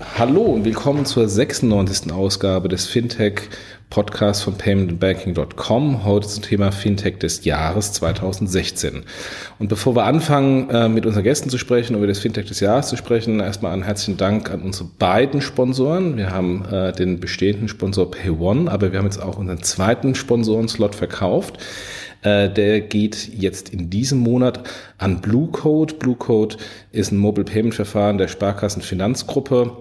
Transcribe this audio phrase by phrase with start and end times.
[0.00, 2.12] Hallo und willkommen zur 96.
[2.12, 3.42] Ausgabe des Fintech
[3.90, 6.04] Podcasts von paymentandbanking.com.
[6.04, 9.02] Heute zum Thema Fintech des Jahres 2016.
[9.58, 12.88] Und bevor wir anfangen, äh, mit unseren Gästen zu sprechen, über das Fintech des Jahres
[12.88, 16.16] zu sprechen, erstmal einen herzlichen Dank an unsere beiden Sponsoren.
[16.16, 20.94] Wir haben äh, den bestehenden Sponsor PayOne, aber wir haben jetzt auch unseren zweiten Sponsorenslot
[20.94, 21.58] verkauft.
[22.22, 24.68] Äh, der geht jetzt in diesem Monat
[24.98, 25.94] an Blue Code.
[25.94, 26.56] Blue Code
[26.92, 29.76] ist ein Mobile Payment Verfahren der Sparkassen Finanzgruppe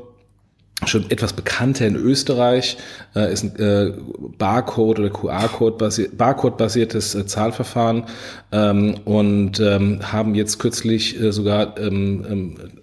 [0.88, 2.78] schon etwas bekannter in Österreich,
[3.16, 3.94] äh, ist ein äh,
[4.38, 8.06] Barcode oder QR-Code basiert, Barcode basiertes äh, Zahlverfahren
[8.52, 12.26] ähm, und ähm, haben jetzt kürzlich äh, sogar ähm,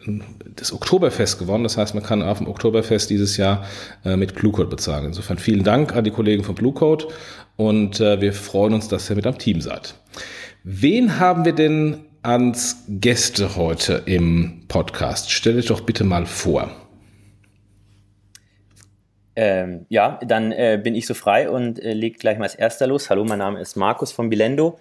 [0.06, 0.23] ähm,
[0.54, 1.65] das Oktoberfest gewonnen.
[1.65, 3.65] Das heißt, man kann auf dem Oktoberfest dieses Jahr
[4.04, 5.06] äh, mit Bluecode bezahlen.
[5.06, 7.09] Insofern vielen Dank an die Kollegen von Bluecode
[7.58, 9.94] und äh, wir freuen uns, dass ihr mit am Team seid.
[10.62, 15.32] Wen haben wir denn als Gäste heute im Podcast?
[15.32, 16.70] Stell euch doch bitte mal vor.
[19.34, 22.87] Ähm, ja, dann äh, bin ich so frei und äh, leg gleich mal als erster
[22.87, 23.10] los.
[23.10, 24.78] Hallo, mein Name ist Markus von Bilendo.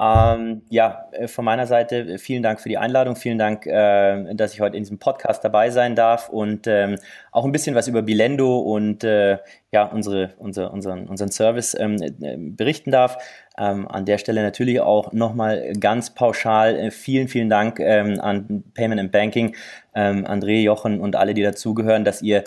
[0.00, 4.34] Ähm, ja, äh, von meiner Seite äh, vielen Dank für die Einladung, vielen Dank, äh,
[4.34, 6.96] dass ich heute in diesem Podcast dabei sein darf und ähm,
[7.30, 9.38] auch ein bisschen was über Bilendo und äh,
[9.70, 13.18] ja, unsere, unsere, unseren, unseren Service ähm, äh, berichten darf.
[13.58, 18.64] Ähm, an der Stelle natürlich auch nochmal ganz pauschal äh, vielen, vielen Dank ähm, an
[18.74, 19.54] Payment and Banking,
[19.94, 22.44] ähm, André, Jochen und alle, die dazugehören, dass ihr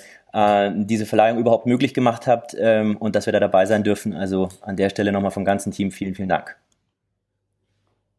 [0.74, 4.14] diese Verleihung überhaupt möglich gemacht habt ähm, und dass wir da dabei sein dürfen.
[4.14, 6.58] Also an der Stelle nochmal vom ganzen Team vielen, vielen Dank.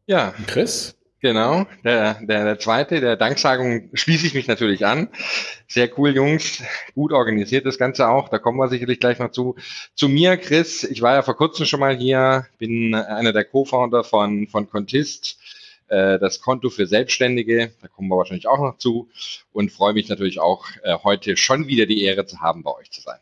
[0.07, 0.95] Ja, Chris.
[1.19, 5.09] Genau, der, der, der zweite, der Danksagung schließe ich mich natürlich an.
[5.67, 6.63] Sehr cool, Jungs.
[6.93, 8.29] Gut organisiert das Ganze auch.
[8.29, 9.55] Da kommen wir sicherlich gleich noch zu.
[9.95, 10.85] Zu mir, Chris.
[10.85, 15.39] Ich war ja vor kurzem schon mal hier, bin einer der Co-Founder von, von Contist,
[15.89, 17.73] äh, das Konto für Selbstständige.
[17.81, 19.09] Da kommen wir wahrscheinlich auch noch zu.
[19.51, 22.91] Und freue mich natürlich auch, äh, heute schon wieder die Ehre zu haben, bei euch
[22.91, 23.19] zu sein.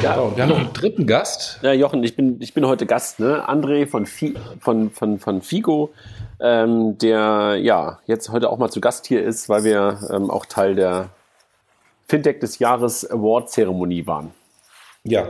[0.00, 1.58] Ja, und wir haben noch einen dritten Gast.
[1.62, 3.48] Ja, Jochen, ich bin, ich bin heute Gast, ne?
[3.48, 5.92] André von, Fi, von, von, von Figo,
[6.40, 10.46] ähm, der ja jetzt heute auch mal zu Gast hier ist, weil wir ähm, auch
[10.46, 11.10] Teil der
[12.08, 14.32] Fintech des Jahres Award-Zeremonie waren.
[15.04, 15.26] Ja,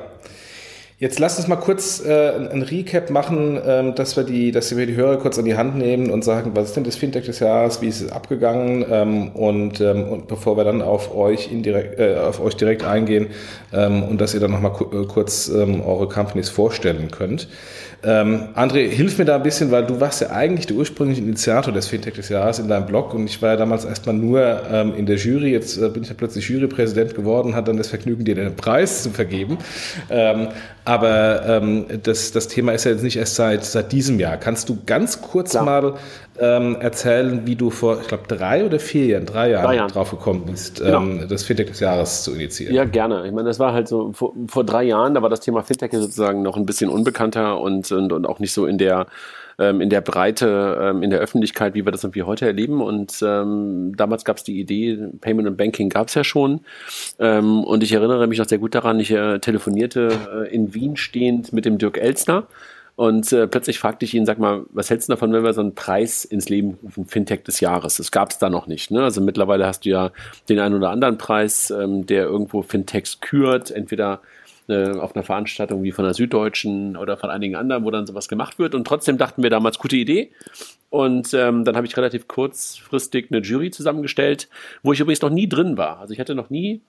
[1.03, 4.87] Jetzt lasst uns mal kurz äh, ein Recap machen, ähm, dass, wir die, dass wir
[4.87, 7.41] die Hörer kurz an die Hand nehmen und sagen, was ist denn das Fintech des
[7.41, 11.99] Jahres, wie ist es abgegangen ähm, und, ähm, und bevor wir dann auf euch, indirekt,
[11.99, 13.31] äh, auf euch direkt eingehen
[13.73, 17.49] ähm, und dass ihr dann nochmal ku äh, kurz ähm, eure Companies vorstellen könnt.
[18.05, 21.73] Ähm, André, hilf mir da ein bisschen, weil du warst ja eigentlich der ursprüngliche Initiator
[21.73, 24.95] des Fintech des Jahres in deinem Blog und ich war ja damals erstmal nur ähm,
[24.97, 25.53] in der Jury.
[25.53, 29.05] Jetzt äh, bin ich ja plötzlich Jurypräsident geworden, hat dann das Vergnügen, dir den Preis
[29.05, 29.59] zu vergeben.
[30.11, 30.49] Ähm,
[30.85, 34.37] aber ähm, das, das Thema ist ja jetzt nicht erst seit, seit diesem Jahr.
[34.37, 35.65] Kannst du ganz kurz Klar.
[35.65, 35.95] mal
[36.39, 39.91] ähm, erzählen, wie du vor, ich glaube, drei oder vier Jahren, drei Jahren, drei Jahren.
[39.91, 41.03] drauf gekommen bist, genau.
[41.03, 42.75] ähm, das Fintech des Jahres zu initiieren.
[42.75, 43.27] Ja, gerne.
[43.27, 45.93] Ich meine, das war halt so vor, vor drei Jahren, da war das Thema Fintech
[45.93, 49.07] sozusagen noch ein bisschen unbekannter und, und, und auch nicht so in der
[49.59, 52.81] ähm, in der Breite, ähm, in der Öffentlichkeit, wie wir das irgendwie heute erleben.
[52.81, 56.61] Und ähm, damals gab es die Idee, Payment und Banking gab es ja schon.
[57.19, 60.97] Ähm, und ich erinnere mich noch sehr gut daran, ich äh, telefonierte äh, in Wien
[60.97, 62.47] stehend mit dem Dirk Elstner.
[62.95, 65.63] Und äh, plötzlich fragte ich ihn, sag mal, was hältst du davon, wenn wir so
[65.63, 67.97] einen Preis ins Leben rufen, Fintech des Jahres?
[67.97, 68.91] Das gab es da noch nicht.
[68.91, 69.03] Ne?
[69.03, 70.11] Also mittlerweile hast du ja
[70.49, 74.21] den einen oder anderen Preis, ähm, der irgendwo Fintechs kürt, entweder
[74.69, 78.29] äh, auf einer Veranstaltung wie von der Süddeutschen oder von einigen anderen, wo dann sowas
[78.29, 78.75] gemacht wird.
[78.75, 80.31] Und trotzdem dachten wir damals, gute Idee.
[80.91, 84.49] Und ähm, dann habe ich relativ kurzfristig eine Jury zusammengestellt,
[84.83, 85.99] wo ich übrigens noch nie drin war.
[85.99, 86.83] Also ich hatte noch nie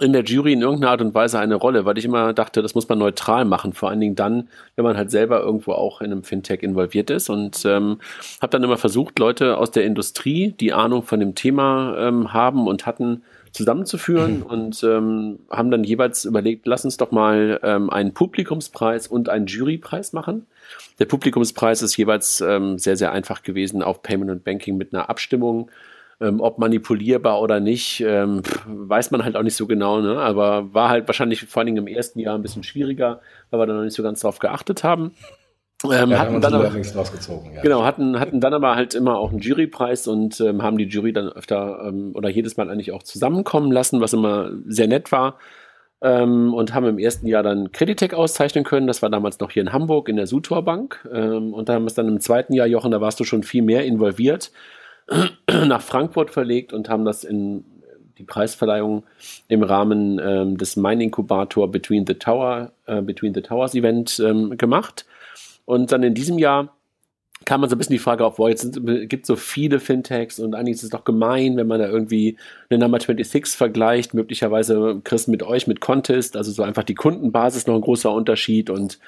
[0.00, 2.74] in der Jury in irgendeiner Art und Weise eine Rolle, weil ich immer dachte, das
[2.74, 6.10] muss man neutral machen, vor allen Dingen dann, wenn man halt selber irgendwo auch in
[6.10, 7.98] einem Fintech involviert ist und ähm,
[8.40, 12.66] habe dann immer versucht, Leute aus der Industrie, die Ahnung von dem Thema ähm, haben
[12.66, 13.22] und hatten,
[13.52, 14.42] zusammenzuführen mhm.
[14.44, 19.46] und ähm, haben dann jeweils überlegt, lass uns doch mal ähm, einen Publikumspreis und einen
[19.46, 20.46] Jurypreis machen.
[20.98, 25.10] Der Publikumspreis ist jeweils ähm, sehr, sehr einfach gewesen auf Payment und Banking mit einer
[25.10, 25.70] Abstimmung
[26.22, 30.18] ähm, ob manipulierbar oder nicht, ähm, weiß man halt auch nicht so genau, ne?
[30.18, 33.20] aber war halt wahrscheinlich vor allen Dingen im ersten Jahr ein bisschen schwieriger,
[33.50, 35.12] weil wir da noch nicht so ganz drauf geachtet haben.
[35.84, 37.62] Ähm, ja, hatten dann aber, ja.
[37.62, 41.12] Genau, hatten, hatten dann aber halt immer auch einen Jurypreis und ähm, haben die Jury
[41.12, 45.38] dann öfter ähm, oder jedes Mal eigentlich auch zusammenkommen lassen, was immer sehr nett war.
[46.00, 48.86] Ähm, und haben im ersten Jahr dann Creditec auszeichnen können.
[48.86, 51.08] Das war damals noch hier in Hamburg in der Sutor Bank.
[51.12, 53.42] Ähm, und da haben wir es dann im zweiten Jahr, Jochen, da warst du schon
[53.42, 54.52] viel mehr involviert
[55.66, 57.64] nach Frankfurt verlegt und haben das in
[58.18, 59.04] die Preisverleihung
[59.48, 64.56] im Rahmen ähm, des Mine Inkubator Between the Tower, äh, Between the Towers Event ähm,
[64.56, 65.06] gemacht.
[65.64, 66.74] Und dann in diesem Jahr
[67.44, 70.38] kam man so ein bisschen die Frage auf, boah, jetzt gibt es so viele Fintechs
[70.38, 72.36] und eigentlich ist es doch gemein, wenn man da irgendwie
[72.70, 77.66] eine Number 26 vergleicht, möglicherweise Chris mit euch, mit Contest, also so einfach die Kundenbasis
[77.66, 79.00] noch ein großer Unterschied und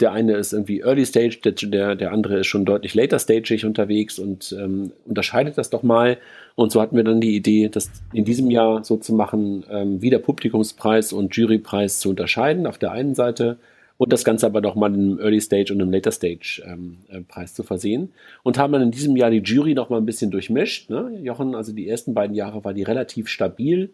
[0.00, 4.18] der eine ist irgendwie Early Stage, der, der andere ist schon deutlich later stagig unterwegs
[4.18, 6.18] und ähm, unterscheidet das doch mal.
[6.54, 10.02] Und so hatten wir dann die Idee, das in diesem Jahr so zu machen, ähm,
[10.02, 13.58] wieder Publikumspreis und Jurypreis zu unterscheiden auf der einen Seite
[14.02, 16.96] und das Ganze aber doch mal in einem Early Stage und einem Later Stage ähm,
[17.08, 18.12] äh, Preis zu versehen.
[18.42, 20.90] Und haben dann in diesem Jahr die Jury noch mal ein bisschen durchmischt.
[20.90, 21.20] Ne?
[21.22, 23.90] Jochen, also die ersten beiden Jahre war die relativ stabil.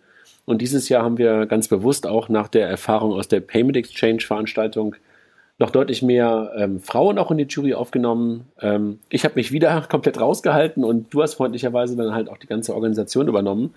[0.46, 4.20] Und dieses Jahr haben wir ganz bewusst auch nach der Erfahrung aus der Payment Exchange
[4.20, 4.96] Veranstaltung
[5.58, 8.46] noch deutlich mehr ähm, Frauen auch in die Jury aufgenommen.
[8.60, 12.46] Ähm, ich habe mich wieder komplett rausgehalten und du hast freundlicherweise dann halt auch die
[12.46, 13.74] ganze Organisation übernommen.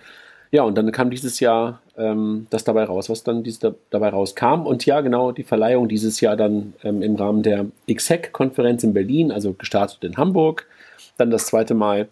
[0.52, 4.10] Ja, und dann kam dieses Jahr ähm, das dabei raus, was dann dies, da, dabei
[4.10, 4.66] rauskam.
[4.66, 9.32] Und ja, genau, die Verleihung dieses Jahr dann ähm, im Rahmen der XHEC-Konferenz in Berlin,
[9.32, 10.68] also gestartet in Hamburg,
[11.18, 12.10] dann das zweite Mal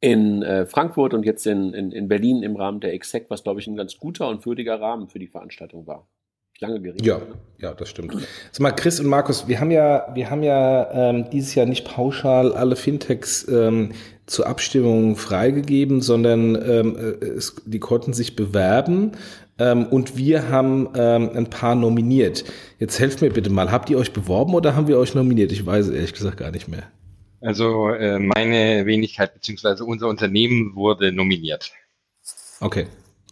[0.00, 3.60] in äh, Frankfurt und jetzt in, in, in Berlin im Rahmen der XHEC, was, glaube
[3.60, 6.06] ich, ein ganz guter und würdiger Rahmen für die Veranstaltung war
[6.60, 7.04] lange geredet.
[7.04, 7.20] Ja,
[7.58, 8.14] ja, das stimmt.
[8.52, 11.84] Sag mal, Chris und Markus, wir haben ja, wir haben ja ähm, dieses Jahr nicht
[11.84, 13.92] pauschal alle Fintechs ähm,
[14.26, 19.12] zur Abstimmung freigegeben, sondern ähm, äh, es, die konnten sich bewerben
[19.58, 22.44] ähm, und wir haben ähm, ein paar nominiert.
[22.78, 25.52] Jetzt helft mir bitte mal, habt ihr euch beworben oder haben wir euch nominiert?
[25.52, 26.84] Ich weiß ehrlich gesagt gar nicht mehr.
[27.40, 31.72] Also äh, meine Wenigkeit beziehungsweise unser Unternehmen wurde nominiert.
[32.60, 32.86] Okay.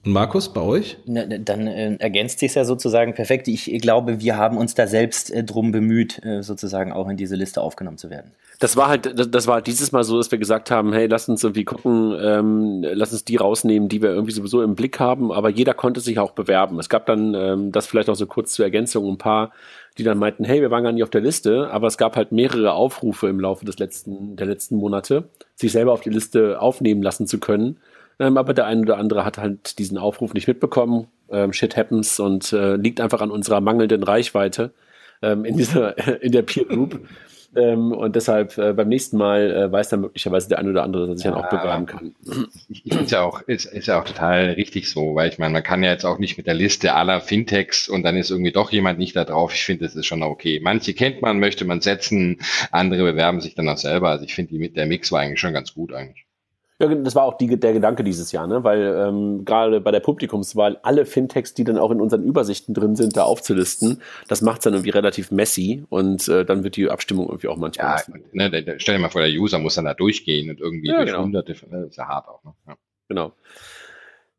[0.06, 0.98] Und Markus, bei euch?
[1.06, 3.48] Na, dann äh, ergänzt sich ja sozusagen perfekt.
[3.48, 7.34] Ich glaube, wir haben uns da selbst äh, drum bemüht, äh, sozusagen auch in diese
[7.34, 8.30] Liste aufgenommen zu werden.
[8.60, 11.28] Das war halt, das, das war dieses Mal so, dass wir gesagt haben, hey, lass
[11.28, 15.32] uns irgendwie gucken, ähm, lass uns die rausnehmen, die wir irgendwie sowieso im Blick haben,
[15.32, 16.78] aber jeder konnte sich auch bewerben.
[16.78, 19.50] Es gab dann, ähm, das vielleicht auch so kurz zur Ergänzung, ein paar,
[19.98, 22.30] die dann meinten, hey, wir waren gar nicht auf der Liste, aber es gab halt
[22.30, 25.24] mehrere Aufrufe im Laufe des letzten, der letzten Monate,
[25.56, 27.78] sich selber auf die Liste aufnehmen lassen zu können.
[28.18, 31.08] Ähm, aber der eine oder andere hat halt diesen Aufruf nicht mitbekommen.
[31.30, 34.72] Ähm, shit happens und äh, liegt einfach an unserer mangelnden Reichweite
[35.22, 37.00] ähm, in dieser, in der Peer Group.
[37.54, 41.06] Ähm, und deshalb äh, beim nächsten Mal äh, weiß dann möglicherweise der eine oder andere,
[41.06, 42.14] dass ich ja, dann auch bewerben kann.
[42.68, 45.54] Ich, ich ist ja auch ist, ist ja auch total richtig so, weil ich meine,
[45.54, 48.52] man kann ja jetzt auch nicht mit der Liste aller Fintechs und dann ist irgendwie
[48.52, 49.54] doch jemand nicht da drauf.
[49.54, 50.60] Ich finde, das ist schon okay.
[50.62, 52.40] Manche kennt man, möchte man setzen,
[52.72, 54.10] andere bewerben sich dann auch selber.
[54.10, 56.25] Also ich finde, der Mix war eigentlich schon ganz gut eigentlich.
[56.78, 58.62] Ja, das war auch die, der Gedanke dieses Jahr, ne?
[58.62, 62.96] weil ähm, gerade bei der Publikumswahl alle Fintechs, die dann auch in unseren Übersichten drin
[62.96, 66.90] sind, da aufzulisten, das macht es dann irgendwie relativ messy und äh, dann wird die
[66.90, 68.02] Abstimmung irgendwie auch manchmal.
[68.06, 70.60] Ja, ne, da, da, stell dir mal vor, der User muss dann da durchgehen und
[70.60, 71.22] irgendwie ja, durch genau.
[71.22, 72.44] hunderte, das ist ja hart auch.
[72.44, 72.52] Ne?
[72.66, 72.76] Ja.
[73.08, 73.32] Genau.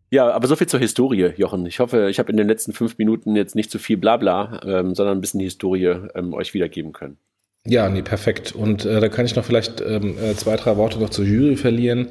[0.10, 1.66] Ja, aber so viel zur Historie, Jochen.
[1.66, 4.96] Ich hoffe, ich habe in den letzten fünf Minuten jetzt nicht zu viel Blabla, ähm,
[4.96, 7.18] sondern ein bisschen Historie ähm, euch wiedergeben können.
[7.66, 8.54] Ja, nee, perfekt.
[8.54, 11.58] Und äh, da kann ich noch vielleicht ähm, äh, zwei, drei Worte noch zur Jury
[11.58, 12.08] verlieren.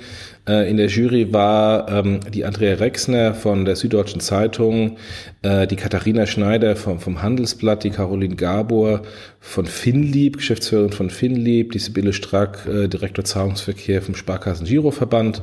[0.46, 4.98] Äh, in der Jury war ähm, die Andrea Rexner von der Süddeutschen Zeitung,
[5.40, 9.00] äh, die Katharina Schneider vom, vom Handelsblatt, die Caroline Gabor
[9.40, 15.40] von Finlieb, Geschäftsführerin von Finlieb, die Sibylle Strack, äh, Direktor Zahlungsverkehr vom Sparkassen Giroverband,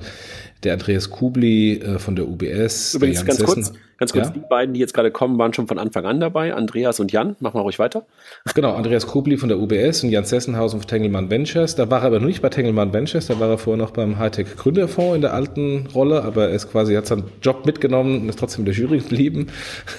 [0.64, 2.96] der Andreas Kubli äh, von der UBS.
[2.96, 3.46] Übrigens der ganz Sessen.
[3.46, 4.34] kurz, ganz kurz, ja?
[4.34, 6.54] die beiden, die jetzt gerade kommen, waren schon von Anfang an dabei.
[6.54, 8.06] Andreas und Jan, mach mal ruhig weiter.
[8.54, 11.76] Genau, Andreas Kubli von der UBS und Jan Sessenhausen von Tengelmann Ventures.
[11.76, 14.18] Da war er aber nur nicht bei Tengelmann Ventures, da war er vorher noch beim
[14.20, 18.30] Hightech Gründerfonds in der alten Rolle, aber er ist quasi, hat seinen Job mitgenommen und
[18.30, 19.48] ist trotzdem in der Jury geblieben.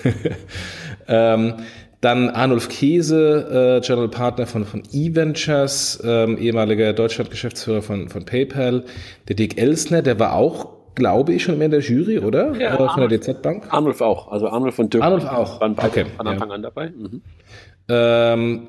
[1.08, 1.54] ähm,
[2.04, 8.84] dann Arnulf Käse, äh, General Partner von, von eVentures, ähm, ehemaliger Deutschland-Geschäftsführer von, von PayPal.
[9.28, 12.54] Der Dick Elsner, der war auch, glaube ich, schon mehr in der Jury, oder?
[12.56, 13.64] Ja, oder von der DZ Bank?
[13.70, 14.30] Arnulf auch.
[14.30, 15.60] Also Arnulf und Dirk Arnulf auch.
[15.60, 16.54] waren beide okay, von Anfang ja.
[16.54, 16.90] an dabei.
[16.90, 17.22] Mhm.
[17.88, 18.68] Ähm,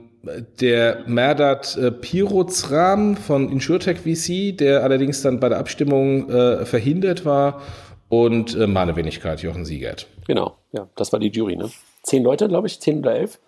[0.62, 7.25] der Merdat äh, Pirozram von InsurTech VC, der allerdings dann bei der Abstimmung äh, verhindert
[7.25, 7.62] war.
[8.08, 10.08] Und äh, meine Wenigkeit, Jochen Siegert.
[10.27, 11.70] Genau, ja, das war die Jury, ne?
[12.05, 13.39] Zehn Leute, glaube ich, zehn oder elf.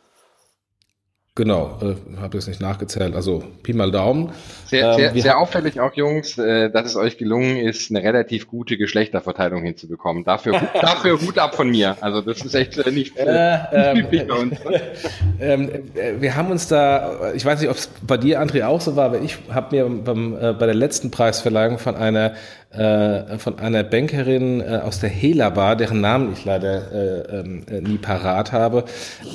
[1.37, 3.15] Genau, äh, habe jetzt nicht nachgezählt.
[3.15, 4.31] Also Pi mal Daumen.
[4.65, 8.47] Sehr, sehr, ähm, sehr auffällig auch, Jungs, äh, dass es euch gelungen ist, eine relativ
[8.47, 10.23] gute Geschlechterverteilung hinzubekommen.
[10.23, 11.95] Dafür, dafür Hut ab von mir.
[12.01, 14.63] Also das ist echt äh, nicht äh, ähm, bei uns.
[14.63, 14.81] Ne?
[15.39, 18.81] Ähm, äh, wir haben uns da, ich weiß nicht, ob es bei dir, André, auch
[18.81, 22.33] so war, aber ich habe mir beim, äh, bei der letzten Preisverleihung von einer
[22.71, 27.63] äh, von einer Bankerin äh, aus der Hela Bar, deren Namen ich leider äh, ähm,
[27.69, 28.85] äh, nie parat habe,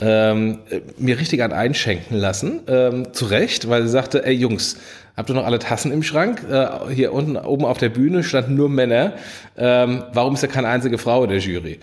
[0.00, 2.60] ähm, äh, mir richtig an einschenken lassen.
[2.68, 4.76] Ähm, zu Recht, weil sie sagte, ey Jungs,
[5.16, 6.44] habt ihr noch alle Tassen im Schrank?
[6.50, 9.14] Äh, hier unten oben auf der Bühne standen nur Männer.
[9.56, 11.80] Ähm, warum ist da keine einzige Frau in der Jury?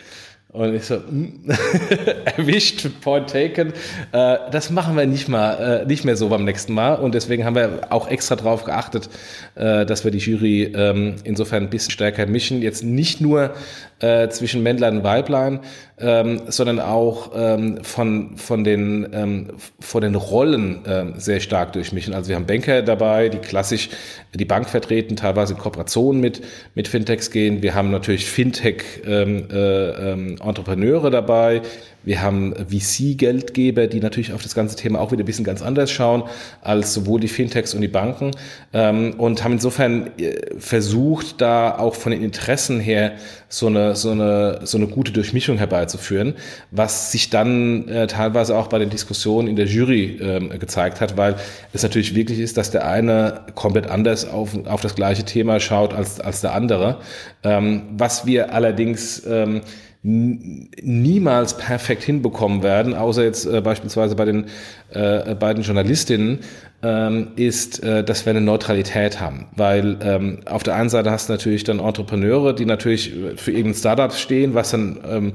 [0.51, 1.41] Und ich so, hm,
[2.37, 3.71] erwischt, point taken.
[4.11, 6.95] Äh, das machen wir nicht mal, äh, nicht mehr so beim nächsten Mal.
[6.95, 9.09] Und deswegen haben wir auch extra darauf geachtet,
[9.53, 12.63] äh, dass wir die Jury ähm, insofern ein bisschen stärker mischen.
[12.63, 13.53] Jetzt nicht nur
[13.99, 15.59] äh, zwischen Männlein und Weiblein,
[15.99, 19.47] ähm, sondern auch ähm, von, von, den, ähm,
[19.79, 22.13] von den Rollen ähm, sehr stark durchmischen.
[22.13, 23.89] Also wir haben Banker dabei, die klassisch
[24.33, 26.41] die Bank vertreten, teilweise in Kooperation mit,
[26.75, 27.61] mit Fintechs gehen.
[27.61, 31.61] Wir haben natürlich Fintech-Entrepreneure ähm, äh, dabei.
[32.03, 35.91] Wir haben VC-Geldgeber, die natürlich auf das ganze Thema auch wieder ein bisschen ganz anders
[35.91, 36.23] schauen
[36.61, 38.31] als sowohl die Fintechs und die Banken
[38.73, 43.13] ähm, und haben insofern äh, versucht, da auch von den Interessen her
[43.49, 46.35] so eine, so eine, so eine gute Durchmischung herbeizuführen,
[46.71, 51.17] was sich dann äh, teilweise auch bei den Diskussionen in der Jury ähm, gezeigt hat,
[51.17, 51.35] weil
[51.73, 55.93] es natürlich wirklich ist, dass der eine komplett anders auf, auf das gleiche Thema schaut
[55.93, 56.99] als, als der andere.
[57.43, 59.61] Ähm, was wir allerdings ähm,
[60.01, 64.45] niemals perfekt hinbekommen werden, außer jetzt äh, beispielsweise bei den
[64.91, 66.39] äh, beiden Journalistinnen,
[66.81, 69.47] ähm, ist, äh, dass wir eine Neutralität haben.
[69.57, 73.75] Weil ähm, auf der einen Seite hast du natürlich dann Entrepreneure, die natürlich für irgendein
[73.75, 75.33] Startup stehen, was dann ähm,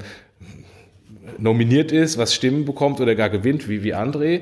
[1.39, 4.41] nominiert ist, was Stimmen bekommt oder gar gewinnt, wie, wie André.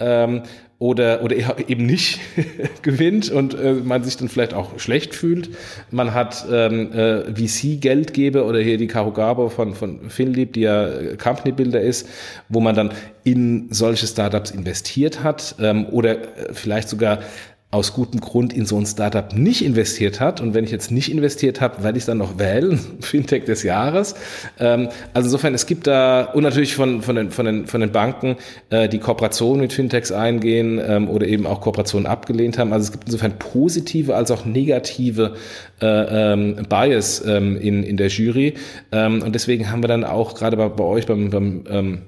[0.00, 0.42] Ähm,
[0.80, 1.36] oder, oder
[1.68, 2.20] eben nicht
[2.82, 5.50] gewinnt und äh, man sich dann vielleicht auch schlecht fühlt.
[5.90, 10.88] Man hat ähm, äh, VC-Geldgeber oder hier die Caro Gabo von, von Finlieb, die ja
[11.22, 12.08] Company Builder ist,
[12.48, 12.92] wo man dann
[13.24, 17.18] in solche Startups investiert hat ähm, oder äh, vielleicht sogar
[17.72, 20.40] aus gutem Grund in so ein Startup nicht investiert hat.
[20.40, 24.16] Und wenn ich jetzt nicht investiert habe, werde ich dann noch wählen, Fintech des Jahres.
[24.58, 27.92] Ähm, also insofern, es gibt da, und natürlich von, von, den, von, den, von den
[27.92, 28.36] Banken,
[28.70, 32.72] äh, die Kooperationen mit Fintechs eingehen ähm, oder eben auch Kooperationen abgelehnt haben.
[32.72, 35.34] Also es gibt insofern positive als auch negative
[35.80, 38.54] äh, ähm, Bias ähm, in, in der Jury.
[38.90, 41.98] Ähm, und deswegen haben wir dann auch gerade bei, bei euch beim, beim ähm,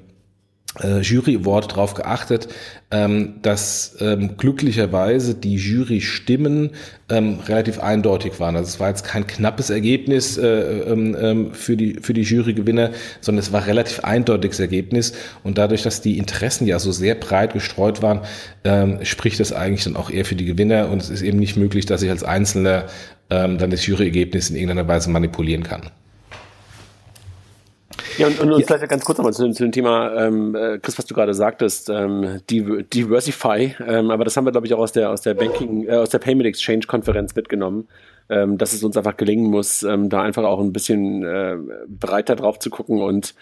[0.81, 2.49] äh, Jury Award darauf geachtet,
[2.91, 6.71] ähm, dass ähm, glücklicherweise die Jury-Stimmen
[7.11, 8.57] ähm, relativ eindeutig waren.
[8.57, 12.91] Also es war jetzt kein knappes Ergebnis äh, ähm, ähm, für die für die Jurygewinner,
[13.21, 15.13] sondern es war relativ eindeutiges Ergebnis.
[15.43, 18.21] Und dadurch, dass die Interessen ja so sehr breit gestreut waren,
[18.65, 20.89] ähm, spricht das eigentlich dann auch eher für die Gewinner.
[20.91, 22.87] Und es ist eben nicht möglich, dass ich als Einzelner
[23.31, 25.91] ähm, dann das Juryergebnis in irgendeiner Weise manipulieren kann.
[28.19, 30.99] Ja, und, und, und vielleicht ganz kurz nochmal zu, zu, dem Thema, ähm, äh, Chris,
[30.99, 34.93] was du gerade sagtest, ähm, Diversify, ähm, aber das haben wir, glaube ich, auch aus
[34.93, 37.89] der, aus der Banking, äh, aus der Payment Exchange Konferenz mitgenommen,
[38.29, 41.57] ähm, dass es uns einfach gelingen muss, ähm, da einfach auch ein bisschen äh,
[41.89, 43.35] breiter drauf zu gucken und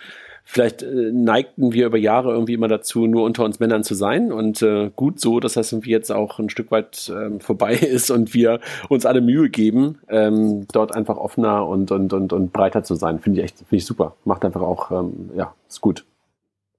[0.51, 4.33] vielleicht äh, neigten wir über Jahre irgendwie immer dazu, nur unter uns Männern zu sein
[4.33, 8.11] und äh, gut so, dass das irgendwie jetzt auch ein Stück weit ähm, vorbei ist
[8.11, 12.83] und wir uns alle Mühe geben, ähm, dort einfach offener und, und, und, und breiter
[12.83, 13.21] zu sein.
[13.21, 14.17] Finde ich echt, finde ich super.
[14.25, 16.05] Macht einfach auch, ähm, ja, ist gut.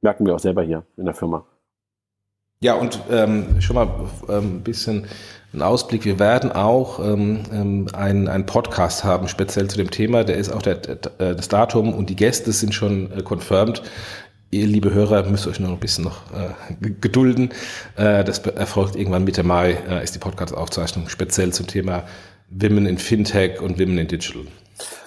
[0.01, 1.45] Merken wir auch selber hier in der Firma.
[2.59, 3.87] Ja, und ähm, schon mal
[4.27, 5.07] ähm, ein bisschen
[5.53, 6.05] ein Ausblick.
[6.05, 10.23] Wir werden auch ähm, ähm, einen, einen Podcast haben, speziell zu dem Thema.
[10.23, 13.81] Der ist auch der, der, das Datum und die Gäste sind schon äh, confirmed.
[14.51, 17.49] Ihr, liebe Hörer, müsst euch noch ein bisschen noch äh, gedulden.
[17.95, 22.03] Äh, das erfolgt irgendwann Mitte Mai, äh, ist die Podcast-Aufzeichnung speziell zum Thema
[22.49, 24.43] Women in Fintech und Women in Digital.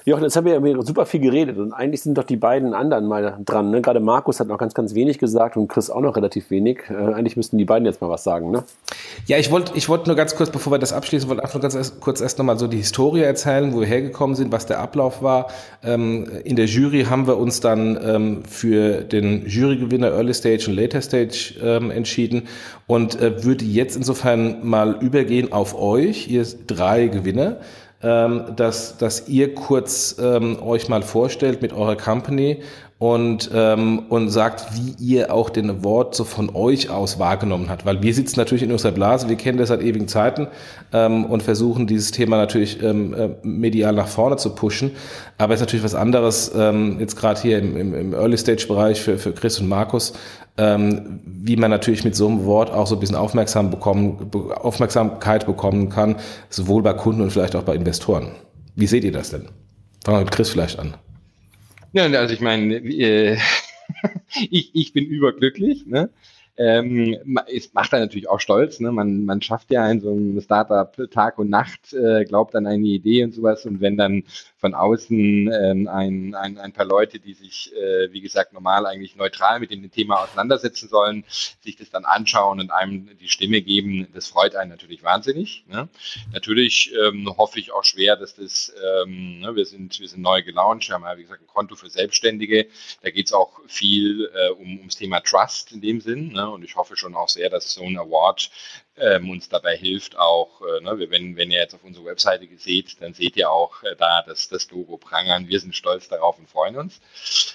[0.04, 3.06] Jochen, jetzt haben wir ja super viel geredet und eigentlich sind doch die beiden anderen
[3.06, 3.70] mal dran.
[3.70, 3.80] Ne?
[3.80, 6.82] Gerade Markus hat noch ganz, ganz wenig gesagt und Chris auch noch relativ wenig.
[6.90, 8.64] Äh, eigentlich müssten die beiden jetzt mal was sagen, ne?
[9.26, 11.62] Ja, ich wollte ich wollte nur ganz kurz, bevor wir das abschließen, wollte einfach nur
[11.62, 14.80] ganz erst, kurz erst nochmal so die Historie erzählen, wo wir hergekommen sind, was der
[14.80, 15.48] Ablauf war.
[15.82, 20.76] Ähm, in der Jury haben wir uns dann ähm, für den Jurygewinner Early Stage und
[20.76, 22.42] Later Stage ähm, entschieden
[22.86, 27.56] und äh, würde jetzt insofern mal übergehen auf euch, ihr drei Gewinner
[28.04, 32.60] ähm, dass, dass ihr kurz ähm, euch mal vorstellt mit eurer Company
[32.98, 37.84] und, ähm, und sagt, wie ihr auch den Award so von euch aus wahrgenommen habt.
[37.84, 40.46] Weil wir sitzen natürlich in unserer Blase, wir kennen das seit ewigen Zeiten
[40.92, 44.92] ähm, und versuchen dieses Thema natürlich ähm, äh, medial nach vorne zu pushen.
[45.38, 49.18] Aber es ist natürlich was anderes, ähm, jetzt gerade hier im, im, im Early-Stage-Bereich für,
[49.18, 50.12] für Chris und Markus,
[50.56, 55.46] ähm, wie man natürlich mit so einem Wort auch so ein bisschen aufmerksam bekommen, Aufmerksamkeit
[55.46, 56.16] bekommen kann,
[56.48, 58.28] sowohl bei Kunden und vielleicht auch bei Investoren.
[58.76, 59.48] Wie seht ihr das denn?
[60.04, 60.94] Fangen wir mit Chris vielleicht an.
[61.94, 63.38] Ja, also ich meine, äh,
[64.50, 65.86] ich, ich bin überglücklich.
[65.86, 66.10] Ne?
[66.56, 68.80] Ähm, es macht dann natürlich auch stolz.
[68.80, 68.90] Ne?
[68.90, 72.84] Man, man schafft ja in so einem Startup Tag und Nacht, äh, glaubt an eine
[72.84, 73.64] Idee und sowas.
[73.64, 74.24] Und wenn dann
[74.64, 79.14] von außen ähm, ein, ein, ein paar Leute, die sich, äh, wie gesagt, normal eigentlich
[79.14, 81.22] neutral mit dem Thema auseinandersetzen sollen,
[81.60, 84.08] sich das dann anschauen und einem die Stimme geben.
[84.14, 85.66] Das freut einen natürlich wahnsinnig.
[85.68, 85.90] Ne?
[86.32, 90.42] Natürlich ähm, hoffe ich auch schwer, dass das, ähm, ne, wir sind, wir sind neu
[90.42, 92.66] gelauncht, haben ja, wie gesagt, ein Konto für Selbstständige.
[93.02, 96.28] Da geht es auch viel äh, um, ums Thema Trust in dem Sinn.
[96.32, 96.48] Ne?
[96.48, 98.50] Und ich hoffe schon auch sehr, dass so ein Award
[98.96, 103.00] ähm, uns dabei hilft auch, äh, ne, wenn, wenn ihr jetzt auf unsere Webseite seht,
[103.02, 105.48] dann seht ihr auch äh, da das, das Logo prangern.
[105.48, 107.00] Wir sind stolz darauf und freuen uns.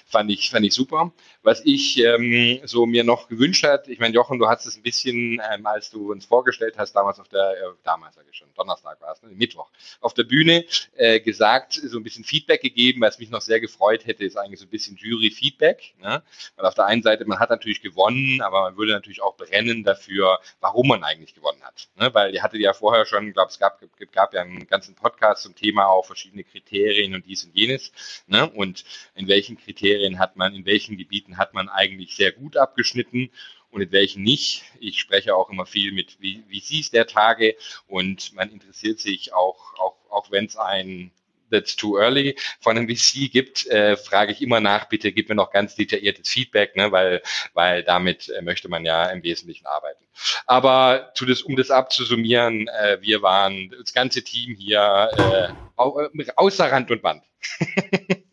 [0.05, 1.12] Fand ich, fand ich super.
[1.41, 4.81] Was ich ähm, so mir noch gewünscht hat, ich meine, Jochen, du hast es ein
[4.81, 8.50] bisschen, ähm, als du uns vorgestellt hast, damals auf der, äh, damals sage ich schon,
[8.55, 9.69] Donnerstag war es, ne, Mittwoch,
[10.01, 10.65] auf der Bühne
[10.98, 14.60] äh, gesagt, so ein bisschen Feedback gegeben, was mich noch sehr gefreut hätte, ist eigentlich
[14.60, 15.93] so ein bisschen Jury-Feedback.
[16.01, 16.22] Ne?
[16.58, 19.84] Weil auf der einen Seite, man hat natürlich gewonnen, aber man würde natürlich auch brennen
[19.84, 21.88] dafür, warum man eigentlich gewonnen hat.
[21.98, 22.13] Ne?
[22.13, 23.81] Weil ihr hattet ja vorher schon, glaube, es gab,
[24.12, 27.91] gab ja einen ganzen Podcast zum Thema auch verschiedene Kriterien und dies und jenes.
[28.27, 28.50] Ne?
[28.50, 28.84] Und
[29.15, 33.29] in welchen Kriterien hat man, in welchen Gebieten Gebieten hat man eigentlich sehr gut abgeschnitten
[33.71, 34.63] und in welchen nicht.
[34.79, 37.55] Ich spreche auch immer viel mit VCs der Tage
[37.88, 41.12] und man interessiert sich auch, auch, auch wenn es ein
[41.51, 45.36] That's too early von einem VC gibt, äh, frage ich immer nach, bitte gib mir
[45.36, 47.24] noch ganz detailliertes Feedback, ne, weil,
[47.55, 50.03] weil damit äh, möchte man ja im Wesentlichen arbeiten.
[50.45, 56.71] Aber zu das, um das abzusummieren, äh, wir waren das ganze Team hier äh, außer
[56.71, 57.24] Rand und Band.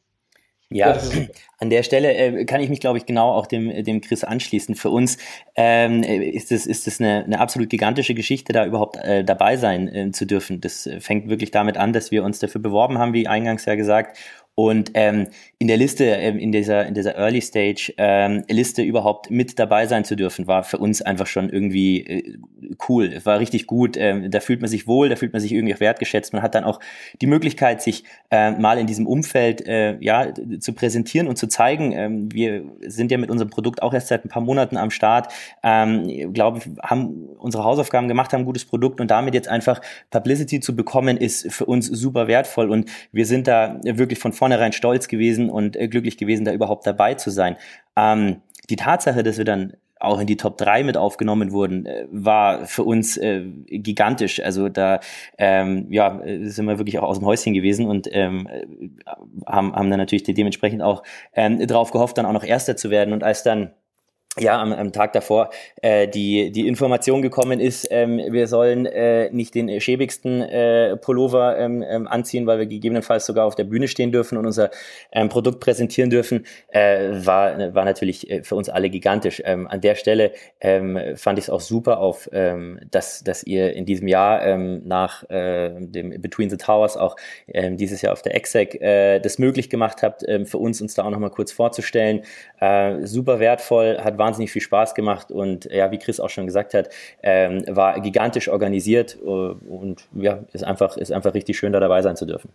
[0.68, 0.98] Ja,
[1.58, 4.74] an der Stelle äh, kann ich mich, glaube ich, genau auch dem, dem Chris anschließen.
[4.74, 5.16] Für uns
[5.54, 9.88] ähm, ist es ist es eine, eine absolut gigantische Geschichte, da überhaupt äh, dabei sein
[9.88, 10.60] äh, zu dürfen.
[10.60, 14.18] Das fängt wirklich damit an, dass wir uns dafür beworben haben, wie eingangs ja gesagt,
[14.58, 15.26] und ähm,
[15.58, 19.86] in der Liste, ähm, in dieser in dieser Early Stage ähm, Liste überhaupt mit dabei
[19.86, 22.38] sein zu dürfen, war für uns einfach schon irgendwie äh,
[22.88, 23.12] cool.
[23.12, 23.98] Es war richtig gut.
[23.98, 26.32] Ähm, da fühlt man sich wohl, da fühlt man sich irgendwie auch wertgeschätzt.
[26.32, 26.80] Man hat dann auch
[27.20, 31.92] die Möglichkeit, sich äh, mal in diesem Umfeld äh, ja zu präsentieren und zu zeigen.
[31.92, 35.30] Ähm, wir sind ja mit unserem Produkt auch erst seit ein paar Monaten am Start.
[35.62, 40.60] Ähm, glaube, haben unsere Hausaufgaben gemacht, haben ein gutes Produkt und damit jetzt einfach Publicity
[40.60, 44.72] zu bekommen, ist für uns super wertvoll und wir sind da wirklich von vorne vornherein
[44.72, 47.56] stolz gewesen und äh, glücklich gewesen, da überhaupt dabei zu sein.
[47.96, 52.06] Ähm, die Tatsache, dass wir dann auch in die Top 3 mit aufgenommen wurden, äh,
[52.12, 54.40] war für uns äh, gigantisch.
[54.40, 55.00] Also da
[55.36, 58.48] ähm, ja, sind wir wirklich auch aus dem Häuschen gewesen und ähm,
[59.46, 61.02] haben, haben dann natürlich dementsprechend auch
[61.34, 63.12] ähm, darauf gehofft, dann auch noch Erster zu werden.
[63.12, 63.72] Und als dann
[64.38, 65.50] ja, am, am Tag davor
[65.82, 71.58] äh, die, die Information gekommen ist, ähm, wir sollen äh, nicht den schäbigsten äh, Pullover
[71.58, 74.70] ähm, ähm, anziehen, weil wir gegebenenfalls sogar auf der Bühne stehen dürfen und unser
[75.12, 79.42] ähm, Produkt präsentieren dürfen, äh, war, war natürlich äh, für uns alle gigantisch.
[79.44, 83.72] Ähm, an der Stelle ähm, fand ich es auch super, auf, ähm, dass, dass ihr
[83.74, 87.16] in diesem Jahr ähm, nach äh, dem Between the Towers auch
[87.48, 90.94] ähm, dieses Jahr auf der Exec äh, das möglich gemacht habt, ähm, für uns uns
[90.94, 92.22] da auch nochmal kurz vorzustellen.
[92.60, 96.74] Äh, super wertvoll, hat wahnsinnig viel Spaß gemacht und ja, wie Chris auch schon gesagt
[96.74, 96.88] hat,
[97.22, 102.02] ähm, war gigantisch organisiert äh, und ja, ist einfach, ist einfach richtig schön, da dabei
[102.02, 102.50] sein zu dürfen.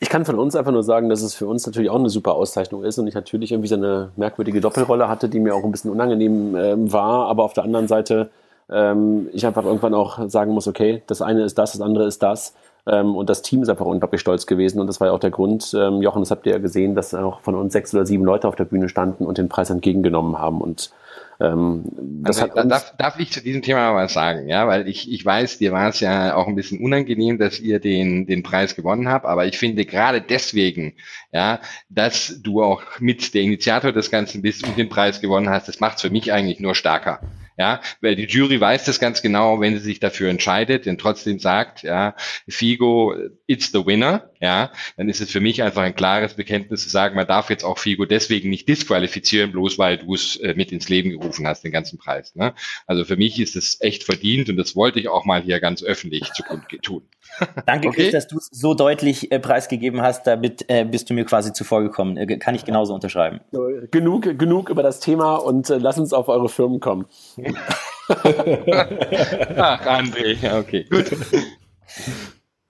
[0.00, 2.34] Ich kann von uns einfach nur sagen, dass es für uns natürlich auch eine super
[2.34, 5.70] Auszeichnung ist und ich natürlich irgendwie so eine merkwürdige Doppelrolle hatte, die mir auch ein
[5.72, 8.30] bisschen unangenehm ähm, war, aber auf der anderen Seite
[8.70, 12.22] ähm, ich einfach irgendwann auch sagen muss, okay, das eine ist das, das andere ist
[12.22, 12.54] das
[12.86, 14.80] ähm, und das Team ist einfach unglaublich stolz gewesen.
[14.80, 17.14] Und das war ja auch der Grund, ähm, Jochen, das habt ihr ja gesehen, dass
[17.14, 20.38] auch von uns sechs oder sieben Leute auf der Bühne standen und den Preis entgegengenommen
[20.38, 20.60] haben.
[20.60, 20.90] Und
[21.40, 21.84] ähm,
[22.22, 25.10] das also, hat darf, darf ich zu diesem Thema mal was sagen, ja, weil ich,
[25.10, 28.76] ich weiß, dir war es ja auch ein bisschen unangenehm, dass ihr den, den Preis
[28.76, 30.94] gewonnen habt, aber ich finde gerade deswegen,
[31.32, 35.66] ja, dass du auch mit der Initiator des Ganzen bist und den Preis gewonnen hast,
[35.66, 37.20] das macht es für mich eigentlich nur stärker.
[37.56, 41.38] Ja, weil die Jury weiß das ganz genau, wenn sie sich dafür entscheidet, denn trotzdem
[41.38, 42.16] sagt, ja,
[42.48, 43.14] Figo,
[43.46, 47.14] it's the winner, ja, dann ist es für mich einfach ein klares Bekenntnis zu sagen,
[47.14, 50.88] man darf jetzt auch Figo deswegen nicht disqualifizieren, bloß weil du es äh, mit ins
[50.88, 52.34] Leben gerufen hast, den ganzen Preis.
[52.34, 52.54] Ne?
[52.88, 55.84] Also für mich ist es echt verdient und das wollte ich auch mal hier ganz
[55.84, 56.42] öffentlich zu
[56.82, 57.08] tun.
[57.66, 58.02] Danke, okay.
[58.02, 60.26] Chris, dass du es so deutlich äh, preisgegeben hast.
[60.26, 62.16] Damit äh, bist du mir quasi zuvor gekommen.
[62.16, 63.40] Äh, kann ich genauso unterschreiben.
[63.90, 67.06] Genug, genug über das Thema und äh, lass uns auf eure Firmen kommen.
[68.08, 68.16] Ach,
[69.86, 71.10] André, ja, okay, gut.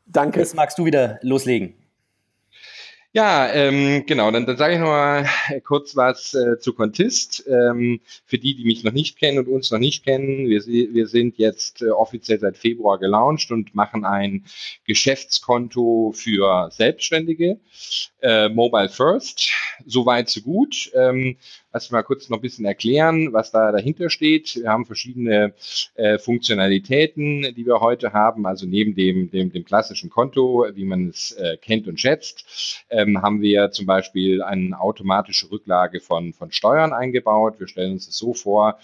[0.06, 0.40] Danke.
[0.40, 1.74] Chris, magst du wieder loslegen?
[3.16, 5.24] Ja, ähm, genau, dann, dann sage ich noch mal
[5.62, 7.44] kurz was äh, zu Contist.
[7.46, 11.06] Ähm, für die, die mich noch nicht kennen und uns noch nicht kennen, wir, wir
[11.06, 14.44] sind jetzt äh, offiziell seit Februar gelauncht und machen ein
[14.84, 17.60] Geschäftskonto für Selbstständige,
[18.20, 19.52] äh, Mobile First,
[19.86, 20.90] soweit so gut.
[20.96, 21.36] Ähm,
[21.74, 24.54] lass mich mal kurz noch ein bisschen erklären, was da dahinter steht.
[24.54, 25.54] Wir haben verschiedene
[25.96, 28.46] äh, Funktionalitäten, die wir heute haben.
[28.46, 33.20] Also neben dem, dem, dem klassischen Konto, wie man es äh, kennt und schätzt, ähm,
[33.20, 37.58] haben wir zum Beispiel eine automatische Rücklage von, von Steuern eingebaut.
[37.58, 38.78] Wir stellen uns das so vor,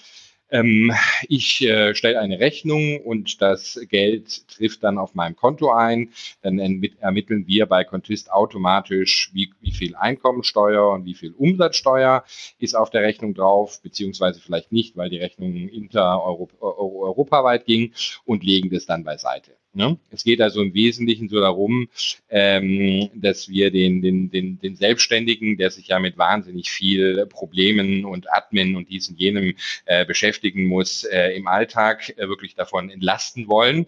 [0.51, 0.93] ähm,
[1.29, 6.11] ich äh, stelle eine Rechnung und das Geld trifft dann auf meinem Konto ein.
[6.43, 12.25] Dann ermitteln wir bei Contist automatisch, wie, wie viel Einkommensteuer und wie viel Umsatzsteuer
[12.59, 17.93] ist auf der Rechnung drauf, beziehungsweise vielleicht nicht, weil die Rechnung inter-europaweit ging
[18.25, 19.60] und legen das dann beiseite.
[19.73, 19.99] Ne?
[20.11, 21.89] Es geht also im Wesentlichen so darum,
[22.29, 28.05] ähm, dass wir den, den, den, den Selbstständigen, der sich ja mit wahnsinnig viel Problemen
[28.05, 29.55] und Admin und dies und jenem
[29.85, 33.87] äh, beschäftigen muss, äh, im Alltag äh, wirklich davon entlasten wollen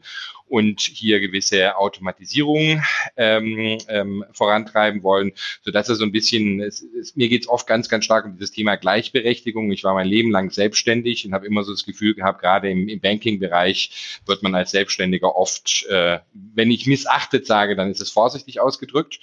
[0.52, 2.82] und hier gewisse Automatisierung
[3.16, 7.48] ähm, ähm, vorantreiben wollen, so dass er so ein bisschen, es, es, mir geht es
[7.48, 9.72] oft ganz, ganz stark um dieses Thema Gleichberechtigung.
[9.72, 12.86] Ich war mein Leben lang selbstständig und habe immer so das Gefühl gehabt, gerade im,
[12.86, 18.10] im Banking-Bereich wird man als Selbstständiger oft, äh, wenn ich missachtet sage, dann ist es
[18.10, 19.20] vorsichtig ausgedrückt.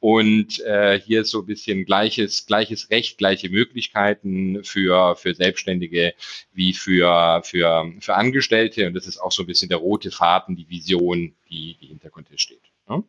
[0.00, 6.14] Und äh, hier ist so ein bisschen gleiches, gleiches Recht, gleiche Möglichkeiten für, für Selbstständige
[6.54, 8.86] wie für, für, für Angestellte.
[8.86, 12.10] Und das ist auch so ein bisschen der rote Faden, die Vision, die, die hinter
[12.10, 12.62] Contest steht.
[12.88, 13.02] Ja?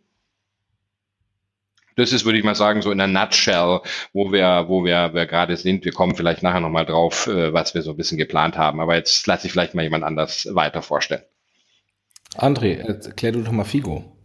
[1.95, 3.82] Das ist, würde ich mal sagen, so in der Nutshell,
[4.13, 5.86] wo wir, wo wir, wir gerade sind.
[5.86, 8.80] Wir kommen vielleicht nachher nochmal drauf, äh, was wir so ein bisschen geplant haben.
[8.80, 11.24] Aber jetzt lasse ich vielleicht mal jemand anders weiter vorstellen.
[12.36, 14.17] André, erklär du doch mal Figo.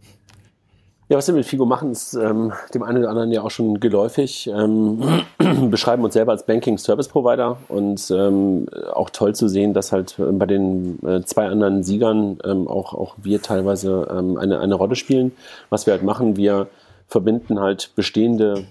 [1.09, 3.79] Ja, was wir mit Figo machen, ist ähm, dem einen oder anderen ja auch schon
[3.79, 4.47] geläufig.
[4.53, 5.01] Ähm,
[5.71, 10.19] beschreiben uns selber als Banking Service Provider und ähm, auch toll zu sehen, dass halt
[10.19, 14.75] äh, bei den äh, zwei anderen Siegern ähm, auch, auch wir teilweise ähm, eine, eine
[14.75, 15.31] Rolle spielen.
[15.69, 16.67] Was wir halt machen, wir
[17.07, 18.65] verbinden halt bestehende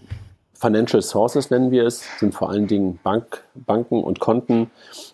[0.52, 4.70] Financial Sources, nennen wir es, sind vor allen Dingen Bank, Banken und Konten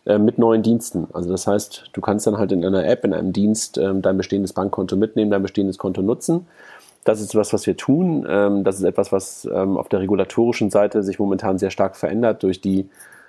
[0.06, 1.06] äh, mit neuen Diensten.
[1.12, 4.16] Also das heißt, du kannst dann halt in einer App, in einem Dienst äh, dein
[4.16, 6.48] bestehendes Bankkonto mitnehmen, dein bestehendes Konto nutzen
[7.04, 8.26] das ist etwas, was wir tun.
[8.28, 12.42] Ähm, das ist etwas, was ähm, auf der regulatorischen Seite sich momentan sehr stark verändert
[12.42, 12.88] durch die,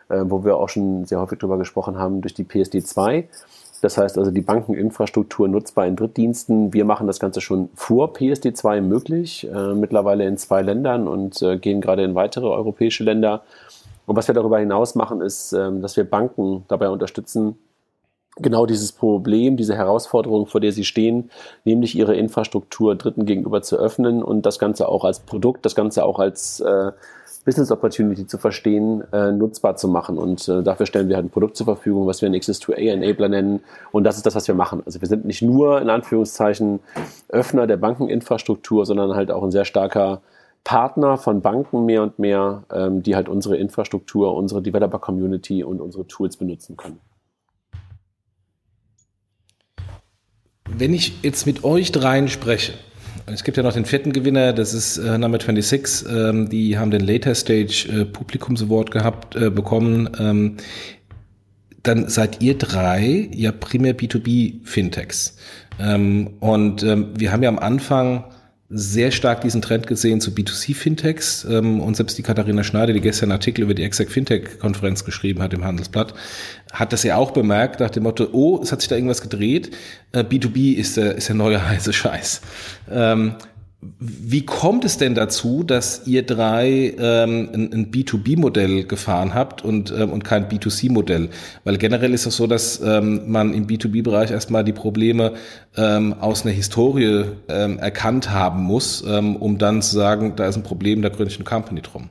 [0.10, 3.28] äh, wo wir auch schon sehr häufig darüber gesprochen haben, durch die PSD 2.
[3.82, 6.72] Das heißt also die Bankeninfrastruktur nutzbar in Drittdiensten.
[6.72, 11.42] Wir machen das Ganze schon vor PSD 2 möglich, äh, mittlerweile in zwei Ländern und
[11.42, 13.44] äh, gehen gerade in weitere europäische Länder.
[14.06, 17.58] Und was wir darüber hinaus machen, ist, ähm, dass wir Banken dabei unterstützen,
[18.38, 21.30] genau dieses Problem, diese Herausforderung, vor der sie stehen,
[21.66, 26.04] nämlich ihre Infrastruktur Dritten gegenüber zu öffnen und das Ganze auch als Produkt, das Ganze
[26.04, 26.92] auch als äh,
[27.46, 30.18] Business Opportunity zu verstehen, äh, nutzbar zu machen.
[30.18, 33.62] Und äh, dafür stellen wir halt ein Produkt zur Verfügung, was wir ein Access-to-A-Enabler nennen.
[33.92, 34.82] Und das ist das, was wir machen.
[34.86, 36.80] Also wir sind nicht nur in Anführungszeichen
[37.30, 40.22] Öffner der Bankeninfrastruktur, sondern halt auch ein sehr starker
[40.64, 46.08] Partner von Banken mehr und mehr, ähm, die halt unsere Infrastruktur, unsere Developer-Community und unsere
[46.08, 47.00] Tools benutzen können.
[50.70, 52.74] Wenn ich jetzt mit euch dreien spreche,
[53.26, 56.92] es gibt ja noch den vierten Gewinner, das ist äh, Number 26, ähm, die haben
[56.92, 60.10] den Later Stage äh, Publikums Award gehabt, äh, bekommen.
[60.20, 60.58] Ähm,
[61.84, 65.38] dann seid ihr drei ja primär B2B Fintechs.
[65.80, 68.26] Ähm, und ähm, wir haben ja am Anfang
[68.70, 71.46] sehr stark diesen Trend gesehen zu B2C-Fintechs.
[71.50, 75.42] Ähm, und selbst die Katharina Schneider, die gestern einen Artikel über die Exact Fintech-Konferenz geschrieben
[75.42, 76.14] hat im Handelsblatt,
[76.72, 79.76] hat das ja auch bemerkt nach dem Motto, oh, es hat sich da irgendwas gedreht.
[80.12, 82.42] Äh, B2B ist der, ist der neue heiße Scheiß.
[84.00, 89.92] Wie kommt es denn dazu, dass ihr drei ähm, ein, ein B2B-Modell gefahren habt und,
[89.92, 91.30] ähm, und kein B2C-Modell?
[91.64, 95.34] Weil generell ist es so, dass ähm, man im B2B-Bereich erstmal die Probleme
[95.78, 100.56] ähm, aus einer Historie ähm, erkannt haben muss, ähm, um dann zu sagen, da ist
[100.56, 102.10] ein Problem, da gründe ich eine Company drum.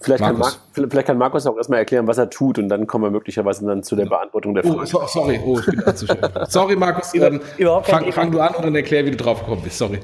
[0.00, 0.60] Vielleicht kann, Markus.
[0.72, 3.82] vielleicht kann Markus auch erstmal erklären, was er tut und dann kommen wir möglicherweise dann
[3.82, 4.88] zu der Beantwortung der Frage.
[4.94, 6.30] Oh, sorry, oh, ich bin zu schnell.
[6.48, 7.12] Sorry, Markus.
[7.14, 9.78] Ähm, Überhaupt fang, fang du an und dann erklär, wie du drauf gekommen bist.
[9.78, 9.98] Sorry.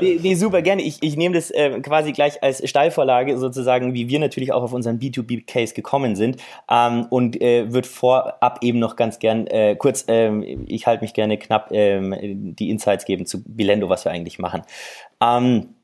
[0.00, 0.82] Nee, nee, super, gerne.
[0.82, 4.72] Ich, ich nehme das äh, quasi gleich als Steilvorlage sozusagen, wie wir natürlich auch auf
[4.72, 6.38] unseren B2B-Case gekommen sind
[6.70, 11.12] ähm, und äh, wird vorab eben noch ganz gern äh, kurz, ähm, ich halte mich
[11.12, 12.14] gerne knapp, ähm,
[12.56, 14.62] die Insights geben zu Bilendo, was wir eigentlich machen.
[15.20, 15.74] Ähm,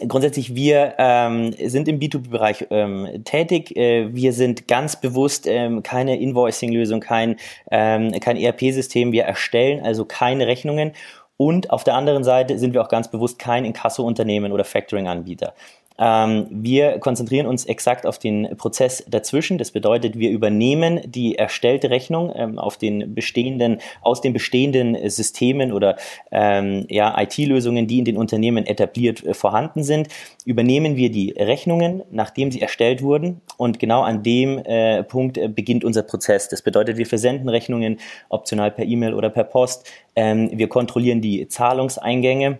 [0.00, 3.76] Grundsätzlich, wir ähm, sind im B2B-Bereich ähm, tätig.
[3.76, 7.36] Äh, wir sind ganz bewusst ähm, keine Invoicing-Lösung, kein,
[7.70, 9.12] ähm, kein ERP-System.
[9.12, 10.92] Wir erstellen also keine Rechnungen.
[11.36, 15.54] Und auf der anderen Seite sind wir auch ganz bewusst kein Inkasso-Unternehmen oder Factoring-Anbieter.
[15.98, 19.58] Ähm, wir konzentrieren uns exakt auf den Prozess dazwischen.
[19.58, 25.72] Das bedeutet, wir übernehmen die erstellte Rechnung ähm, auf den bestehenden, aus den bestehenden Systemen
[25.72, 25.96] oder
[26.30, 30.08] ähm, ja, IT-Lösungen, die in den Unternehmen etabliert äh, vorhanden sind,
[30.44, 33.40] übernehmen wir die Rechnungen, nachdem sie erstellt wurden.
[33.56, 36.48] Und genau an dem äh, Punkt äh, beginnt unser Prozess.
[36.48, 39.90] Das bedeutet, wir versenden Rechnungen optional per E-Mail oder per Post.
[40.16, 42.58] Ähm, wir kontrollieren die Zahlungseingänge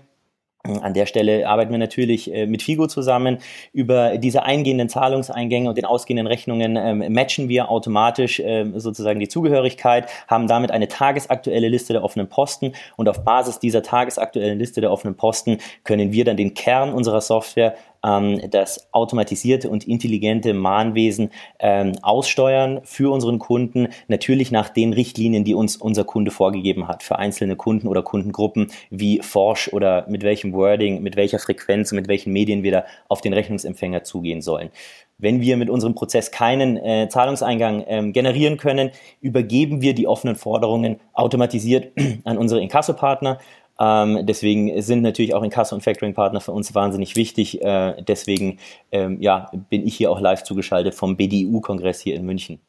[0.64, 3.38] an der Stelle arbeiten wir natürlich äh, mit Figo zusammen.
[3.72, 9.26] Über diese eingehenden Zahlungseingänge und den ausgehenden Rechnungen ähm, matchen wir automatisch ähm, sozusagen die
[9.26, 14.80] Zugehörigkeit, haben damit eine tagesaktuelle Liste der offenen Posten und auf Basis dieser tagesaktuellen Liste
[14.80, 21.30] der offenen Posten können wir dann den Kern unserer Software das automatisierte und intelligente Mahnwesen
[21.60, 27.02] ähm, aussteuern für unseren Kunden, natürlich nach den Richtlinien, die uns unser Kunde vorgegeben hat,
[27.02, 31.96] für einzelne Kunden oder Kundengruppen, wie forsch oder mit welchem Wording, mit welcher Frequenz und
[31.96, 34.70] mit welchen Medien wir da auf den Rechnungsempfänger zugehen sollen.
[35.18, 40.34] Wenn wir mit unserem Prozess keinen äh, Zahlungseingang ähm, generieren können, übergeben wir die offenen
[40.34, 41.92] Forderungen automatisiert
[42.24, 43.38] an unsere Inkasso-Partner
[43.80, 47.62] ähm, deswegen sind natürlich auch Inkasso und Factoring-Partner für uns wahnsinnig wichtig.
[47.62, 48.58] Äh, deswegen
[48.90, 52.60] ähm, ja, bin ich hier auch live zugeschaltet vom BDU-Kongress hier in München.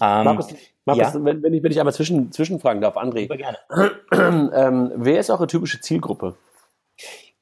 [0.00, 1.24] Ähm, Markus, Markus ja?
[1.24, 3.22] wenn, wenn, ich, wenn ich einmal zwischen, zwischenfragen darf, André.
[3.22, 3.58] Super gerne.
[4.54, 6.34] ähm, wer ist eure typische Zielgruppe?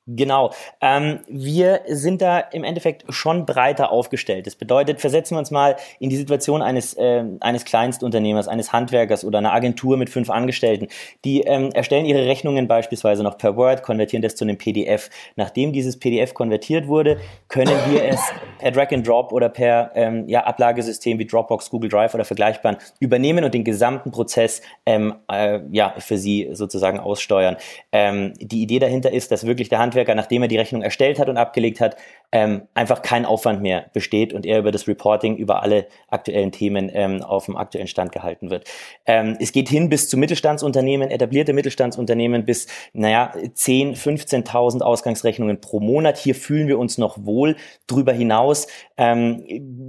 [0.07, 0.51] Genau.
[0.83, 4.47] Ähm, wir sind da im Endeffekt schon breiter aufgestellt.
[4.47, 9.25] Das bedeutet, versetzen wir uns mal in die Situation eines, äh, eines Kleinstunternehmers, eines Handwerkers
[9.25, 10.89] oder einer Agentur mit fünf Angestellten.
[11.25, 15.09] Die ähm, erstellen ihre Rechnungen beispielsweise noch per Word, konvertieren das zu einem PDF.
[15.37, 18.21] Nachdem dieses PDF konvertiert wurde, können wir es
[18.59, 22.77] per Drag and Drop oder per ähm, ja, Ablagesystem wie Dropbox, Google Drive oder vergleichbaren
[23.01, 27.57] übernehmen und den gesamten Prozess ähm, äh, ja, für sie sozusagen aussteuern.
[27.91, 31.19] Ähm, die Idee dahinter ist, dass wirklich der Handwerker Handwerker, nachdem er die Rechnung erstellt
[31.19, 31.97] hat und abgelegt hat,
[32.33, 36.91] ähm, einfach kein Aufwand mehr besteht und er über das Reporting über alle aktuellen Themen
[36.93, 38.69] ähm, auf dem aktuellen Stand gehalten wird.
[39.07, 45.79] Ähm, es geht hin bis zu Mittelstandsunternehmen, etablierte Mittelstandsunternehmen bis, naja, 10, 15.000 Ausgangsrechnungen pro
[45.79, 46.19] Monat.
[46.19, 47.55] Hier fühlen wir uns noch wohl.
[47.87, 49.45] Darüber hinaus ähm,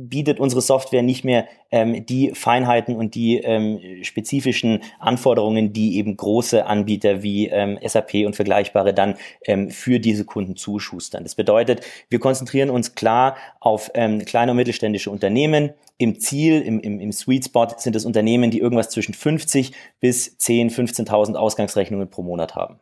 [0.07, 6.15] bietet unsere Software nicht mehr ähm, die Feinheiten und die ähm, spezifischen Anforderungen, die eben
[6.15, 7.51] große Anbieter wie
[7.85, 9.15] SAP und vergleichbare dann
[9.45, 11.23] ähm, für diese Kunden zuschustern.
[11.23, 11.79] Das bedeutet,
[12.09, 15.69] wir konzentrieren uns klar auf ähm, kleine und mittelständische Unternehmen.
[15.97, 20.37] Im Ziel, im, im, im Sweet Spot sind es Unternehmen, die irgendwas zwischen 50 bis
[20.37, 22.81] 10, 15.000 Ausgangsrechnungen pro Monat haben.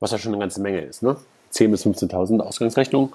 [0.00, 1.16] Was ja schon eine ganze Menge ist, ne?
[1.48, 3.14] 10 bis 15.000 Ausgangsrechnungen.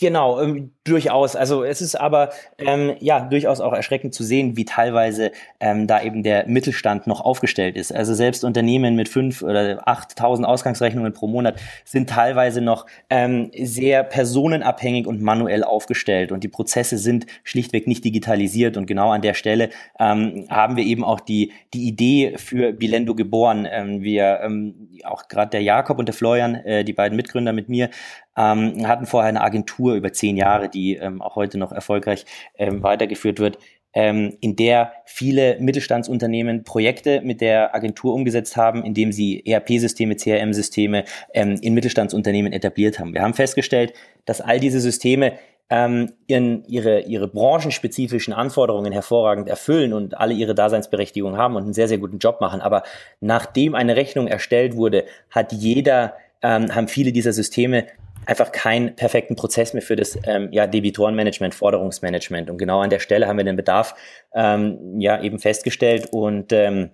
[0.00, 1.36] Genau, ähm, durchaus.
[1.36, 6.00] Also es ist aber ähm, ja durchaus auch erschreckend zu sehen, wie teilweise ähm, da
[6.02, 7.94] eben der Mittelstand noch aufgestellt ist.
[7.94, 14.02] Also selbst Unternehmen mit fünf oder achttausend Ausgangsrechnungen pro Monat sind teilweise noch ähm, sehr
[14.02, 18.78] personenabhängig und manuell aufgestellt und die Prozesse sind schlichtweg nicht digitalisiert.
[18.78, 23.14] Und genau an der Stelle ähm, haben wir eben auch die die Idee für Bilendo
[23.14, 23.68] geboren.
[23.70, 27.68] Ähm, wir ähm, auch gerade der Jakob und der Florian, äh, die beiden Mitgründer mit
[27.68, 27.90] mir,
[28.40, 32.24] ähm, hatten vorher eine Agentur über zehn Jahre, die ähm, auch heute noch erfolgreich
[32.56, 33.58] ähm, weitergeführt wird,
[33.92, 41.04] ähm, in der viele Mittelstandsunternehmen Projekte mit der Agentur umgesetzt haben, indem sie ERP-Systeme, CRM-Systeme
[41.34, 43.14] ähm, in Mittelstandsunternehmen etabliert haben.
[43.14, 43.92] Wir haben festgestellt,
[44.24, 45.32] dass all diese Systeme
[45.70, 51.72] ähm, ihren, ihre, ihre branchenspezifischen Anforderungen hervorragend erfüllen und alle ihre Daseinsberechtigung haben und einen
[51.72, 52.60] sehr, sehr guten Job machen.
[52.60, 52.82] Aber
[53.20, 57.86] nachdem eine Rechnung erstellt wurde, hat jeder, ähm, haben viele dieser Systeme
[58.26, 62.50] einfach keinen perfekten Prozess mehr für das ähm, ja, Debitorenmanagement, Forderungsmanagement.
[62.50, 63.94] Und genau an der Stelle haben wir den Bedarf
[64.34, 66.90] ähm, ja eben festgestellt und ähm,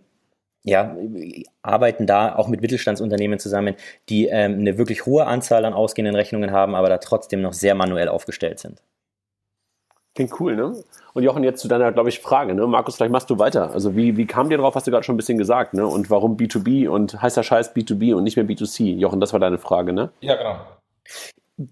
[0.63, 0.97] ja,
[1.63, 3.77] arbeiten da auch mit Mittelstandsunternehmen zusammen,
[4.09, 7.77] die ähm, eine wirklich hohe Anzahl an ausgehenden Rechnungen haben, aber da trotzdem noch sehr
[7.77, 8.83] manuell aufgestellt sind.
[10.17, 10.75] Klingt cool, ne?
[11.13, 12.67] Und Jochen, jetzt zu deiner, glaube ich, Frage, ne?
[12.67, 13.71] Markus, vielleicht machst du weiter.
[13.73, 15.87] Also wie, wie kam dir drauf, hast du gerade schon ein bisschen gesagt, ne?
[15.87, 18.97] Und warum B2B und heißt der Scheiß B2B und nicht mehr B2C?
[18.97, 20.11] Jochen, das war deine Frage, ne?
[20.21, 20.57] Ja, genau.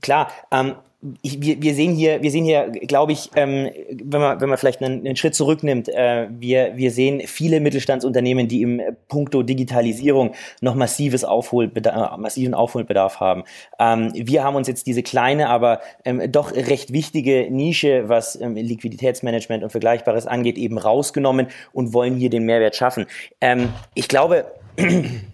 [0.03, 0.75] Klar, ähm,
[1.21, 4.57] ich, wir, wir sehen hier, wir sehen hier, glaube ich, ähm, wenn man wenn man
[4.57, 10.35] vielleicht einen, einen Schritt zurücknimmt, äh, wir wir sehen viele Mittelstandsunternehmen, die im Punkto Digitalisierung
[10.63, 13.45] noch massives Aufholbedarf, massiven Aufholbedarf haben.
[13.79, 18.55] Ähm, wir haben uns jetzt diese kleine, aber ähm, doch recht wichtige Nische, was ähm,
[18.55, 23.07] Liquiditätsmanagement und Vergleichbares angeht, eben rausgenommen und wollen hier den Mehrwert schaffen.
[23.41, 24.47] Ähm, ich glaube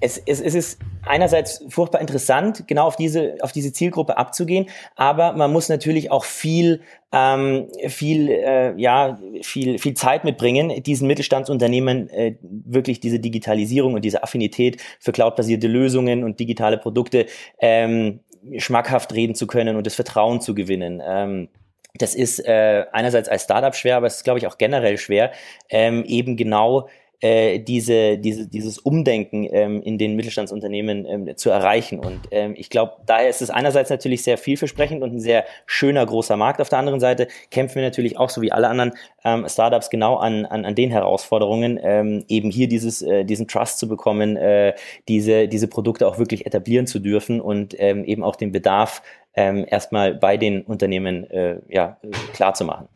[0.00, 5.33] es, es, es ist einerseits furchtbar interessant, genau auf diese, auf diese Zielgruppe abzugehen, aber
[5.33, 12.11] man muss natürlich auch viel, ähm, viel, äh, ja, viel, viel Zeit mitbringen, diesen Mittelstandsunternehmen
[12.11, 17.26] äh, wirklich diese Digitalisierung und diese Affinität für cloudbasierte Lösungen und digitale Produkte
[17.61, 18.20] ähm,
[18.59, 21.03] schmackhaft reden zu können und das Vertrauen zu gewinnen.
[21.05, 21.48] Ähm,
[21.94, 25.33] das ist äh, einerseits als Startup schwer, aber es ist, glaube ich, auch generell schwer,
[25.70, 26.88] ähm, eben genau
[27.21, 31.99] äh, diese, diese, dieses Umdenken ähm, in den Mittelstandsunternehmen ähm, zu erreichen.
[31.99, 36.07] Und ähm, ich glaube, daher ist es einerseits natürlich sehr vielversprechend und ein sehr schöner
[36.07, 36.61] großer Markt.
[36.61, 38.93] Auf der anderen Seite kämpfen wir natürlich auch, so wie alle anderen
[39.25, 43.79] ähm, Startups, genau an, an, an den Herausforderungen, ähm, eben hier dieses, äh, diesen Trust
[43.79, 44.75] zu bekommen, äh,
[45.09, 49.03] diese, diese Produkte auch wirklich etablieren zu dürfen und ähm, eben auch den Bedarf
[49.35, 51.99] ähm, erstmal bei den Unternehmen äh, ja,
[52.33, 52.89] klar zu machen.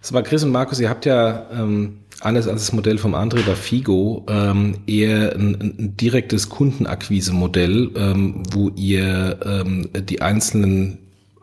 [0.00, 3.42] Sag mal, Chris und Markus, ihr habt ja ähm, anders als das Modell vom André
[3.44, 10.98] bei Figo ähm, eher ein, ein direktes Kundenakquise-Modell, ähm, wo ihr ähm, die einzelnen,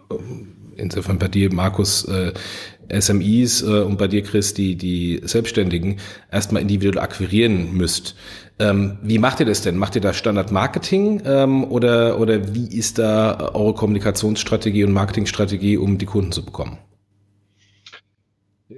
[0.10, 0.16] äh,
[0.76, 2.34] insofern bei dir, Markus, äh,
[2.90, 5.98] SMEs äh, und bei dir, Chris, die, die Selbstständigen
[6.32, 8.16] erstmal individuell akquirieren müsst.
[8.60, 9.78] Ähm, wie macht ihr das denn?
[9.78, 15.98] Macht ihr da Standard-Marketing ähm, oder, oder wie ist da eure Kommunikationsstrategie und Marketingstrategie, um
[15.98, 16.78] die Kunden zu bekommen?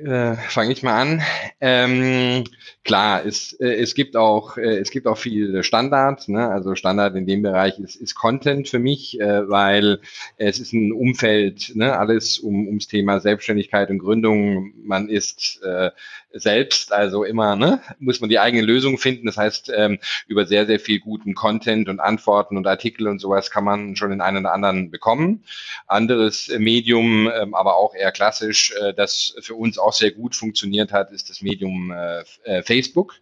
[0.08, 1.22] Äh, Fange ich mal an.
[1.60, 2.46] Ähm,
[2.86, 6.30] klar, es, äh, es gibt auch äh, es gibt auch viele Standards.
[6.30, 6.48] Ne?
[6.48, 10.00] Also Standard in dem Bereich ist, ist Content für mich, äh, weil
[10.38, 11.98] es ist ein Umfeld, ne?
[12.00, 14.72] alles um, ums Thema Selbstständigkeit und Gründung.
[14.82, 15.92] Man ist äh,
[16.34, 19.26] selbst, also immer ne, muss man die eigene Lösung finden.
[19.26, 23.52] Das heißt, ähm, über sehr sehr viel guten Content und Antworten und Artikel und sowas
[23.52, 25.44] kann man schon den einen oder anderen bekommen.
[25.88, 30.92] Anderes Medium, ähm, aber auch eher klassisch, äh, das für uns auch sehr gut funktioniert
[30.92, 33.16] hat, ist das Medium äh, äh, Facebook.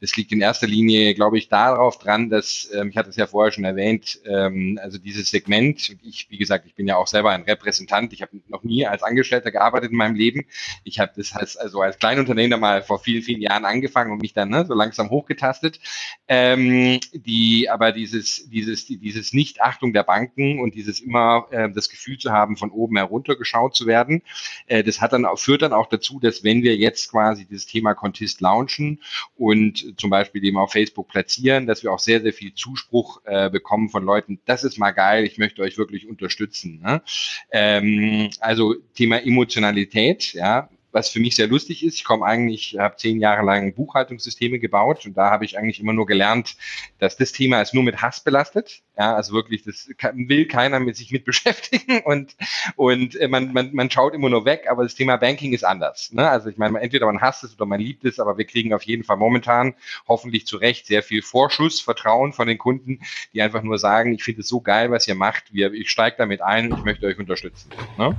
[0.00, 3.26] Das liegt in erster Linie, glaube ich, darauf dran, dass, ähm, ich hatte es ja
[3.26, 7.30] vorher schon erwähnt, ähm, also dieses Segment, ich, wie gesagt, ich bin ja auch selber
[7.30, 10.46] ein Repräsentant, ich habe noch nie als Angestellter gearbeitet in meinem Leben.
[10.84, 14.32] Ich habe das heißt also als Kleinunternehmer mal vor vielen, vielen Jahren angefangen und mich
[14.32, 15.80] dann ne, so langsam hochgetastet.
[16.28, 22.18] Ähm, die, aber dieses, dieses, dieses Nichtachtung der Banken und dieses immer äh, das Gefühl
[22.18, 24.22] zu haben, von oben herunter geschaut zu werden,
[24.66, 27.94] äh, das hat dann führt dann auch dazu, dass wenn wir jetzt quasi dieses Thema
[27.94, 29.02] Contist launchen
[29.36, 33.50] und zum Beispiel eben auf Facebook platzieren, dass wir auch sehr, sehr viel Zuspruch äh,
[33.50, 36.80] bekommen von Leuten, das ist mal geil, ich möchte euch wirklich unterstützen.
[36.82, 37.02] Ne?
[37.50, 41.94] Ähm, also Thema Emotionalität, ja, was für mich sehr lustig ist.
[41.94, 45.92] Ich komme eigentlich, habe zehn Jahre lang Buchhaltungssysteme gebaut und da habe ich eigentlich immer
[45.92, 46.56] nur gelernt,
[46.98, 48.82] dass das Thema ist nur mit Hass belastet.
[48.98, 52.36] Ja, also wirklich, das kann, will keiner mit sich mit beschäftigen und,
[52.76, 56.12] und äh, man, man, man schaut immer nur weg, aber das Thema Banking ist anders.
[56.12, 56.28] Ne?
[56.28, 58.82] Also ich meine, entweder man hasst es oder man liebt es, aber wir kriegen auf
[58.82, 59.74] jeden Fall momentan
[60.06, 63.00] hoffentlich zu Recht sehr viel Vorschuss, Vertrauen von den Kunden,
[63.32, 66.16] die einfach nur sagen, ich finde es so geil, was ihr macht, wir, ich steige
[66.18, 67.70] damit ein, ich möchte euch unterstützen.
[67.96, 68.16] Ne?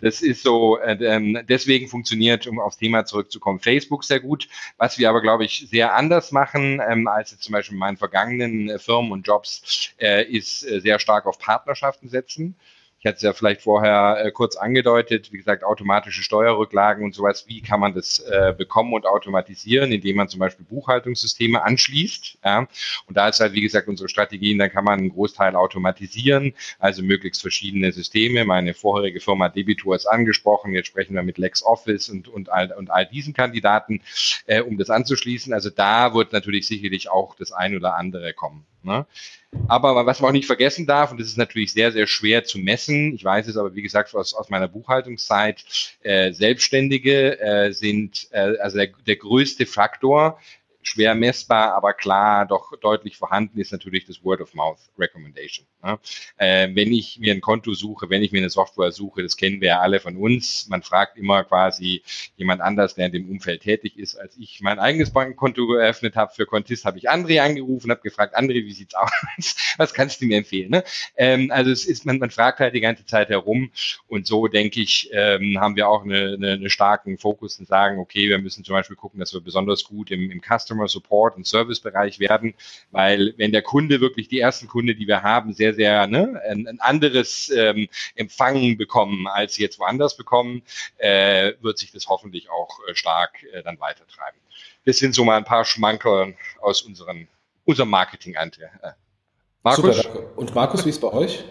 [0.00, 2.09] Das ist so, äh, ähm, deswegen funktioniert,
[2.46, 4.48] um aufs Thema zurückzukommen, Facebook sehr gut.
[4.76, 7.96] Was wir aber, glaube ich, sehr anders machen, ähm, als jetzt zum Beispiel in meinen
[7.96, 12.56] vergangenen äh, Firmen und Jobs, äh, ist äh, sehr stark auf Partnerschaften setzen.
[13.00, 17.46] Ich hatte es ja vielleicht vorher äh, kurz angedeutet, wie gesagt, automatische Steuerrücklagen und sowas.
[17.48, 22.40] Wie kann man das äh, bekommen und automatisieren, indem man zum Beispiel Buchhaltungssysteme anschließt?
[22.44, 22.68] Ja?
[23.06, 27.02] Und da ist halt, wie gesagt, unsere Strategien, da kann man einen Großteil automatisieren, also
[27.02, 28.44] möglichst verschiedene Systeme.
[28.44, 30.74] Meine vorherige Firma Debitor ist angesprochen.
[30.74, 34.02] Jetzt sprechen wir mit LexOffice und, und, all, und all diesen Kandidaten,
[34.44, 35.54] äh, um das anzuschließen.
[35.54, 38.66] Also da wird natürlich sicherlich auch das ein oder andere kommen.
[38.82, 39.06] Ne?
[39.68, 42.58] Aber was man auch nicht vergessen darf, und das ist natürlich sehr, sehr schwer zu
[42.58, 45.64] messen, ich weiß es aber, wie gesagt, aus, aus meiner Buchhaltungszeit,
[46.02, 50.38] äh, Selbstständige äh, sind äh, also der, der größte Faktor,
[50.82, 55.66] schwer messbar, aber klar doch deutlich vorhanden ist natürlich das Word of Mouth Recommendation.
[55.82, 55.98] Ne?
[56.36, 59.60] Äh, wenn ich mir ein Konto suche, wenn ich mir eine Software suche, das kennen
[59.60, 60.68] wir ja alle von uns.
[60.68, 62.02] Man fragt immer quasi
[62.36, 66.32] jemand anders, der in dem Umfeld tätig ist, als ich mein eigenes Bankkonto geöffnet habe
[66.34, 69.10] für Contist, habe ich André angerufen, habe gefragt, André, wie sieht's aus?
[69.76, 70.70] Was kannst du mir empfehlen?
[70.70, 70.84] Ne?
[71.16, 73.70] Ähm, also es ist, man, man fragt halt die ganze Zeit herum
[74.08, 77.98] und so denke ich, ähm, haben wir auch eine, eine, eine starken Fokus und sagen,
[77.98, 81.36] okay, wir müssen zum Beispiel gucken, dass wir besonders gut im, im Customer Customer Support
[81.36, 82.54] und Servicebereich werden,
[82.90, 86.66] weil wenn der Kunde wirklich die ersten Kunde, die wir haben, sehr, sehr ne, ein,
[86.66, 90.62] ein anderes ähm, Empfangen bekommen, als sie jetzt woanders bekommen,
[90.98, 94.38] äh, wird sich das hoffentlich auch äh, stark äh, dann weitertreiben.
[94.84, 97.28] Das sind so mal ein paar Schmankerl aus unseren,
[97.64, 98.70] unserem Marketing-Anteil.
[99.62, 100.02] Markus?
[100.02, 101.44] Super, Und Markus, wie ist bei euch?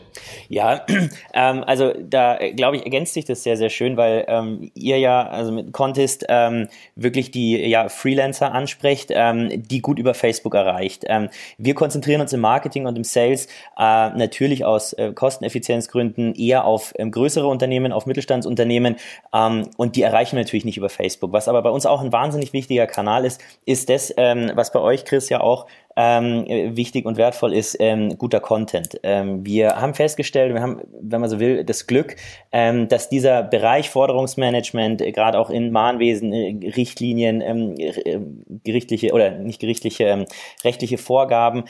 [0.48, 0.84] Ja,
[1.34, 5.28] ähm, also da glaube ich, ergänzt sich das sehr, sehr schön, weil ähm, ihr ja,
[5.28, 11.06] also mit Contest, ähm, wirklich die ja, Freelancer ansprecht, ähm, die gut über Facebook erreicht.
[11.08, 13.46] Ähm, wir konzentrieren uns im Marketing und im Sales
[13.78, 18.96] äh, natürlich aus äh, Kosteneffizienzgründen eher auf ähm, größere Unternehmen, auf Mittelstandsunternehmen
[19.36, 21.32] ähm, und die erreichen wir natürlich nicht über Facebook.
[21.32, 24.80] Was aber bei uns auch ein wahnsinnig wichtiger Kanal ist, ist das, ähm, was bei
[24.80, 25.68] euch, Chris, ja auch
[26.02, 26.46] ähm,
[26.78, 28.98] wichtig und wertvoll ist ähm, guter Content.
[29.04, 32.16] Ähm, wir haben festgestellt, wir haben, wenn man so will, das Glück,
[32.54, 38.20] ähm, dass dieser Bereich Forderungsmanagement, äh, gerade auch in Mahnwesen, äh, Richtlinien, ähm, äh,
[38.64, 40.26] gerichtliche oder nicht gerichtliche, ähm,
[40.64, 41.66] rechtliche Vorgaben,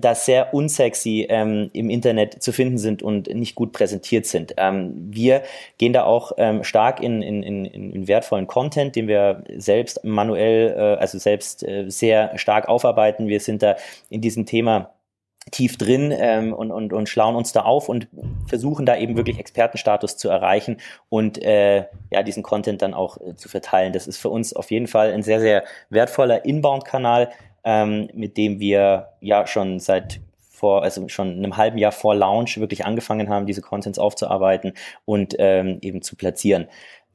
[0.00, 4.54] das sehr unsexy im Internet zu finden sind und nicht gut präsentiert sind.
[4.56, 5.42] Wir
[5.78, 6.32] gehen da auch
[6.62, 11.88] stark in, in, in, in wertvollen Content, den wir selbst manuell, äh, also selbst äh,
[11.88, 13.28] sehr stark aufarbeiten.
[13.28, 13.76] Wir sind da
[14.08, 14.94] in diesem Thema
[15.50, 18.08] tief drin ähm, und, und, und schlauen uns da auf und
[18.46, 20.76] versuchen da eben wirklich Expertenstatus zu erreichen
[21.08, 23.92] und äh, ja, diesen Content dann auch äh, zu verteilen.
[23.92, 27.30] Das ist für uns auf jeden Fall ein sehr, sehr wertvoller Inbound-Kanal,
[27.64, 30.20] ähm, mit dem wir ja schon seit
[30.60, 34.74] vor, also schon einem halben Jahr vor Launch wirklich angefangen haben, diese Contents aufzuarbeiten
[35.06, 36.68] und ähm, eben zu platzieren.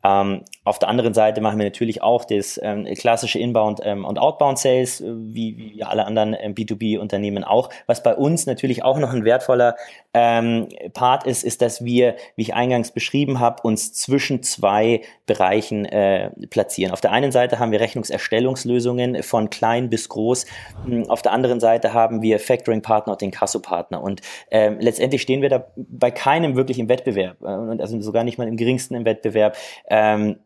[0.05, 4.19] Ähm, auf der anderen Seite machen wir natürlich auch das ähm, klassische Inbound ähm, und
[4.19, 7.69] Outbound Sales, äh, wie, wie alle anderen ähm, B2B-Unternehmen auch.
[7.87, 9.75] Was bei uns natürlich auch noch ein wertvoller
[10.15, 15.83] ähm, Part ist, ist, dass wir, wie ich eingangs beschrieben habe, uns zwischen zwei Bereichen
[15.83, 16.93] äh, platzieren.
[16.93, 20.45] Auf der einen Seite haben wir Rechnungserstellungslösungen von klein bis groß.
[20.85, 24.01] Hm, auf der anderen Seite haben wir Factoring-Partner und den Kasso-Partner.
[24.01, 28.37] Und ähm, letztendlich stehen wir da bei keinem wirklich im Wettbewerb, äh, also sogar nicht
[28.37, 29.57] mal im geringsten im Wettbewerb
[29.89, 30.37] ähm,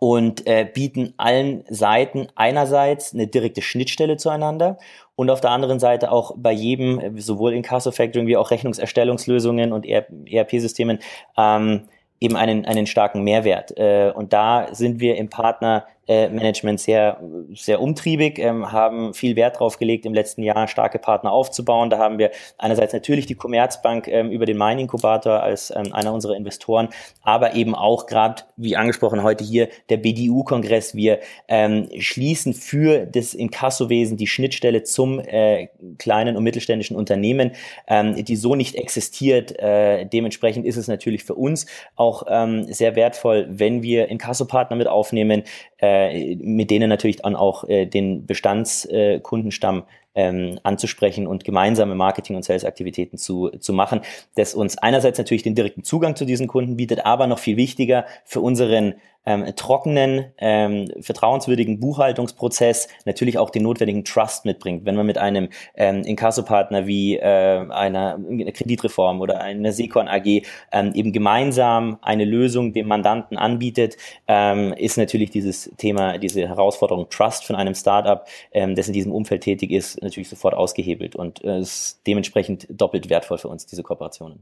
[0.00, 4.78] und äh, bieten allen Seiten einerseits eine direkte Schnittstelle zueinander
[5.16, 9.72] und auf der anderen Seite auch bei jedem, sowohl in Casso Factoring wie auch Rechnungserstellungslösungen
[9.72, 10.98] und ERP-Systemen,
[11.38, 11.82] ähm,
[12.20, 13.76] eben einen, einen starken Mehrwert.
[13.76, 17.20] Äh, und da sind wir im Partner äh, Management sehr,
[17.54, 21.90] sehr umtriebig, ähm, haben viel Wert drauf gelegt, im letzten Jahr starke Partner aufzubauen.
[21.90, 26.12] Da haben wir einerseits natürlich die Commerzbank ähm, über den Main Inkubator als ähm, einer
[26.12, 26.88] unserer Investoren,
[27.22, 30.94] aber eben auch gerade, wie angesprochen, heute hier der BDU-Kongress.
[30.94, 37.52] Wir ähm, schließen für das Inkassowesen die Schnittstelle zum äh, kleinen und mittelständischen Unternehmen,
[37.88, 39.58] ähm, die so nicht existiert.
[39.58, 44.86] Äh, dementsprechend ist es natürlich für uns auch ähm, sehr wertvoll, wenn wir Inkassopartner mit
[44.86, 45.44] aufnehmen,
[45.84, 49.82] äh, mit denen natürlich dann auch äh, den Bestandskundenstamm äh,
[50.14, 54.00] ähm, anzusprechen und gemeinsame Marketing- und Sales-Aktivitäten zu, zu machen,
[54.36, 58.06] das uns einerseits natürlich den direkten Zugang zu diesen Kunden bietet, aber noch viel wichtiger
[58.24, 58.94] für unseren
[59.26, 64.84] ähm, trockenen, ähm, vertrauenswürdigen Buchhaltungsprozess natürlich auch den notwendigen Trust mitbringt.
[64.84, 68.18] Wenn man mit einem ähm, Inkasso-Partner wie äh, einer,
[68.52, 73.96] Kreditreform oder einer Secon AG ähm, eben gemeinsam eine Lösung dem Mandanten anbietet,
[74.28, 79.12] ähm, ist natürlich dieses Thema, diese Herausforderung Trust von einem Startup, ähm, das in diesem
[79.12, 83.82] Umfeld tätig ist, natürlich sofort ausgehebelt und äh, ist dementsprechend doppelt wertvoll für uns, diese
[83.82, 84.40] Kooperationen.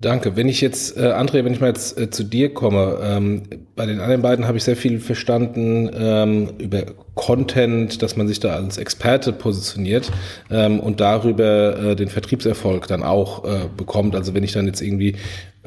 [0.00, 0.36] Danke.
[0.36, 3.44] Wenn ich jetzt, äh, André, wenn ich mal jetzt äh, zu dir komme, ähm,
[3.76, 6.82] bei den anderen beiden habe ich sehr viel verstanden ähm, über
[7.14, 10.10] Content, dass man sich da als Experte positioniert
[10.50, 14.16] ähm, und darüber äh, den Vertriebserfolg dann auch äh, bekommt.
[14.16, 15.16] Also wenn ich dann jetzt irgendwie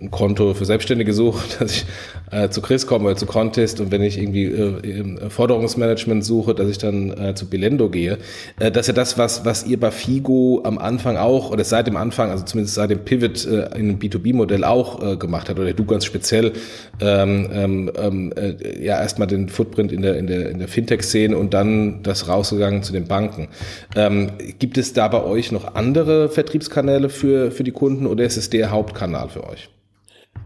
[0.01, 1.85] ein Konto für Selbstständige suche, dass ich
[2.31, 6.69] äh, zu Chris komme oder zu Contest und wenn ich irgendwie äh, Forderungsmanagement suche, dass
[6.69, 8.17] ich dann äh, zu Bilendo gehe.
[8.59, 11.87] Äh, das ist ja das, was, was ihr bei Figo am Anfang auch, oder seit
[11.87, 15.59] dem Anfang, also zumindest seit dem Pivot äh, in einem B2B-Modell auch äh, gemacht hat,
[15.59, 16.53] oder du ganz speziell
[17.01, 21.37] ähm, ähm, ähm äh, ja erstmal den Footprint in der, in der, in der Fintech-Szene
[21.37, 23.47] und dann das rausgegangen zu den Banken.
[23.95, 28.37] Ähm, gibt es da bei euch noch andere Vertriebskanäle für, für die Kunden oder ist
[28.37, 29.69] es der Hauptkanal für euch?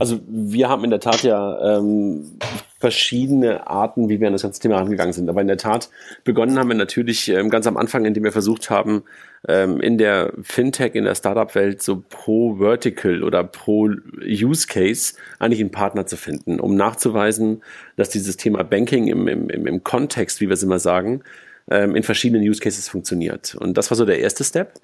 [0.02, 2.40] Also wir haben in der Tat ja ähm,
[2.80, 5.30] verschiedene Arten, wie wir an das ganze Thema rangegangen sind.
[5.30, 5.92] Aber in der Tat
[6.24, 9.04] begonnen haben wir natürlich ähm, ganz am Anfang, indem wir versucht haben,
[9.48, 13.92] ähm, in der Fintech, in der Startup-Welt so pro Vertical oder pro
[14.26, 17.62] Use Case eigentlich einen Partner zu finden, um nachzuweisen,
[17.96, 21.22] dass dieses Thema Banking im, im, im Kontext, wie wir es immer sagen,
[21.70, 23.54] ähm, in verschiedenen Use Cases funktioniert.
[23.54, 24.80] Und das war so der erste Step.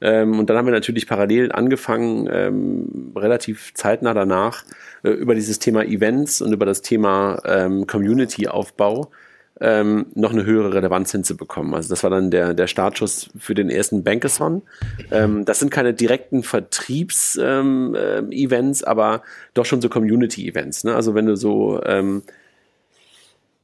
[0.00, 4.64] Ähm, und dann haben wir natürlich parallel angefangen, ähm, relativ zeitnah danach,
[5.02, 9.10] äh, über dieses Thema Events und über das Thema ähm, Community-Aufbau
[9.60, 11.74] ähm, noch eine höhere Relevanz hinzubekommen.
[11.74, 14.62] Also das war dann der, der Startschuss für den ersten Bankathon.
[15.10, 19.22] Ähm, das sind keine direkten Vertriebs-Events, ähm, äh, aber
[19.54, 20.84] doch schon so Community-Events.
[20.84, 20.94] Ne?
[20.94, 22.22] Also wenn du so ähm,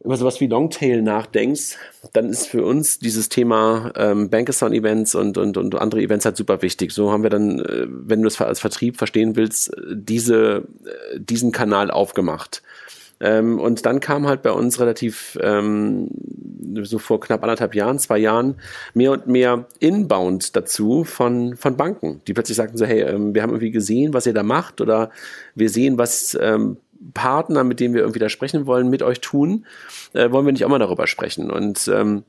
[0.02, 1.76] über sowas wie Longtail nachdenkst,
[2.14, 6.62] dann ist für uns dieses Thema ähm, Bankathon-Events und, und, und andere Events halt super
[6.62, 6.92] wichtig.
[6.92, 11.52] So haben wir dann, äh, wenn du es als Vertrieb verstehen willst, diese, äh, diesen
[11.52, 12.62] Kanal aufgemacht.
[13.20, 16.08] Ähm, und dann kam halt bei uns relativ ähm,
[16.82, 18.54] so vor knapp anderthalb Jahren, zwei Jahren,
[18.94, 23.42] mehr und mehr Inbound dazu von, von Banken, die plötzlich sagten so, hey, ähm, wir
[23.42, 25.10] haben irgendwie gesehen, was ihr da macht oder
[25.54, 26.78] wir sehen, was ähm,
[27.14, 29.66] Partner, mit denen wir irgendwie da sprechen wollen, mit euch tun,
[30.12, 31.50] äh, wollen wir nicht auch mal darüber sprechen.
[31.50, 32.24] Und ähm,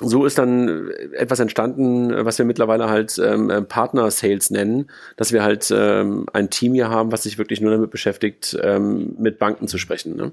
[0.00, 5.32] so ist dann etwas entstanden, was wir mittlerweile halt ähm, äh, Partner Sales nennen, dass
[5.32, 9.38] wir halt ähm, ein Team hier haben, was sich wirklich nur damit beschäftigt, ähm, mit
[9.38, 10.16] Banken zu sprechen.
[10.16, 10.32] Ne?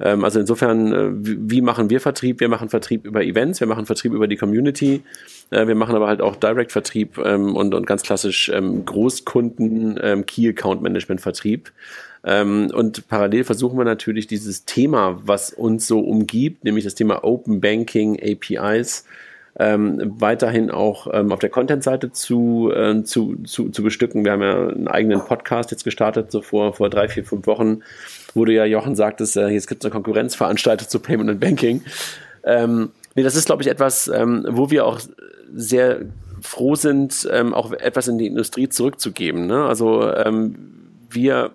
[0.00, 2.40] Ähm, also insofern, äh, wie, machen wir Vertrieb?
[2.40, 5.02] Wir machen Vertrieb über Events, wir machen Vertrieb über die Community,
[5.50, 10.26] äh, wir machen aber halt auch Direct-Vertrieb ähm, und, und ganz klassisch ähm, Großkunden, ähm,
[10.26, 11.72] Key Account Management Vertrieb.
[12.24, 17.22] Ähm, und parallel versuchen wir natürlich dieses Thema, was uns so umgibt, nämlich das Thema
[17.22, 19.04] Open Banking, APIs,
[19.56, 24.24] ähm, weiterhin auch ähm, auf der Content-Seite zu, äh, zu, zu, zu bestücken.
[24.24, 27.82] Wir haben ja einen eigenen Podcast jetzt gestartet, so vor, vor drei, vier, fünf Wochen,
[28.34, 31.82] wo du ja, Jochen, sagtest, äh, jetzt gibt es eine Konkurrenzveranstaltung zu Payment and Banking.
[32.42, 35.00] Ähm, nee, das ist, glaube ich, etwas, ähm, wo wir auch
[35.54, 36.00] sehr
[36.40, 39.46] froh sind, ähm, auch etwas in die Industrie zurückzugeben.
[39.46, 39.64] Ne?
[39.64, 40.56] Also ähm,
[41.10, 41.52] wir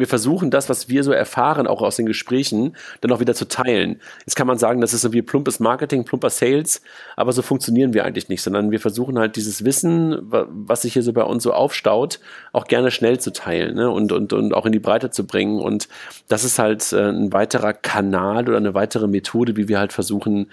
[0.00, 3.46] wir versuchen das, was wir so erfahren, auch aus den Gesprächen, dann auch wieder zu
[3.46, 4.00] teilen.
[4.26, 6.82] Jetzt kann man sagen, das ist so wie plumpes Marketing, plumper Sales,
[7.16, 11.02] aber so funktionieren wir eigentlich nicht, sondern wir versuchen halt dieses Wissen, was sich hier
[11.02, 12.18] so bei uns so aufstaut,
[12.52, 13.90] auch gerne schnell zu teilen ne?
[13.90, 15.60] und, und, und auch in die Breite zu bringen.
[15.60, 15.88] Und
[16.28, 20.50] das ist halt äh, ein weiterer Kanal oder eine weitere Methode, wie wir halt versuchen,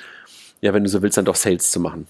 [0.62, 2.08] ja, wenn du so willst, dann doch Sales zu machen.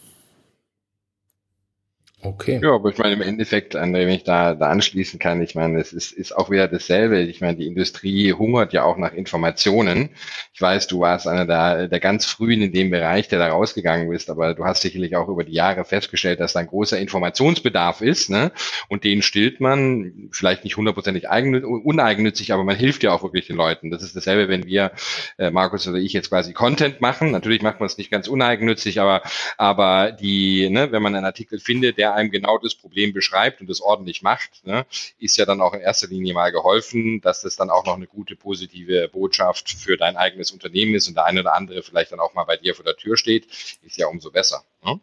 [2.28, 2.60] Okay.
[2.62, 5.80] Ja, aber ich meine, im Endeffekt, André, wenn ich da, da anschließen kann, ich meine,
[5.80, 7.22] es ist, ist auch wieder dasselbe.
[7.22, 10.10] Ich meine, die Industrie hungert ja auch nach Informationen.
[10.54, 14.10] Ich weiß, du warst einer der, der ganz frühen in dem Bereich, der da rausgegangen
[14.10, 18.02] bist, aber du hast sicherlich auch über die Jahre festgestellt, dass da ein großer Informationsbedarf
[18.02, 18.52] ist, ne?
[18.90, 23.56] Und den stillt man, vielleicht nicht hundertprozentig uneigennützig, aber man hilft ja auch wirklich den
[23.56, 23.90] Leuten.
[23.90, 24.92] Das ist dasselbe, wenn wir,
[25.38, 27.32] äh, Markus oder ich jetzt quasi Content machen.
[27.32, 29.22] Natürlich macht man es nicht ganz uneigennützig, aber,
[29.58, 33.70] aber die, ne, wenn man einen Artikel findet, der einem genau das Problem beschreibt und
[33.70, 34.86] das ordentlich macht, ne,
[35.20, 38.08] ist ja dann auch in erster Linie mal geholfen, dass das dann auch noch eine
[38.08, 42.20] gute positive Botschaft für dein eigenes Unternehmen ist und der eine oder andere vielleicht dann
[42.20, 43.46] auch mal bei dir vor der Tür steht,
[43.84, 44.64] ist ja umso besser.
[44.84, 45.00] Ne?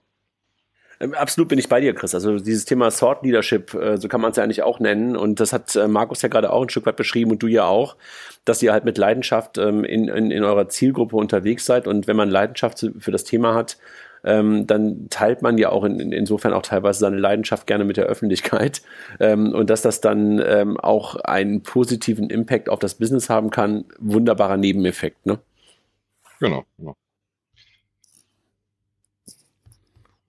[1.00, 2.14] Ähm, absolut bin ich bei dir, Chris.
[2.14, 5.16] Also dieses Thema Thought Leadership, äh, so kann man es ja eigentlich auch nennen.
[5.16, 7.64] Und das hat äh, Markus ja gerade auch ein Stück weit beschrieben und du ja
[7.66, 7.96] auch,
[8.44, 11.86] dass ihr halt mit Leidenschaft ähm, in, in, in eurer Zielgruppe unterwegs seid.
[11.86, 13.76] Und wenn man Leidenschaft für das Thema hat,
[14.24, 17.96] ähm, dann teilt man ja auch in, in, insofern auch teilweise seine Leidenschaft gerne mit
[17.96, 18.82] der Öffentlichkeit.
[19.20, 23.84] Ähm, und dass das dann ähm, auch einen positiven Impact auf das Business haben kann,
[23.98, 25.24] wunderbarer Nebeneffekt.
[25.26, 25.38] Ne?
[26.40, 26.96] Genau, genau.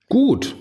[0.09, 0.55] Gut.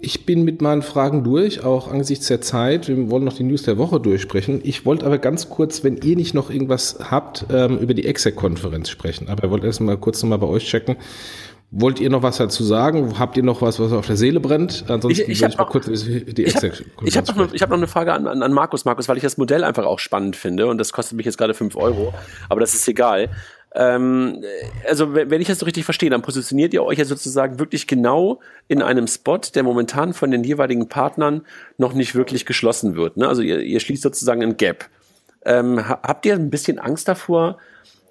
[0.00, 2.86] Ich bin mit meinen Fragen durch, auch angesichts der Zeit.
[2.86, 4.60] Wir wollen noch die News der Woche durchsprechen.
[4.62, 8.90] Ich wollte aber ganz kurz, wenn ihr nicht noch irgendwas habt, ähm, über die Exec-Konferenz
[8.90, 9.28] sprechen.
[9.28, 10.96] Aber ich wollte erst mal kurz nochmal bei euch checken.
[11.70, 13.18] Wollt ihr noch was dazu sagen?
[13.18, 14.84] Habt ihr noch was, was auf der Seele brennt?
[14.88, 17.76] Ansonsten ich, ich würde ich mal kurz die Ich habe hab noch, eine, hab noch
[17.76, 20.66] eine Frage an, an, an Markus, Markus, weil ich das Modell einfach auch spannend finde
[20.66, 22.14] und das kostet mich jetzt gerade fünf Euro,
[22.48, 23.28] aber das ist egal.
[23.74, 24.42] Ähm,
[24.88, 28.40] also wenn ich das so richtig verstehe, dann positioniert ihr euch ja sozusagen wirklich genau
[28.66, 31.42] in einem Spot, der momentan von den jeweiligen Partnern
[31.76, 33.18] noch nicht wirklich geschlossen wird.
[33.18, 33.28] Ne?
[33.28, 34.86] Also ihr, ihr schließt sozusagen ein Gap.
[35.44, 37.58] Ähm, habt ihr ein bisschen Angst davor,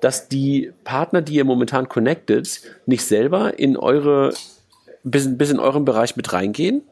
[0.02, 4.34] dass die Partner, die ihr momentan connected, nicht selber in eure,
[5.04, 6.84] bis, bis in euren Bereich mit reingehen?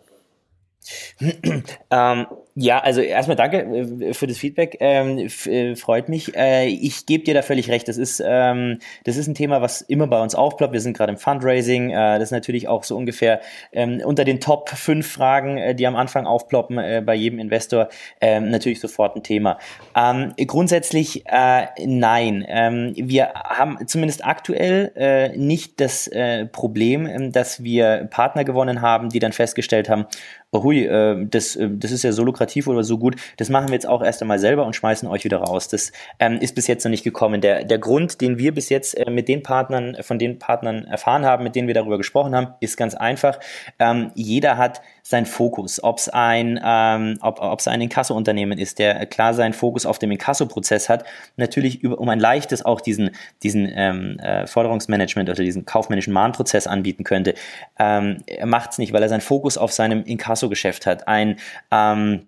[1.92, 2.28] ähm,
[2.58, 4.78] ja, also erstmal danke äh, für das Feedback.
[4.80, 6.38] Ähm, äh, freut mich.
[6.38, 7.90] Äh, ich gebe dir da völlig recht.
[7.90, 10.72] Das ist, ähm, das ist ein Thema, was immer bei uns aufploppt.
[10.72, 11.90] Wir sind gerade im Fundraising.
[11.90, 13.42] Äh, das ist natürlich auch so ungefähr
[13.74, 17.90] ähm, unter den Top fünf Fragen, äh, die am Anfang aufploppen äh, bei jedem Investor,
[18.22, 19.58] ähm, natürlich sofort ein Thema.
[19.96, 22.94] Ähm, grundsätzlich nein.
[22.96, 26.10] Wir haben zumindest aktuell nicht das
[26.52, 30.06] Problem, dass wir Partner gewonnen haben, die dann festgestellt haben,
[30.52, 30.88] oh hui,
[31.30, 34.04] das, das ist ja so lukrativ lukrativ oder so gut, das machen wir jetzt auch
[34.04, 35.68] erst einmal selber und schmeißen euch wieder raus.
[35.68, 37.42] Das ähm, ist bis jetzt noch nicht gekommen.
[37.42, 41.26] Der, der Grund, den wir bis jetzt äh, mit den Partnern, von den Partnern erfahren
[41.26, 43.40] haben, mit denen wir darüber gesprochen haben, ist ganz einfach.
[43.80, 49.06] Ähm, jeder hat seinen Fokus, ob es ein, ähm, ob es ein Inkasso-Unternehmen ist, der
[49.06, 51.06] klar seinen Fokus auf dem Inkasso-Prozess hat,
[51.38, 53.12] natürlich über, um ein leichtes auch diesen,
[53.44, 57.36] diesen ähm, äh, Forderungsmanagement oder diesen kaufmännischen Mahnprozess anbieten könnte.
[57.78, 61.08] Ähm, er macht es nicht, weil er seinen Fokus auf seinem Inkasso-Geschäft hat.
[61.08, 61.38] Ein
[61.70, 62.28] ähm,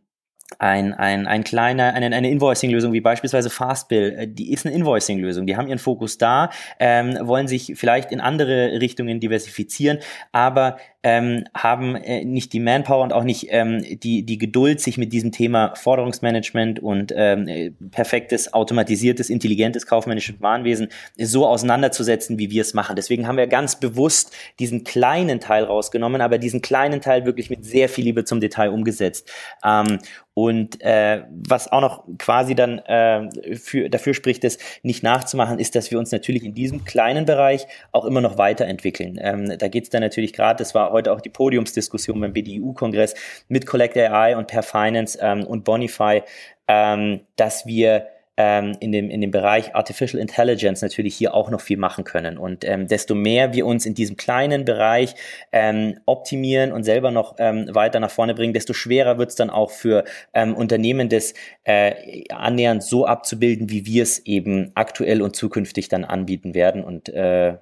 [0.59, 5.45] ein, ein, ein kleiner, eine, eine Invoicing-Lösung wie beispielsweise Fastbill, äh, die ist eine Invoicing-Lösung.
[5.45, 6.49] Die haben ihren Fokus da,
[6.79, 9.99] ähm, wollen sich vielleicht in andere Richtungen diversifizieren,
[10.31, 10.77] aber
[11.07, 15.13] ähm, haben äh, nicht die Manpower und auch nicht ähm, die, die Geduld, sich mit
[15.13, 22.73] diesem Thema Forderungsmanagement und ähm, perfektes, automatisiertes, intelligentes kaufmännisches Warenwesen so auseinanderzusetzen, wie wir es
[22.73, 22.97] machen.
[22.97, 27.63] Deswegen haben wir ganz bewusst diesen kleinen Teil rausgenommen, aber diesen kleinen Teil wirklich mit
[27.63, 29.31] sehr viel Liebe zum Detail umgesetzt.
[29.63, 29.99] Ähm,
[30.37, 35.73] und äh, was auch noch quasi dann äh, für, dafür spricht, das nicht nachzumachen, ist,
[35.73, 39.17] dass wir uns natürlich in diesem kleinen Bereich auch immer noch weiterentwickeln.
[39.19, 43.13] Ähm, da geht es dann natürlich gerade, das war heute auch die Podiumsdiskussion beim BDIU-Kongress
[43.47, 46.23] mit Collect AI und Per Finance ähm, und Bonify,
[46.67, 51.61] ähm, dass wir ähm, in, dem, in dem Bereich Artificial Intelligence natürlich hier auch noch
[51.61, 52.37] viel machen können.
[52.37, 55.15] Und ähm, desto mehr wir uns in diesem kleinen Bereich
[55.51, 59.49] ähm, optimieren und selber noch ähm, weiter nach vorne bringen, desto schwerer wird es dann
[59.49, 61.33] auch für ähm, Unternehmen, das
[61.63, 66.83] äh, annähernd so abzubilden, wie wir es eben aktuell und zukünftig dann anbieten werden.
[66.83, 67.57] Und äh,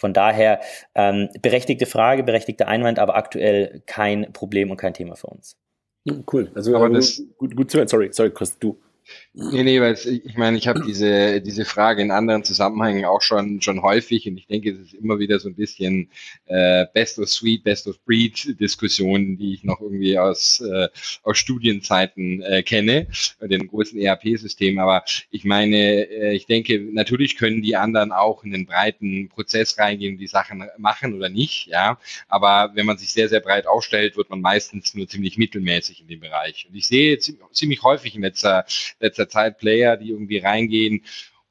[0.00, 0.60] von daher
[0.94, 5.56] ähm, berechtigte Frage, berechtigter Einwand, aber aktuell kein Problem und kein Thema für uns.
[6.32, 6.50] Cool.
[6.54, 7.88] Also aber das, gut, gut zu hören.
[7.88, 8.80] Sorry, sorry, Chris, du.
[9.32, 13.62] Nee, nee, weil ich meine, ich habe diese, diese Frage in anderen Zusammenhängen auch schon,
[13.62, 16.10] schon häufig und ich denke, es ist immer wieder so ein bisschen
[16.46, 20.88] äh, Best of Suite, Best of Breed Diskussionen, die ich noch irgendwie aus, äh,
[21.22, 23.06] aus Studienzeiten äh, kenne,
[23.40, 24.80] den großen ERP-System.
[24.80, 29.78] Aber ich meine, äh, ich denke, natürlich können die anderen auch in den breiten Prozess
[29.78, 31.98] reingehen, die Sachen machen oder nicht, ja.
[32.28, 36.08] Aber wenn man sich sehr, sehr breit aufstellt, wird man meistens nur ziemlich mittelmäßig in
[36.08, 36.66] dem Bereich.
[36.68, 38.64] Und ich sehe ziemlich häufig in letzter
[39.00, 41.02] letzter Zeit Player, die irgendwie reingehen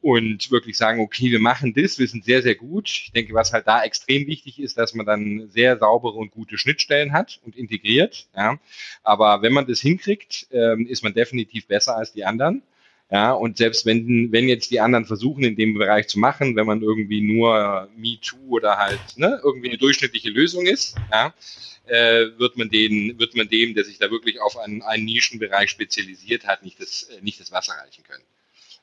[0.02, 2.88] und wirklich sagen, okay, wir machen das, wir sind sehr, sehr gut.
[2.88, 6.58] Ich denke, was halt da extrem wichtig ist, dass man dann sehr saubere und gute
[6.58, 8.28] Schnittstellen hat und integriert.
[8.36, 8.60] Ja.
[9.04, 12.62] Aber wenn man das hinkriegt, ähm, ist man definitiv besser als die anderen.
[13.12, 16.68] Ja, und selbst wenn, wenn jetzt die anderen versuchen, in dem Bereich zu machen, wenn
[16.68, 21.34] man irgendwie nur MeToo oder halt ne, irgendwie eine durchschnittliche Lösung ist, ja,
[21.88, 25.72] äh, wird man den, wird man dem, der sich da wirklich auf einen, einen Nischenbereich
[25.72, 28.24] spezialisiert hat, nicht das, äh, nicht das Wasser reichen können.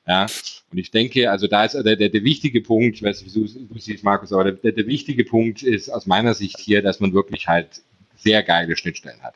[0.09, 0.27] Ja,
[0.72, 3.41] und ich denke, also da ist der, der, der wichtige Punkt, ich weiß nicht, wie
[3.41, 6.99] du, du siehst, Markus, aber der, der wichtige Punkt ist aus meiner Sicht hier, dass
[6.99, 7.83] man wirklich halt
[8.16, 9.35] sehr geile Schnittstellen hat.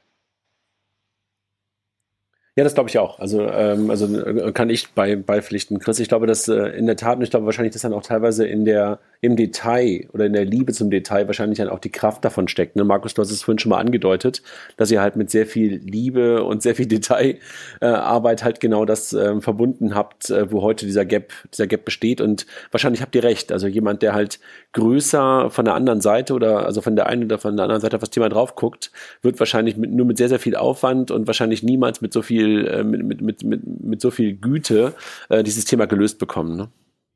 [2.61, 3.19] Ja, das glaube ich auch.
[3.21, 5.99] Also, ähm, also äh, kann ich bei, beipflichten, Chris.
[5.99, 8.47] Ich glaube, dass äh, in der Tat, und ich glaube wahrscheinlich, dass dann auch teilweise
[8.47, 12.23] in der, im Detail oder in der Liebe zum Detail wahrscheinlich dann auch die Kraft
[12.23, 12.77] davon steckt.
[12.77, 12.85] Ne?
[12.85, 14.43] Markus, du hast es vorhin schon mal angedeutet,
[14.77, 19.15] dass ihr halt mit sehr viel Liebe und sehr viel Detailarbeit äh, halt genau das
[19.15, 22.21] äh, verbunden habt, äh, wo heute dieser Gap, dieser Gap besteht.
[22.21, 23.53] Und wahrscheinlich habt ihr recht.
[23.53, 24.39] Also jemand, der halt
[24.75, 27.97] größer von der anderen Seite oder also von der einen oder von der anderen Seite
[27.97, 28.91] auf das Thema drauf guckt,
[29.23, 32.50] wird wahrscheinlich mit, nur mit sehr, sehr viel Aufwand und wahrscheinlich niemals mit so viel
[32.51, 34.95] viel, äh, mit, mit, mit, mit, mit so viel Güte
[35.29, 36.57] äh, dieses Thema gelöst bekommen.
[36.57, 36.69] Ne?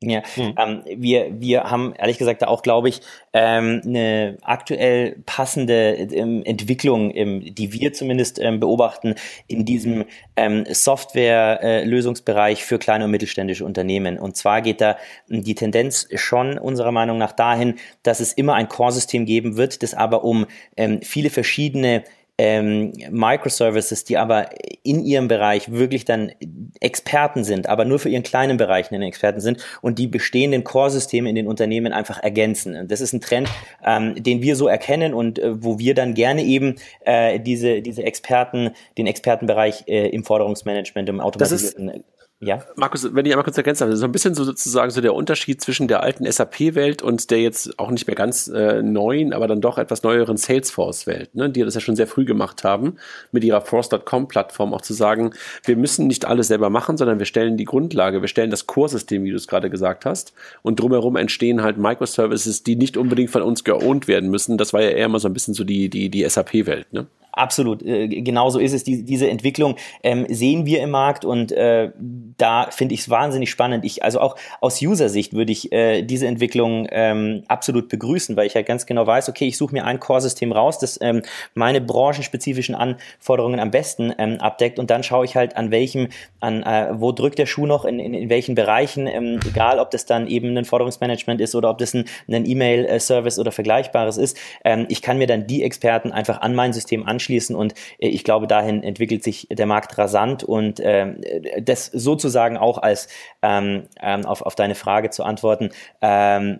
[0.03, 0.55] Ja, mhm.
[0.59, 2.99] ähm, wir, wir haben ehrlich gesagt da auch, glaube ich,
[3.33, 9.15] ähm, eine aktuell passende ähm, Entwicklung, ähm, die wir zumindest ähm, beobachten
[9.47, 10.03] in diesem
[10.35, 14.19] ähm, Software-Lösungsbereich äh, für kleine und mittelständische Unternehmen.
[14.19, 14.97] Und zwar geht da
[15.29, 19.93] die Tendenz schon unserer Meinung nach dahin, dass es immer ein Core-System geben wird, das
[19.93, 22.03] aber um ähm, viele verschiedene
[22.37, 24.49] ähm, Microservices, die aber
[24.83, 26.31] in ihrem Bereich wirklich dann
[26.79, 31.29] Experten sind, aber nur für ihren kleinen Bereich eine Experten sind und die bestehenden Core-Systeme
[31.29, 32.75] in den Unternehmen einfach ergänzen.
[32.75, 33.49] Und das ist ein Trend,
[33.85, 36.75] ähm, den wir so erkennen und äh, wo wir dann gerne eben
[37.05, 42.03] äh, diese, diese Experten, den Expertenbereich äh, im Forderungsmanagement, im automatisierten
[42.45, 42.63] ja.
[42.75, 45.61] Markus, wenn ich einmal kurz ergänzen darf, so ein bisschen so sozusagen so der Unterschied
[45.61, 49.61] zwischen der alten SAP-Welt und der jetzt auch nicht mehr ganz äh, neuen, aber dann
[49.61, 52.97] doch etwas neueren Salesforce-Welt, ne, die das ja schon sehr früh gemacht haben,
[53.31, 55.31] mit ihrer Force.com-Plattform auch zu sagen,
[55.63, 59.23] wir müssen nicht alles selber machen, sondern wir stellen die Grundlage, wir stellen das Core-System,
[59.23, 63.41] wie du es gerade gesagt hast, und drumherum entstehen halt Microservices, die nicht unbedingt von
[63.41, 64.57] uns geowned werden müssen.
[64.57, 67.07] Das war ja eher mal so ein bisschen so die, die, die SAP-Welt, ne?
[67.35, 68.85] Absolut, äh, genau so ist es.
[68.85, 71.91] Die, diese Entwicklung ähm, sehen wir im Markt und äh,
[72.37, 73.83] da finde ich es wahnsinnig spannend.
[73.83, 78.55] Ich, also auch aus User-Sicht würde ich äh, diese Entwicklung ähm, absolut begrüßen, weil ich
[78.55, 81.23] halt ganz genau weiß, okay, ich suche mir ein Core-System raus, das ähm,
[81.55, 86.07] meine branchenspezifischen Anforderungen am besten ähm, abdeckt und dann schaue ich halt an welchem,
[86.39, 89.91] an äh, wo drückt der Schuh noch, in, in, in welchen Bereichen, ähm, egal ob
[89.91, 94.37] das dann eben ein Forderungsmanagement ist oder ob das ein, E-Mail-Service oder Vergleichbares ist.
[94.63, 97.55] Ähm, ich kann mir dann die Experten einfach an mein System anschauen anschließen.
[97.55, 102.77] Und äh, ich glaube, dahin entwickelt sich der Markt rasant und äh, das sozusagen auch
[102.77, 103.07] als
[103.41, 105.69] ähm, ähm, auf, auf deine Frage zu antworten,
[106.01, 106.59] ähm,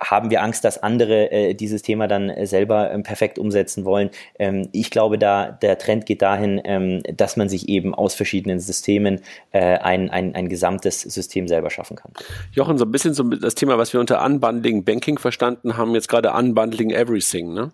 [0.00, 4.10] haben wir Angst, dass andere äh, dieses Thema dann selber ähm, perfekt umsetzen wollen.
[4.38, 8.60] Ähm, ich glaube, da der Trend geht dahin, ähm, dass man sich eben aus verschiedenen
[8.60, 9.20] Systemen
[9.52, 12.12] äh, ein, ein, ein gesamtes System selber schaffen kann.
[12.52, 16.08] Jochen, so ein bisschen so das Thema, was wir unter Unbundling Banking verstanden haben, jetzt
[16.08, 17.72] gerade Unbundling Everything, ne?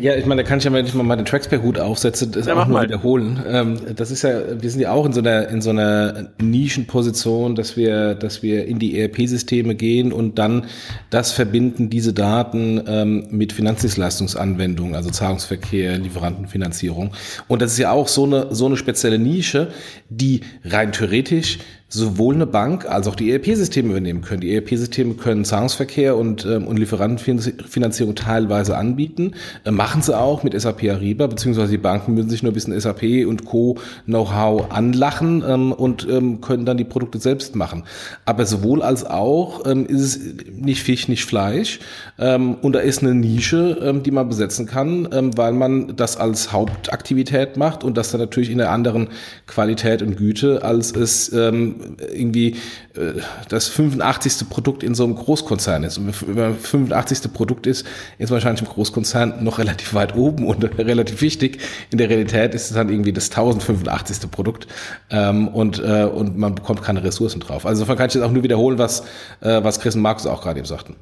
[0.00, 2.54] Ja, ich meine, da kann ich ja, wenn ich mal den Tracksper-Hut aufsetze, das ja,
[2.54, 2.84] auch nur mal.
[2.84, 3.42] wiederholen.
[3.46, 7.54] Ähm, das ist ja, wir sind ja auch in so einer, in so einer Nischenposition,
[7.54, 10.66] dass wir, dass wir in die ERP-Systeme gehen und dann
[11.10, 17.12] das verbinden, diese Daten ähm, mit Finanzdienstleistungsanwendungen, also Zahlungsverkehr, Lieferantenfinanzierung.
[17.48, 19.68] Und das ist ja auch so eine, so eine spezielle Nische,
[20.08, 21.58] die rein theoretisch
[21.88, 24.40] sowohl eine Bank als auch die ERP-Systeme übernehmen können.
[24.40, 30.60] Die ERP-Systeme können Zahlungsverkehr und, ähm, und Lieferantenfinanzierung teilweise anbieten, äh, machen sie auch mit
[30.60, 33.78] SAP Ariba, beziehungsweise die Banken müssen sich nur ein bisschen SAP und Co.
[34.06, 37.84] Know-how anlachen ähm, und ähm, können dann die Produkte selbst machen.
[38.24, 40.20] Aber sowohl als auch ähm, ist es
[40.52, 41.78] nicht Fisch, nicht Fleisch
[42.18, 46.16] ähm, und da ist eine Nische, ähm, die man besetzen kann, ähm, weil man das
[46.16, 49.08] als Hauptaktivität macht und das dann natürlich in einer anderen
[49.46, 52.56] Qualität und Güte, als es ähm, irgendwie
[52.96, 54.48] äh, das 85.
[54.48, 55.98] Produkt in so einem Großkonzern ist.
[55.98, 57.32] Und wenn man 85.
[57.32, 57.86] Produkt ist,
[58.18, 61.58] ist wahrscheinlich im Großkonzern noch relativ weit oben und relativ wichtig.
[61.90, 64.30] In der Realität ist es dann irgendwie das 1085.
[64.30, 64.66] Produkt
[65.10, 67.66] ähm, und, äh, und man bekommt keine Ressourcen drauf.
[67.66, 69.00] Also insofern kann ich jetzt auch nur wiederholen, was,
[69.40, 70.96] äh, was Chris und Markus auch gerade eben sagten.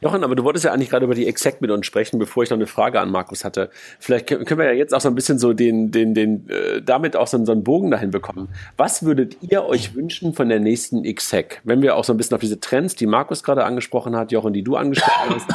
[0.00, 2.50] Jochen, aber du wolltest ja eigentlich gerade über die Exec mit uns sprechen, bevor ich
[2.50, 3.70] noch eine Frage an Markus hatte.
[3.98, 7.16] Vielleicht können wir ja jetzt auch so ein bisschen so den, den, den, äh, damit
[7.16, 8.48] auch so, so einen Bogen dahin bekommen.
[8.76, 11.60] Was würdet ihr euch wünschen von der nächsten Exec?
[11.64, 14.52] Wenn wir auch so ein bisschen auf diese Trends, die Markus gerade angesprochen hat, Jochen,
[14.52, 15.48] die du angesprochen hast,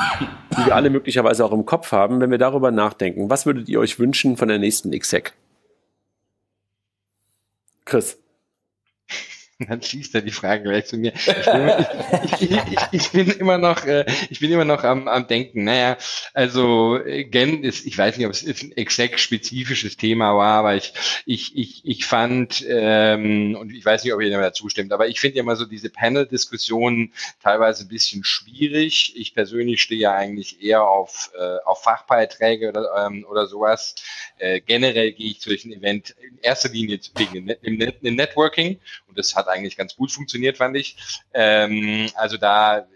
[0.57, 3.79] die wir alle möglicherweise auch im Kopf haben, wenn wir darüber nachdenken, was würdet ihr
[3.79, 5.33] euch wünschen von der nächsten Exec?
[7.85, 8.17] Chris.
[9.67, 11.11] dann schießt er die Frage gleich zu mir.
[11.13, 11.71] Ich bin,
[12.39, 15.65] ich, ich, ich bin immer noch, äh, ich bin immer noch am, am Denken.
[15.65, 15.97] Naja,
[16.33, 20.75] also äh, Gen ist, ich weiß nicht, ob es ein exakt spezifisches Thema war, aber
[20.75, 20.93] ich,
[21.25, 25.09] ich, ich, ich fand, ähm, und ich weiß nicht, ob ihr mir dazu stimmt, aber
[25.09, 27.11] ich finde ja immer so diese Panel-Diskussionen
[27.43, 29.13] teilweise ein bisschen schwierig.
[29.17, 33.95] Ich persönlich stehe ja eigentlich eher auf, äh, auf Fachbeiträge oder, ähm, oder sowas.
[34.39, 37.47] Äh, generell gehe ich zu solchen Event in erster Linie wegen
[38.01, 40.95] dem Networking und das hat eigentlich ganz gut funktioniert, fand ich.
[41.33, 42.87] Ähm, also da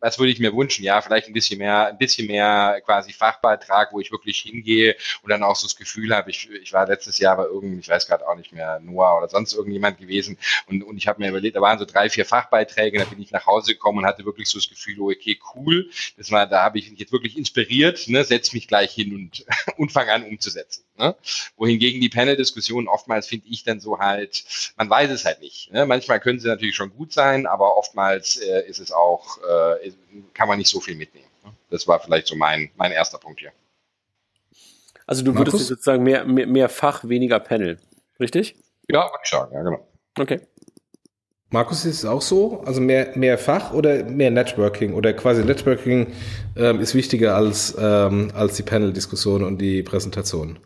[0.00, 0.84] was würde ich mir wünschen?
[0.84, 5.30] Ja, vielleicht ein bisschen mehr, ein bisschen mehr quasi Fachbeitrag, wo ich wirklich hingehe und
[5.30, 8.06] dann auch so das Gefühl habe, ich, ich war letztes Jahr bei irgendeinem, ich weiß
[8.06, 11.56] gerade auch nicht mehr, Noah oder sonst irgendjemand gewesen und, und ich habe mir überlegt,
[11.56, 14.48] da waren so drei, vier Fachbeiträge, da bin ich nach Hause gekommen und hatte wirklich
[14.48, 18.08] so das Gefühl, oh, okay, cool, das war, da habe ich mich jetzt wirklich inspiriert,
[18.08, 19.44] ne, setz mich gleich hin und,
[19.76, 20.84] und fange an umzusetzen.
[21.00, 21.16] Ne?
[21.56, 24.44] Wohingegen die Panel-Diskussionen oftmals finde ich dann so halt,
[24.76, 25.72] man weiß es halt nicht.
[25.72, 25.86] Ne?
[25.86, 29.92] Manchmal können sie natürlich schon gut sein, aber oftmals äh, ist es auch, äh,
[30.34, 31.30] kann man nicht so viel mitnehmen.
[31.42, 31.52] Ne?
[31.70, 33.52] Das war vielleicht so mein, mein erster Punkt hier.
[35.06, 37.78] Also du würdest sozusagen mehr, mehr, mehr Fach, weniger Panel,
[38.20, 38.56] richtig?
[38.88, 39.88] Ja, würde ich sagen, ja, genau.
[40.18, 40.40] Okay.
[41.52, 42.62] Markus, ist es auch so?
[42.64, 44.94] Also mehr, mehr Fach oder mehr Networking?
[44.94, 46.12] Oder quasi Networking
[46.56, 50.60] ähm, ist wichtiger als, ähm, als die Panel-Diskussion und die Präsentation?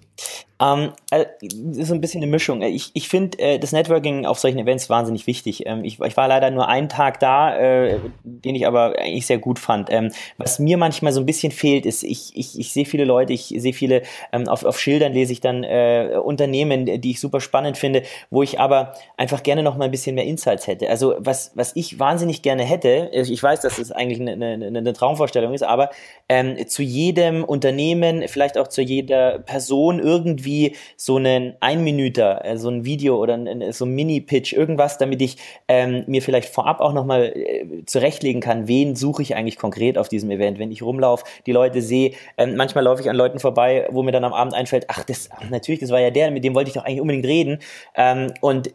[0.61, 1.27] Ähm, äh,
[1.73, 2.63] so ein bisschen eine Mischung.
[2.63, 5.67] Äh, ich, ich finde äh, das Networking auf solchen Events wahnsinnig wichtig.
[5.67, 9.39] Ähm, ich, ich war leider nur einen Tag da, äh, den ich aber eigentlich sehr
[9.39, 9.91] gut fand.
[9.91, 13.33] Ähm, was mir manchmal so ein bisschen fehlt, ist, ich, ich, ich sehe viele Leute,
[13.33, 14.03] ich sehe viele,
[14.33, 18.43] ähm, auf, auf Schildern lese ich dann äh, Unternehmen, die ich super spannend finde, wo
[18.43, 20.89] ich aber einfach gerne noch mal ein bisschen mehr Insights hätte.
[20.89, 24.93] Also was, was ich wahnsinnig gerne hätte, ich weiß, dass es eigentlich eine, eine, eine
[24.93, 25.91] Traumvorstellung ist, aber
[26.29, 32.69] ähm, zu jedem Unternehmen, vielleicht auch zu jeder Person irgendwie so einen Einminüter, äh, so
[32.69, 33.39] ein Video oder
[33.73, 35.37] so ein Mini-Pitch, irgendwas, damit ich
[35.69, 40.09] ähm, mir vielleicht vorab auch nochmal äh, zurechtlegen kann, wen suche ich eigentlich konkret auf
[40.09, 42.13] diesem Event, wenn ich rumlaufe, die Leute sehe.
[42.37, 45.29] Ähm, manchmal laufe ich an Leuten vorbei, wo mir dann am Abend einfällt, ach, das,
[45.33, 47.59] ach, natürlich, das war ja der, mit dem wollte ich doch eigentlich unbedingt reden.
[47.97, 48.71] Ähm, und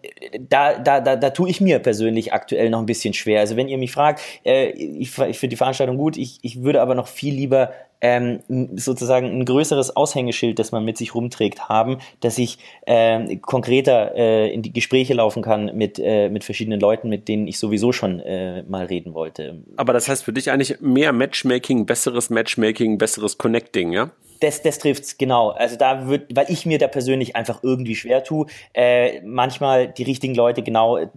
[0.50, 3.40] da, da, da, da tue ich mir persönlich aktuell noch ein bisschen schwer.
[3.40, 6.82] Also wenn ihr mich fragt, äh, ich, ich finde die Veranstaltung gut, ich, ich würde
[6.82, 7.72] aber noch viel lieber
[8.02, 8.40] ähm,
[8.76, 14.54] sozusagen ein größeres Aushängeschild, das man mit sich rumträgt, haben, dass ich äh, konkreter äh,
[14.54, 18.20] in die Gespräche laufen kann mit, äh, mit verschiedenen Leuten, mit denen ich sowieso schon
[18.20, 19.58] äh, mal reden wollte.
[19.76, 24.12] Aber das heißt für dich eigentlich mehr Matchmaking, besseres Matchmaking, besseres Connecting, ja?
[24.40, 25.50] Das, das trifft's genau.
[25.50, 30.04] Also da wird, weil ich mir da persönlich einfach irgendwie schwer tue, äh, manchmal die
[30.04, 31.08] richtigen Leute genau äh,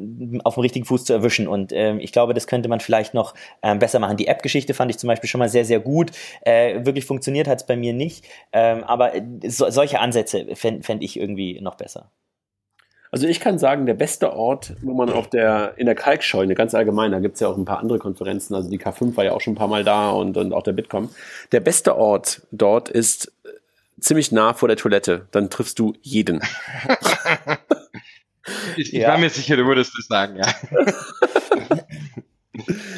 [0.45, 1.47] auf dem richtigen Fuß zu erwischen.
[1.47, 4.17] Und äh, ich glaube, das könnte man vielleicht noch ähm, besser machen.
[4.17, 6.11] Die App-Geschichte fand ich zum Beispiel schon mal sehr, sehr gut.
[6.43, 8.25] Äh, wirklich funktioniert hat's bei mir nicht.
[8.53, 12.11] Ähm, aber äh, so, solche Ansätze fände fänd ich irgendwie noch besser.
[13.13, 16.75] Also ich kann sagen, der beste Ort, wo man auf der, in der Kalkscheune, ganz
[16.75, 19.43] allgemein, da gibt's ja auch ein paar andere Konferenzen, also die K5 war ja auch
[19.43, 21.11] schon ein paar Mal da und, und auch der Bitkom.
[21.53, 23.31] Der beste Ort dort ist
[24.01, 25.27] ziemlich nah vor der Toilette.
[25.31, 26.41] Dann triffst du jeden.
[28.79, 29.11] ich, ich ja.
[29.11, 30.47] war mir sicher, du würdest das sagen, ja.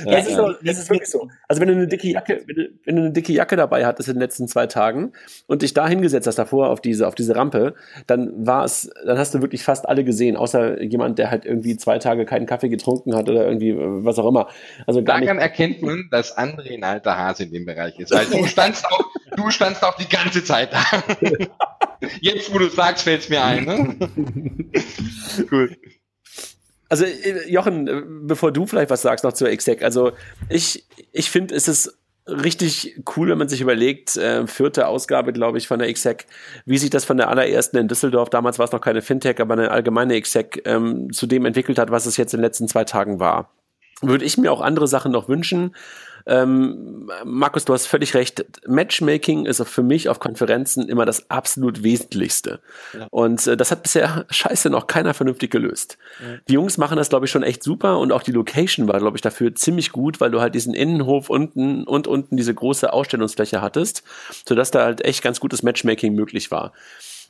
[0.04, 1.28] das, ist so, das ist wirklich so.
[1.48, 4.08] Also wenn du eine dicke Jacke, wenn du, wenn du eine dicke Jacke dabei hattest
[4.08, 5.12] in den letzten zwei Tagen
[5.46, 7.74] und dich da hingesetzt hast davor auf diese, auf diese Rampe,
[8.06, 11.76] dann war es, dann hast du wirklich fast alle gesehen, außer jemand, der halt irgendwie
[11.76, 14.48] zwei Tage keinen Kaffee getrunken hat oder irgendwie was auch immer.
[14.86, 18.12] Also Daran erkennt man, dass André ein alter Hase in dem Bereich ist.
[18.12, 19.04] Weil du standst auch,
[19.36, 20.84] du standst auch die ganze Zeit da.
[22.20, 23.64] Jetzt, wo du sagst, fällt es mir ein.
[23.64, 23.96] Ne?
[25.52, 25.76] cool.
[26.88, 30.12] Also äh, Jochen, äh, bevor du vielleicht was sagst noch zur Exec, also
[30.48, 35.58] ich, ich finde, es ist richtig cool, wenn man sich überlegt, äh, vierte Ausgabe, glaube
[35.58, 36.26] ich, von der Exec,
[36.64, 39.54] wie sich das von der allerersten in Düsseldorf, damals war es noch keine Fintech, aber
[39.54, 42.84] eine allgemeine Exec, ähm, zu dem entwickelt hat, was es jetzt in den letzten zwei
[42.84, 43.50] Tagen war.
[44.00, 45.74] Würde ich mir auch andere Sachen noch wünschen.
[46.26, 48.46] Ähm, Markus, du hast völlig recht.
[48.66, 52.60] Matchmaking ist für mich auf Konferenzen immer das absolut Wesentlichste.
[52.92, 53.06] Ja.
[53.10, 55.98] Und äh, das hat bisher scheiße noch keiner vernünftig gelöst.
[56.20, 56.38] Ja.
[56.48, 59.16] Die Jungs machen das, glaube ich, schon echt super und auch die Location war, glaube
[59.16, 63.60] ich, dafür ziemlich gut, weil du halt diesen Innenhof unten und unten diese große Ausstellungsfläche
[63.60, 64.02] hattest,
[64.48, 66.72] sodass da halt echt ganz gutes Matchmaking möglich war.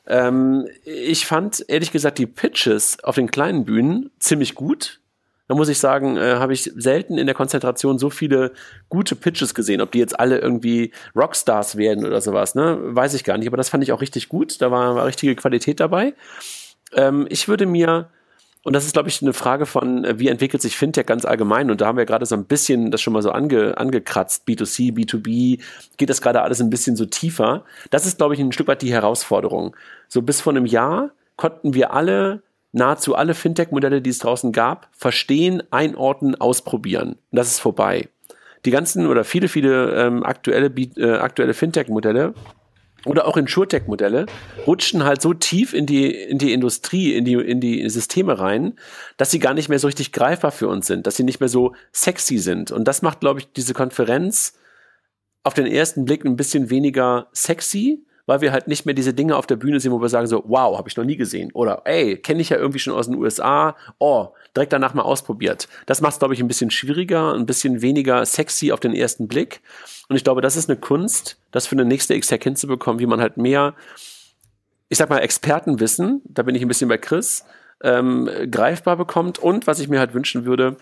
[0.07, 5.01] Ähm, ich fand ehrlich gesagt die Pitches auf den kleinen Bühnen ziemlich gut
[5.47, 8.53] da muss ich sagen, äh, habe ich selten in der Konzentration so viele
[8.89, 9.81] gute Pitches gesehen.
[9.81, 13.49] Ob die jetzt alle irgendwie Rockstars werden oder sowas, ne, weiß ich gar nicht.
[13.49, 14.61] Aber das fand ich auch richtig gut.
[14.63, 16.15] Da war, war richtige Qualität dabei.
[16.95, 18.09] Ähm, ich würde mir,
[18.63, 21.71] und das ist, glaube ich, eine Frage von, äh, wie entwickelt sich Fintech ganz allgemein?
[21.71, 24.49] Und da haben wir gerade so ein bisschen das schon mal so ange, angekratzt.
[24.49, 25.61] B2C, B2B,
[25.99, 27.65] geht das gerade alles ein bisschen so tiefer?
[27.91, 29.77] Das ist, glaube ich, ein Stück weit die Herausforderung.
[30.09, 32.43] So bis vor einem Jahr konnten wir alle
[32.75, 37.17] nahezu alle Fintech-Modelle, die es draußen gab, verstehen, einordnen, ausprobieren.
[37.31, 38.09] Und das ist vorbei.
[38.65, 42.35] Die ganzen oder viele, viele ähm, aktuelle, äh, aktuelle Fintech-Modelle
[43.05, 44.27] oder auch Insurtech-Modelle
[44.67, 48.79] rutschen halt so tief in die, in die Industrie, in die, in die Systeme rein,
[49.19, 51.49] dass sie gar nicht mehr so richtig greifbar für uns sind, dass sie nicht mehr
[51.49, 52.73] so sexy sind.
[52.73, 54.55] Und das macht, glaube ich, diese Konferenz
[55.43, 59.37] auf den ersten Blick ein bisschen weniger sexy, weil wir halt nicht mehr diese Dinge
[59.37, 61.51] auf der Bühne sehen, wo wir sagen so, wow, habe ich noch nie gesehen.
[61.53, 63.77] Oder ey, kenne ich ja irgendwie schon aus den USA.
[63.99, 65.69] Oh, direkt danach mal ausprobiert.
[65.87, 69.29] Das macht es, glaube ich, ein bisschen schwieriger, ein bisschen weniger sexy auf den ersten
[69.29, 69.61] Blick.
[70.09, 73.21] Und ich glaube, das ist eine Kunst, das für eine nächste Exec hinzubekommen, wie man
[73.21, 73.75] halt mehr,
[74.89, 77.45] ich sag mal, Expertenwissen, da bin ich ein bisschen bei Chris,
[77.83, 79.39] ähm, greifbar bekommt.
[79.39, 80.77] Und was ich mir halt wünschen würde,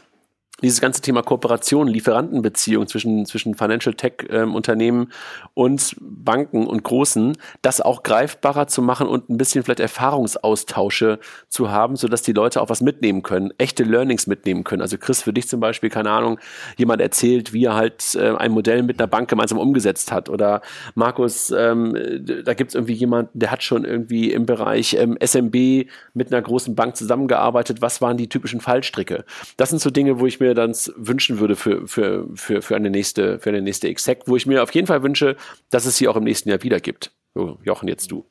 [0.62, 5.12] dieses ganze Thema Kooperation, Lieferantenbeziehung zwischen, zwischen Financial Tech ähm, Unternehmen
[5.54, 11.70] und Banken und Großen, das auch greifbarer zu machen und ein bisschen vielleicht Erfahrungsaustausche zu
[11.70, 14.82] haben, sodass die Leute auch was mitnehmen können, echte Learnings mitnehmen können.
[14.82, 16.38] Also Chris, für dich zum Beispiel, keine Ahnung,
[16.76, 20.28] jemand erzählt, wie er halt äh, ein Modell mit einer Bank gemeinsam umgesetzt hat.
[20.28, 20.62] Oder
[20.94, 21.96] Markus, ähm,
[22.44, 26.42] da gibt es irgendwie jemanden, der hat schon irgendwie im Bereich ähm, SMB mit einer
[26.42, 27.82] großen Bank zusammengearbeitet.
[27.82, 29.24] Was waren die typischen Fallstricke?
[29.56, 32.90] Das sind so Dinge, wo ich mir dann wünschen würde für, für, für, für eine
[32.90, 35.36] nächste, für eine nächste Exec, wo ich mir auf jeden Fall wünsche,
[35.70, 37.12] dass es sie auch im nächsten Jahr wieder gibt.
[37.34, 38.24] So, Jochen, jetzt du.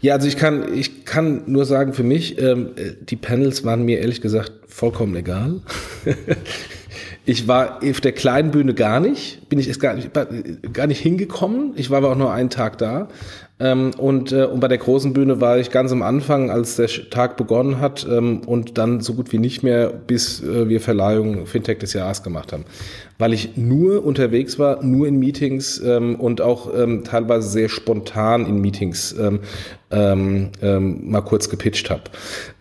[0.00, 2.70] Ja, also ich kann, ich kann nur sagen, für mich, ähm,
[3.00, 5.62] die Panels waren mir ehrlich gesagt vollkommen egal.
[7.24, 10.10] ich war auf der kleinen Bühne gar nicht, bin ich erst gar nicht,
[10.72, 11.72] gar nicht hingekommen.
[11.76, 13.08] Ich war aber auch nur einen Tag da.
[13.62, 16.88] Ähm, und, äh, und bei der großen Bühne war ich ganz am Anfang, als der
[17.10, 21.46] Tag begonnen hat ähm, und dann so gut wie nicht mehr, bis äh, wir Verleihung
[21.46, 22.64] Fintech des Jahres gemacht haben.
[23.18, 26.70] Weil ich nur unterwegs war, nur in Meetings ähm, und auch
[27.04, 29.14] teilweise sehr spontan in Meetings
[29.92, 32.04] ähm, ähm, mal kurz gepitcht habe.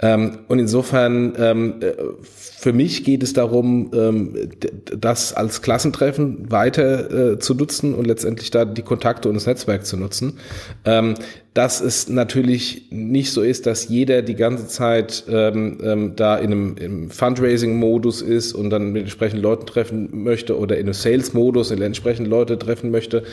[0.02, 4.50] Ähm, und insofern, ähm, äh, für mich geht es darum, ähm,
[4.86, 9.86] das als Klassentreffen weiter äh, zu nutzen und letztendlich da die Kontakte und das Netzwerk
[9.86, 10.38] zu nutzen.
[10.86, 11.16] Ähm,
[11.54, 16.52] dass es natürlich nicht so ist, dass jeder die ganze Zeit ähm, ähm, da in
[16.52, 21.72] einem, im Fundraising-Modus ist und dann mit entsprechenden Leuten treffen möchte oder in einem Sales-Modus
[21.72, 23.24] in entsprechenden Leute treffen möchte,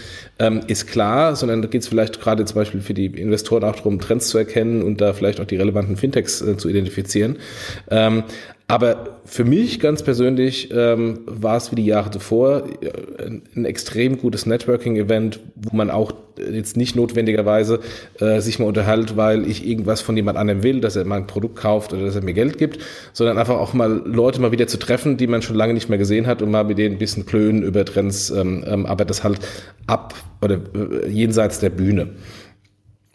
[0.40, 3.76] ähm, ist klar, sondern da geht es vielleicht gerade zum Beispiel für die Investoren auch
[3.76, 7.36] darum, Trends zu erkennen und da vielleicht auch die relevanten Fintechs äh, zu identifizieren.
[8.70, 12.64] Aber für mich ganz persönlich ähm, war es wie die Jahre zuvor
[13.18, 17.80] ein, ein extrem gutes Networking-Event, wo man auch jetzt nicht notwendigerweise
[18.20, 21.26] äh, sich mal unterhält, weil ich irgendwas von jemand anderem will, dass er mal ein
[21.26, 22.78] Produkt kauft oder dass er mir Geld gibt,
[23.14, 25.98] sondern einfach auch mal Leute mal wieder zu treffen, die man schon lange nicht mehr
[25.98, 29.24] gesehen hat und mal mit denen ein bisschen klönen über Trends, ähm, ähm, aber das
[29.24, 29.40] halt
[29.86, 30.12] ab
[30.42, 32.10] oder äh, jenseits der Bühne.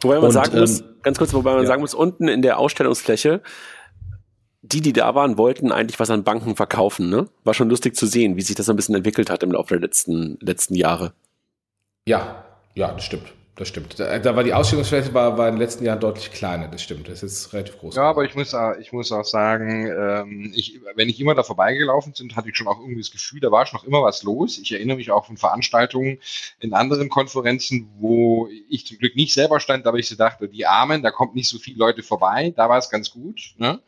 [0.02, 1.68] Wobei man und, sagen muss, ähm, ganz kurz, wobei man ja.
[1.68, 3.42] sagen muss, unten in der Ausstellungsfläche
[4.64, 7.10] die, die da waren, wollten eigentlich was an Banken verkaufen.
[7.10, 7.28] Ne?
[7.44, 9.82] War schon lustig zu sehen, wie sich das ein bisschen entwickelt hat im Laufe der
[9.82, 11.14] letzten, letzten Jahre.
[12.08, 13.34] Ja, ja, das stimmt.
[13.56, 14.00] das stimmt.
[14.00, 17.10] Da, da, war die Ausstellungsfläche war, war in den letzten Jahren deutlich kleiner, das stimmt.
[17.10, 17.96] Das ist relativ groß.
[17.96, 22.14] Ja, aber ich muss, ich muss auch sagen, ähm, ich, wenn ich immer da vorbeigelaufen
[22.18, 24.58] bin, hatte ich schon auch irgendwie das Gefühl, da war schon noch immer was los.
[24.58, 26.20] Ich erinnere mich auch von Veranstaltungen
[26.62, 30.66] in anderen Konferenzen, wo ich zum Glück nicht selber stand, aber ich so dachte, die
[30.66, 32.54] Armen, da kommt nicht so viele Leute vorbei.
[32.56, 33.56] Da war es ganz gut.
[33.58, 33.82] Ne?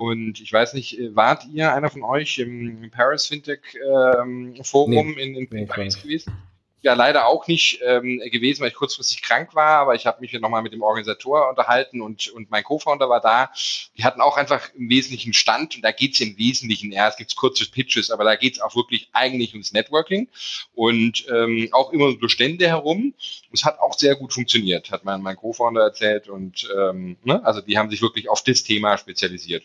[0.00, 5.12] Und ich weiß nicht, äh, wart ihr einer von euch im Paris Fintech ähm, Forum
[5.12, 6.32] nee, in, in nee, Paris gewesen?
[6.80, 10.32] ja leider auch nicht ähm, gewesen, weil ich kurzfristig krank war, aber ich habe mich
[10.32, 13.52] ja nochmal mit dem Organisator unterhalten und, und mein Co-Founder war da.
[13.98, 17.36] Die hatten auch einfach im Wesentlichen Stand und da geht's im Wesentlichen, ja, es gibt
[17.36, 20.28] kurze Pitches, aber da geht's auch wirklich eigentlich ums Networking
[20.74, 23.12] und ähm, auch immer Bestände herum.
[23.52, 27.60] Es hat auch sehr gut funktioniert, hat mein, mein Co-Founder erzählt und ähm, ne, also
[27.60, 29.64] die haben sich wirklich auf das Thema spezialisiert.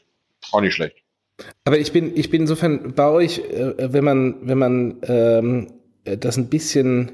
[0.51, 0.97] Auch nicht schlecht.
[1.65, 5.67] Aber ich bin, ich bin insofern bei euch, äh, wenn man, wenn man ähm,
[6.05, 7.11] äh, das ein bisschen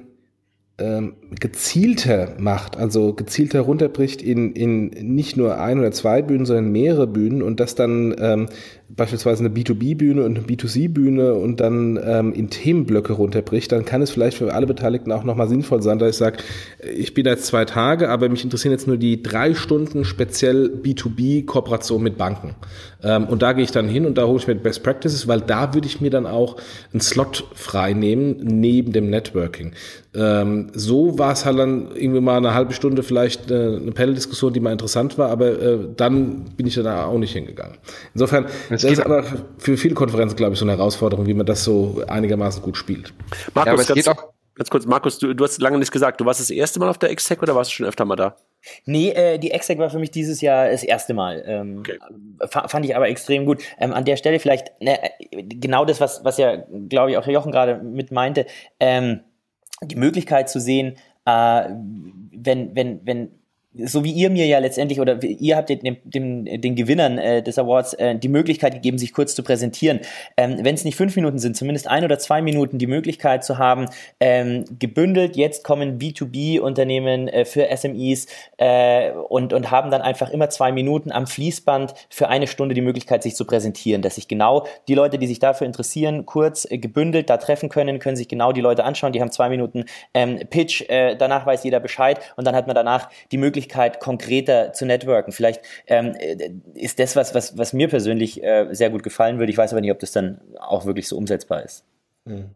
[0.77, 6.71] ähm, gezielter macht, also gezielter runterbricht in, in nicht nur ein oder zwei Bühnen, sondern
[6.71, 8.49] mehrere Bühnen und das dann ähm,
[8.95, 14.11] beispielsweise eine B2B-Bühne und eine B2C-Bühne und dann ähm, in Themenblöcke runterbricht, dann kann es
[14.11, 16.37] vielleicht für alle Beteiligten auch nochmal sinnvoll sein, dass ich sage,
[16.95, 22.01] ich bin jetzt zwei Tage, aber mich interessieren jetzt nur die drei Stunden speziell B2B-Kooperation
[22.01, 22.55] mit Banken.
[23.03, 25.41] Ähm, und da gehe ich dann hin und da hole ich mir Best Practices, weil
[25.41, 26.57] da würde ich mir dann auch
[26.93, 29.73] einen Slot frei nehmen neben dem Networking.
[30.13, 34.51] Ähm, so war es halt dann irgendwie mal eine halbe Stunde vielleicht äh, eine Panel-Diskussion,
[34.51, 37.77] die mal interessant war, aber äh, dann bin ich dann auch nicht hingegangen.
[38.13, 38.47] Insofern,
[38.81, 39.23] das, ist aber
[39.57, 43.13] für viele Konferenzen, glaube ich, so eine Herausforderung, wie man das so einigermaßen gut spielt.
[43.53, 44.05] Markus, ja, ganz,
[44.55, 46.97] ganz, kurz, Markus, du, du hast lange nicht gesagt, du warst das erste Mal auf
[46.97, 48.35] der Exec oder warst du schon öfter mal da?
[48.85, 51.43] Nee, äh, die Exec war für mich dieses Jahr das erste Mal.
[51.45, 51.97] Ähm, okay.
[52.47, 53.63] Fand ich aber extrem gut.
[53.79, 54.99] Ähm, an der Stelle vielleicht ne,
[55.31, 58.45] genau das, was, was ja, glaube ich, auch Jochen gerade mit meinte.
[58.79, 59.21] Ähm,
[59.83, 61.69] die Möglichkeit zu sehen, äh,
[62.31, 63.40] wenn, wenn, wenn
[63.73, 67.57] so wie ihr mir ja letztendlich oder ihr habt den, den, den Gewinnern äh, des
[67.57, 70.01] Awards äh, die Möglichkeit gegeben, sich kurz zu präsentieren.
[70.35, 73.57] Ähm, Wenn es nicht fünf Minuten sind, zumindest ein oder zwei Minuten die Möglichkeit zu
[73.57, 73.85] haben,
[74.19, 80.49] ähm, gebündelt, jetzt kommen B2B-Unternehmen äh, für SMEs äh, und, und haben dann einfach immer
[80.49, 84.67] zwei Minuten am Fließband für eine Stunde die Möglichkeit, sich zu präsentieren, dass sich genau
[84.89, 88.51] die Leute, die sich dafür interessieren, kurz äh, gebündelt da treffen können, können sich genau
[88.51, 92.45] die Leute anschauen, die haben zwei Minuten ähm, Pitch, äh, danach weiß jeder Bescheid und
[92.45, 95.31] dann hat man danach die Möglichkeit, Möglichkeit, konkreter zu networken.
[95.31, 99.51] Vielleicht ähm, äh, ist das was, was, was mir persönlich äh, sehr gut gefallen würde.
[99.51, 101.83] Ich weiß aber nicht, ob das dann auch wirklich so umsetzbar ist.
[102.25, 102.49] Mhm.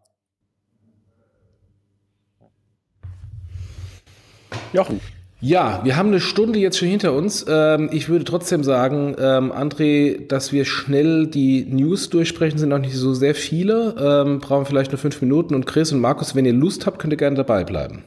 [4.73, 4.99] Jochen.
[5.41, 7.45] Ja, wir haben eine Stunde jetzt schon hinter uns.
[7.47, 12.79] Ähm, ich würde trotzdem sagen, ähm, André, dass wir schnell die News durchsprechen, sind noch
[12.79, 13.95] nicht so sehr viele.
[13.99, 15.53] Ähm, brauchen vielleicht nur fünf Minuten.
[15.53, 18.05] Und Chris und Markus, wenn ihr Lust habt, könnt ihr gerne dabei bleiben.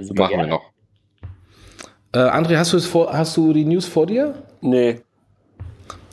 [0.00, 0.62] So machen wir noch.
[2.12, 4.34] Äh, André, hast du, vor, hast du die News vor dir?
[4.60, 5.00] Nee.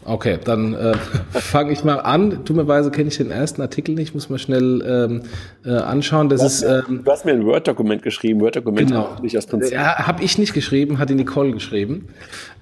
[0.07, 0.93] Okay, dann äh,
[1.31, 2.45] fange ich mal an.
[2.45, 5.23] Dummerweise kenne ich den ersten Artikel nicht, muss man schnell ähm,
[5.65, 6.29] äh, anschauen.
[6.29, 8.39] Das du ist, ähm, du hast mir ein Word-Dokument geschrieben.
[8.39, 9.09] Word-Dokument genau.
[9.21, 9.73] nicht aus Prinzip.
[9.73, 12.07] Ja, habe ich nicht geschrieben, hat die Nicole geschrieben.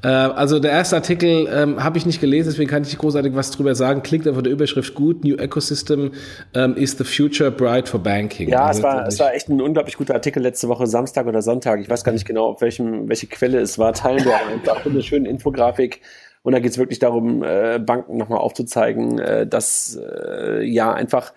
[0.03, 3.35] Äh, also der erste Artikel ähm, habe ich nicht gelesen, deswegen kann ich nicht großartig
[3.35, 4.01] was drüber sagen.
[4.01, 5.23] Klingt einfach der Überschrift gut.
[5.23, 6.13] New Ecosystem
[6.55, 8.49] ähm, is the future bright for banking.
[8.49, 11.43] Ja, also, es, war, es war echt ein unglaublich guter Artikel letzte Woche, Samstag oder
[11.43, 11.79] Sonntag.
[11.79, 13.93] Ich weiß gar nicht genau, auf welchem, welche Quelle es war.
[13.93, 16.01] Teilen wir einfach eine schöne Infografik
[16.45, 21.33] und da geht es wirklich darum, äh, Banken nochmal aufzuzeigen, äh, dass äh, ja einfach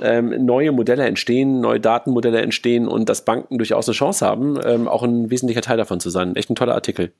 [0.00, 4.88] ähm, neue Modelle entstehen, neue Datenmodelle entstehen und dass Banken durchaus eine Chance haben, ähm,
[4.88, 6.34] auch ein wesentlicher Teil davon zu sein.
[6.34, 7.12] Echt ein toller Artikel.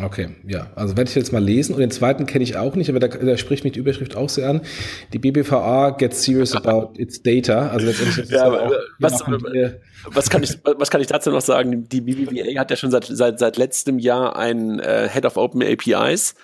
[0.00, 0.68] Okay, ja.
[0.74, 1.74] Also werde ich jetzt mal lesen.
[1.74, 4.28] Und den zweiten kenne ich auch nicht, aber da, da, spricht mich die Überschrift auch
[4.28, 4.62] sehr an.
[5.12, 7.68] Die BBVA gets serious about its data.
[7.68, 9.20] Also letztendlich ja, aber, auch, was,
[10.06, 11.88] was, kann ich, was kann ich dazu noch sagen?
[11.88, 15.62] Die BBVA hat ja schon seit, seit, seit letztem Jahr einen äh, Head of Open
[15.62, 16.34] APIs,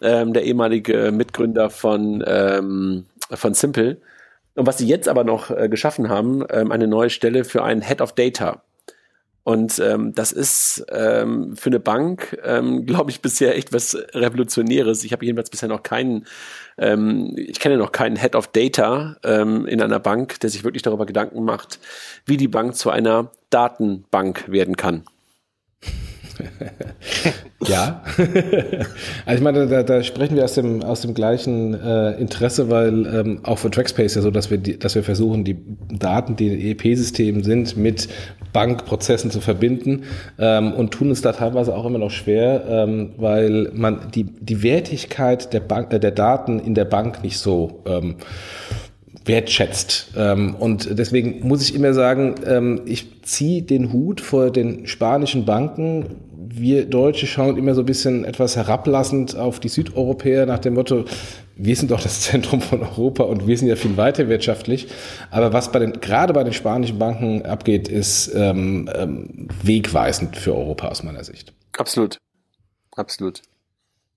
[0.00, 4.00] ähm, der ehemalige Mitgründer von, ähm, von Simple.
[4.54, 7.82] Und was sie jetzt aber noch äh, geschaffen haben, ähm, eine neue Stelle für einen
[7.82, 8.62] Head of Data.
[9.48, 15.04] Und ähm, das ist ähm, für eine Bank, ähm, glaube ich, bisher echt was Revolutionäres.
[15.04, 16.26] Ich habe jedenfalls bisher noch keinen,
[16.76, 20.82] ähm, ich kenne noch keinen Head of Data ähm, in einer Bank, der sich wirklich
[20.82, 21.80] darüber Gedanken macht,
[22.26, 25.04] wie die Bank zu einer Datenbank werden kann.
[27.66, 28.02] ja.
[29.26, 33.06] also ich meine, da, da, sprechen wir aus dem, aus dem gleichen äh, Interesse, weil
[33.06, 35.56] ähm, auch für Trackspace ja so, dass wir, die, dass wir versuchen, die
[35.90, 38.08] Daten, die in EEP-Systemen sind, mit
[38.52, 40.04] Bankprozessen zu verbinden
[40.38, 44.62] ähm, und tun es da teilweise auch immer noch schwer, ähm, weil man die, die
[44.62, 48.16] Wertigkeit der, Bank, äh, der Daten in der Bank nicht so ähm,
[49.28, 50.12] wertschätzt.
[50.16, 55.44] Ähm, und deswegen muss ich immer sagen, ähm, ich ziehe den Hut vor den spanischen
[55.44, 56.06] Banken.
[56.40, 61.04] Wir Deutsche schauen immer so ein bisschen etwas herablassend auf die Südeuropäer nach dem Motto,
[61.56, 64.86] wir sind doch das Zentrum von Europa und wir sind ja viel weiter wirtschaftlich.
[65.32, 70.54] Aber was bei den, gerade bei den spanischen Banken abgeht, ist ähm, ähm, wegweisend für
[70.54, 71.52] Europa aus meiner Sicht.
[71.76, 72.18] Absolut.
[72.94, 73.42] Absolut.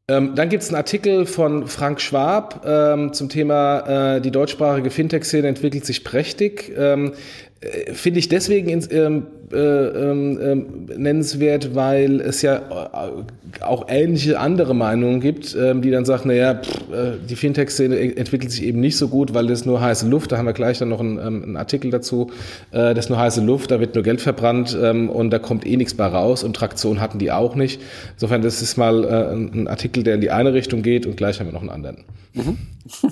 [0.08, 4.90] Ähm, dann gibt es einen Artikel von Frank Schwab ähm, zum Thema äh, die deutschsprachige
[4.90, 6.72] Fintech-Szene entwickelt sich prächtig.
[6.78, 7.51] Ähm, äh,
[7.94, 14.40] Finde ich deswegen ins, ähm, äh, ähm, ähm, nennenswert, weil es ja äh, auch ähnliche
[14.40, 18.80] andere Meinungen gibt, ähm, die dann sagen, naja, pff, äh, die Fintech-Szene entwickelt sich eben
[18.80, 21.20] nicht so gut, weil das nur heiße Luft, da haben wir gleich dann noch einen,
[21.20, 22.32] ähm, einen Artikel dazu,
[22.72, 25.66] äh, das ist nur heiße Luft, da wird nur Geld verbrannt ähm, und da kommt
[25.68, 27.80] eh nichts bei raus und Traktion hatten die auch nicht.
[28.14, 31.40] Insofern, das ist mal äh, ein Artikel, der in die eine Richtung geht und gleich
[31.40, 32.06] haben wir noch einen anderen.
[32.34, 32.58] Mhm.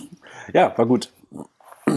[0.52, 1.12] Ja, war gut.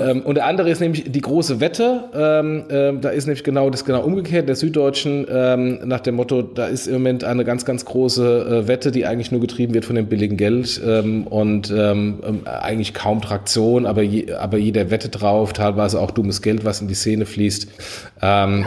[0.01, 2.05] Ähm, und der andere ist nämlich die große Wette.
[2.15, 6.43] Ähm, ähm, da ist nämlich genau das genau umgekehrt der Süddeutschen ähm, nach dem Motto,
[6.43, 9.85] da ist im Moment eine ganz, ganz große äh, Wette, die eigentlich nur getrieben wird
[9.85, 15.09] von dem billigen Geld ähm, und ähm, eigentlich kaum Traktion, aber, je, aber jeder wette
[15.09, 17.69] drauf, teilweise auch dummes Geld, was in die Szene fließt.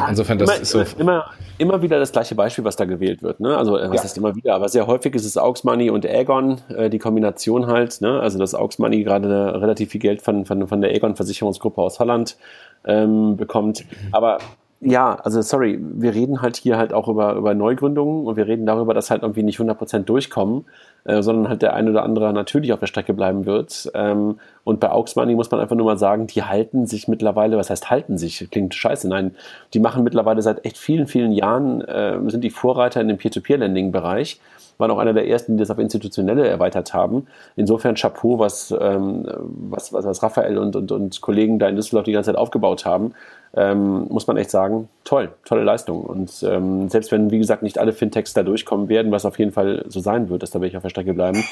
[0.10, 0.84] insofern, das immer, ist so.
[1.00, 1.26] Immer,
[1.58, 3.40] immer wieder das gleiche Beispiel, was da gewählt wird.
[3.40, 3.56] Ne?
[3.58, 4.04] Also was ja.
[4.04, 7.68] heißt immer wieder, aber sehr häufig ist es Aux Money und Aegon, äh, die Kombination
[7.68, 8.02] halt.
[8.02, 8.20] Ne?
[8.20, 12.00] Also dass Aux Money gerade relativ viel Geld von, von, von der Aegon Versicherungsgruppe aus
[12.00, 12.38] Holland
[12.86, 13.86] ähm, bekommt.
[14.12, 14.40] Aber
[14.82, 18.66] ja, also sorry, wir reden halt hier halt auch über, über Neugründungen und wir reden
[18.66, 20.66] darüber, dass halt irgendwie nicht 100% durchkommen,
[21.06, 23.90] äh, sondern halt der ein oder andere natürlich auf der Strecke bleiben wird.
[23.94, 27.70] Ähm, und bei Money muss man einfach nur mal sagen, die halten sich mittlerweile, was
[27.70, 28.48] heißt halten sich?
[28.52, 29.36] Klingt scheiße, nein,
[29.74, 34.40] die machen mittlerweile seit echt vielen, vielen Jahren, äh, sind die Vorreiter in dem Peer-to-Peer-Lending-Bereich
[34.78, 37.28] waren auch einer der ersten, die das auf institutionelle erweitert haben.
[37.56, 39.26] Insofern Chapeau, was, ähm,
[39.70, 42.86] was, was, was Raphael und, und, und Kollegen da in Düsseldorf die ganze Zeit aufgebaut
[42.86, 43.14] haben,
[43.56, 46.02] ähm, muss man echt sagen, toll, tolle Leistung.
[46.02, 49.52] Und ähm, selbst wenn, wie gesagt, nicht alle Fintechs da durchkommen werden, was auf jeden
[49.52, 51.44] Fall so sein wird, dass da welche auf der Strecke bleiben,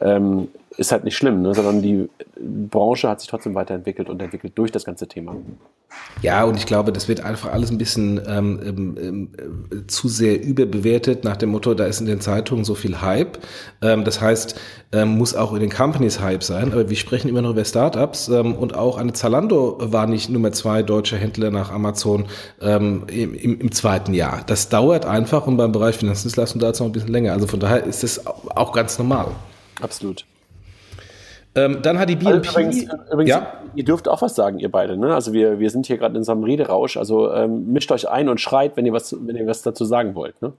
[0.00, 1.54] ähm, ist halt nicht schlimm, ne?
[1.54, 5.34] sondern die Branche hat sich trotzdem weiterentwickelt und entwickelt durch das ganze Thema.
[6.22, 9.28] Ja, und ich glaube, das wird einfach alles ein bisschen ähm, ähm,
[9.72, 13.38] äh, zu sehr überbewertet nach dem Motto, da ist in den Zeitungen so viel Hype.
[13.82, 14.58] Ähm, das heißt,
[14.92, 16.72] ähm, muss auch in den Companies Hype sein.
[16.72, 20.52] Aber wir sprechen immer noch über Startups ähm, und auch eine Zalando war nicht Nummer
[20.52, 22.26] zwei deutsche Händler nach Amazon
[22.60, 24.42] ähm, im, im, im, zweiten Jahr.
[24.46, 27.32] Das dauert einfach und beim Bereich Finanzdienstleistung dauert es noch ein bisschen länger.
[27.32, 29.28] Also von daher ist das auch ganz normal.
[29.80, 30.24] Absolut.
[31.54, 32.48] Ähm, dann hat die BNP.
[32.48, 33.52] Also übrigens, übrigens ja?
[33.74, 34.96] ihr dürft auch was sagen, ihr beide.
[34.96, 35.14] Ne?
[35.14, 36.96] Also wir, wir sind hier gerade in so einem Rederausch.
[36.96, 40.14] Also ähm, mischt euch ein und schreit, wenn ihr was, wenn ihr was dazu sagen
[40.14, 40.40] wollt.
[40.42, 40.52] Ne?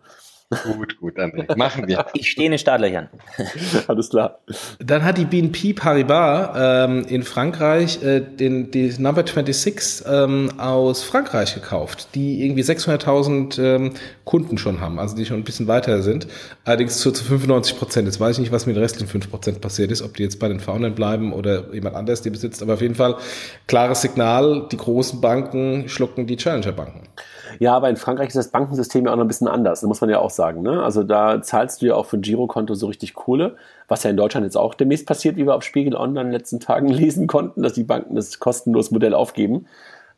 [0.49, 1.55] Gut, gut, André.
[1.55, 2.07] Machen wir.
[2.15, 3.07] Ich stehe in den Startlöchern.
[3.87, 4.39] Alles klar.
[4.79, 11.03] Dann hat die BNP Paribas ähm, in Frankreich äh, den, die Number 26 ähm, aus
[11.03, 13.93] Frankreich gekauft, die irgendwie 600.000 ähm,
[14.25, 16.25] Kunden schon haben, also die schon ein bisschen weiter sind.
[16.65, 18.07] Allerdings zu, zu 95 Prozent.
[18.07, 20.39] Jetzt weiß ich nicht, was mit den restlichen 5 Prozent passiert ist, ob die jetzt
[20.39, 22.63] bei den Foundern bleiben oder jemand anders die besitzt.
[22.63, 23.17] Aber auf jeden Fall
[23.67, 27.07] klares Signal, die großen Banken schlucken die Challenger-Banken.
[27.59, 30.01] Ja, aber in Frankreich ist das Bankensystem ja auch noch ein bisschen anders, das muss
[30.01, 30.61] man ja auch sagen.
[30.61, 30.83] Ne?
[30.83, 33.55] Also da zahlst du ja auch für ein Girokonto so richtig Kohle,
[33.87, 36.33] was ja in Deutschland jetzt auch demnächst passiert, wie wir auf Spiegel Online in den
[36.33, 39.65] letzten Tagen lesen konnten, dass die Banken das kostenlos Modell aufgeben.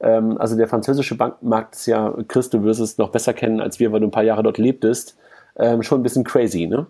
[0.01, 3.79] Ähm, also der französische Bankenmarkt ist ja, Chris, du wirst es noch besser kennen als
[3.79, 5.17] wir, weil du ein paar Jahre dort lebtest,
[5.57, 6.87] ähm, schon ein bisschen crazy, ne?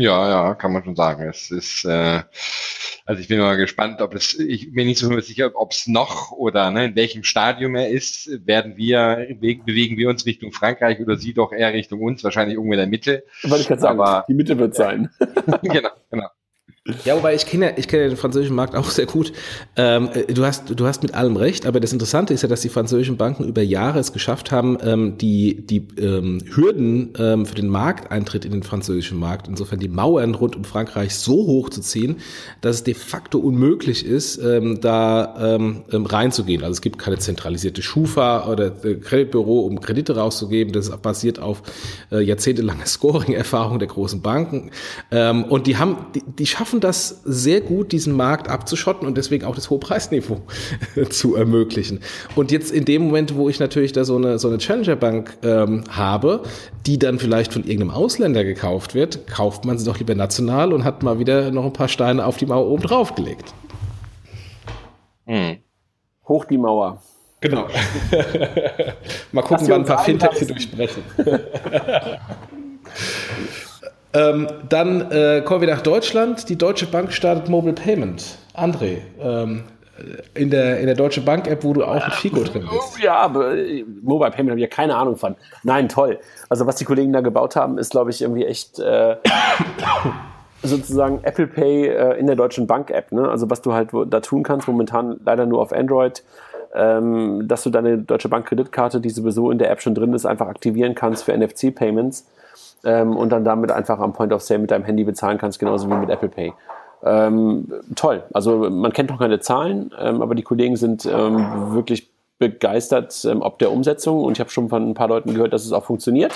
[0.00, 1.28] Ja, ja, kann man schon sagen.
[1.28, 2.22] Es ist, äh,
[3.04, 6.32] also ich bin mal gespannt, ob es, ich bin nicht so sicher, ob es noch
[6.32, 8.30] oder ne, in welchem Stadium er ist.
[8.46, 12.72] Werden wir, bewegen wir uns Richtung Frankreich oder sie doch eher Richtung uns, wahrscheinlich irgendwo
[12.72, 13.24] in der Mitte.
[13.42, 15.10] Wollte ich gerade sagen, Aber, die Mitte wird sein.
[15.62, 16.28] genau, genau.
[17.04, 19.32] Ja, wobei ich kenne, ich kenne den französischen Markt auch sehr gut.
[19.76, 22.60] Ähm, äh, du hast, du hast mit allem recht, aber das Interessante ist ja, dass
[22.60, 27.54] die französischen Banken über Jahre es geschafft haben, ähm, die, die ähm, Hürden ähm, für
[27.54, 31.80] den Markteintritt in den französischen Markt, insofern die Mauern rund um Frankreich so hoch zu
[31.80, 32.16] ziehen,
[32.60, 36.62] dass es de facto unmöglich ist, ähm, da ähm, reinzugehen.
[36.62, 40.72] Also es gibt keine zentralisierte Schufa oder äh, Kreditbüro, um Kredite rauszugeben.
[40.72, 41.62] Das basiert auf
[42.10, 44.70] äh, jahrzehntelanger Scoring-Erfahrung der großen Banken.
[45.10, 49.54] und die haben, die, die schaffen das sehr gut, diesen Markt abzuschotten und deswegen auch
[49.54, 50.42] das hohe Preisniveau
[51.10, 52.00] zu ermöglichen.
[52.36, 55.84] Und jetzt in dem Moment, wo ich natürlich da so eine, so eine Challenger-Bank ähm,
[55.90, 56.42] habe,
[56.86, 60.84] die dann vielleicht von irgendeinem Ausländer gekauft wird, kauft man sie doch lieber national und
[60.84, 63.52] hat mal wieder noch ein paar Steine auf die Mauer oben drauf gelegt.
[65.26, 65.58] Hm.
[66.26, 67.02] Hoch die Mauer.
[67.40, 67.66] Genau.
[69.32, 71.02] mal gucken, wann ein paar Fintechs hier durchbrechen.
[74.12, 76.48] Ähm, dann äh, kommen wir nach Deutschland.
[76.48, 78.38] Die Deutsche Bank startet Mobile Payment.
[78.54, 79.62] André, ähm,
[80.34, 83.02] in der, in der Deutsche Bank App, wo du auch mit Fico drin bist.
[83.02, 85.36] Ja, aber äh, Mobile Payment habe ich ja keine Ahnung von.
[85.62, 86.18] Nein, toll.
[86.48, 89.16] Also was die Kollegen da gebaut haben, ist, glaube ich, irgendwie echt äh,
[90.62, 93.12] sozusagen Apple Pay äh, in der Deutschen Bank App.
[93.12, 93.28] Ne?
[93.28, 96.24] Also was du halt da tun kannst, momentan leider nur auf Android,
[96.74, 100.26] ähm, dass du deine Deutsche Bank Kreditkarte, die sowieso in der App schon drin ist,
[100.26, 102.26] einfach aktivieren kannst für NFC-Payments
[102.84, 105.88] ähm, und dann damit einfach am Point of Sale mit deinem Handy bezahlen kannst, genauso
[105.88, 106.52] wie mit Apple Pay.
[107.02, 108.22] Ähm, toll.
[108.32, 113.42] Also man kennt noch keine Zahlen, ähm, aber die Kollegen sind ähm, wirklich begeistert ähm,
[113.42, 115.84] ob der Umsetzung und ich habe schon von ein paar Leuten gehört, dass es auch
[115.84, 116.32] funktioniert.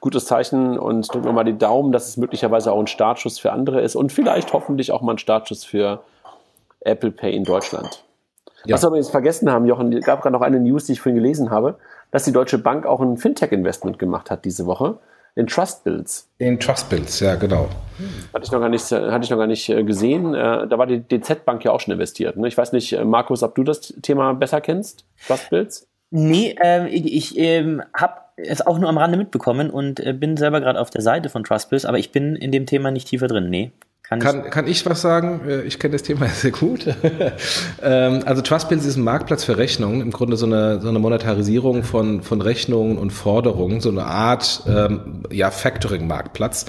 [0.00, 3.52] Gutes Zeichen und drücken wir mal die Daumen, dass es möglicherweise auch ein Startschuss für
[3.52, 6.00] andere ist und vielleicht hoffentlich auch mal ein Startschuss für
[6.80, 8.04] Apple Pay in Deutschland.
[8.64, 8.74] Ja.
[8.74, 11.16] Was wir jetzt vergessen haben, Jochen, es gab gerade noch eine News, die ich vorhin
[11.16, 11.76] gelesen habe,
[12.12, 14.98] dass die Deutsche Bank auch ein Fintech-Investment gemacht hat diese Woche.
[15.34, 16.28] In Trust Bills.
[16.38, 17.68] In Trust Bills, ja, genau.
[18.32, 20.34] Hatte ich noch gar nicht, hatte ich noch gar nicht äh, gesehen.
[20.34, 22.36] Äh, da war die DZ Bank ja auch schon investiert.
[22.36, 22.48] Ne?
[22.48, 25.86] Ich weiß nicht, äh, Markus, ob du das Thema besser kennst, Trust Bills?
[26.10, 30.36] Nee, äh, ich, ich äh, habe es auch nur am Rande mitbekommen und äh, bin
[30.36, 33.08] selber gerade auf der Seite von Trust Bills, aber ich bin in dem Thema nicht
[33.08, 33.50] tiefer drin.
[33.50, 33.70] Nee.
[34.10, 35.40] Kann, kann, ich, kann ich was sagen?
[35.48, 36.84] Äh, ich kenne das Thema sehr gut.
[37.82, 41.84] Ähm, also Trustbills ist ein Marktplatz für Rechnungen, im Grunde so eine, so eine Monetarisierung
[41.84, 46.66] von, von Rechnungen und Forderungen, so eine Art ähm, ja, Factoring-Marktplatz.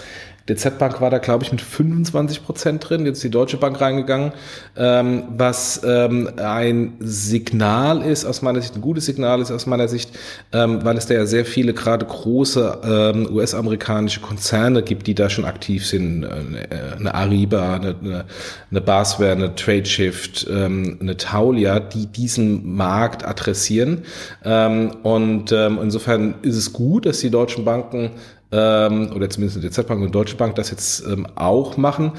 [0.52, 3.06] DZ Bank war da, glaube ich, mit 25 Prozent drin.
[3.06, 4.34] Jetzt die Deutsche Bank reingegangen,
[4.76, 9.88] ähm, was ähm, ein Signal ist, aus meiner Sicht, ein gutes Signal ist aus meiner
[9.88, 10.11] Sicht,
[10.52, 15.30] ähm, weil es da ja sehr viele gerade große ähm, US-amerikanische Konzerne gibt, die da
[15.30, 16.26] schon aktiv sind.
[16.26, 18.26] Eine, äh, eine Ariba, eine, eine,
[18.69, 24.03] eine Basware, eine Tradeshift, ähm, eine Taulia, die diesen Markt adressieren.
[24.44, 28.11] Ähm, und ähm, insofern ist es gut, dass die deutschen Banken
[28.52, 32.14] ähm, oder zumindest die DZ Bank und Deutsche Bank das jetzt ähm, auch machen.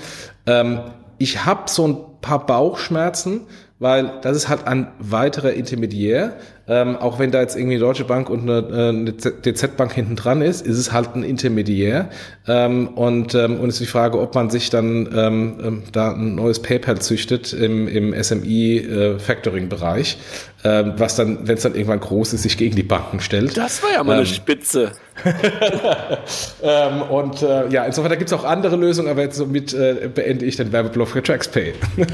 [0.46, 0.80] Ähm,
[1.18, 3.42] ich habe so ein paar Bauchschmerzen,
[3.78, 6.36] weil das ist halt ein weiterer Intermediär.
[6.68, 10.40] Ähm, auch wenn da jetzt irgendwie Deutsche Bank und eine, äh, eine DZ-Bank hinten dran
[10.40, 12.08] ist, ist es halt ein Intermediär.
[12.46, 16.36] Ähm, und, ähm, und ist die Frage, ob man sich dann ähm, ähm da ein
[16.36, 20.16] neues PayPal züchtet im, im SMI-Factoring-Bereich, äh,
[20.64, 23.56] ähm, was dann, wenn es dann irgendwann groß ist, sich gegen die Banken stellt.
[23.56, 24.92] Das war ja mal eine Spitze.
[26.62, 30.08] ähm, und äh, ja, insofern, da gibt es auch andere Lösungen, aber jetzt somit äh,
[30.12, 31.74] beende ich den Werbeblock für TraxPay.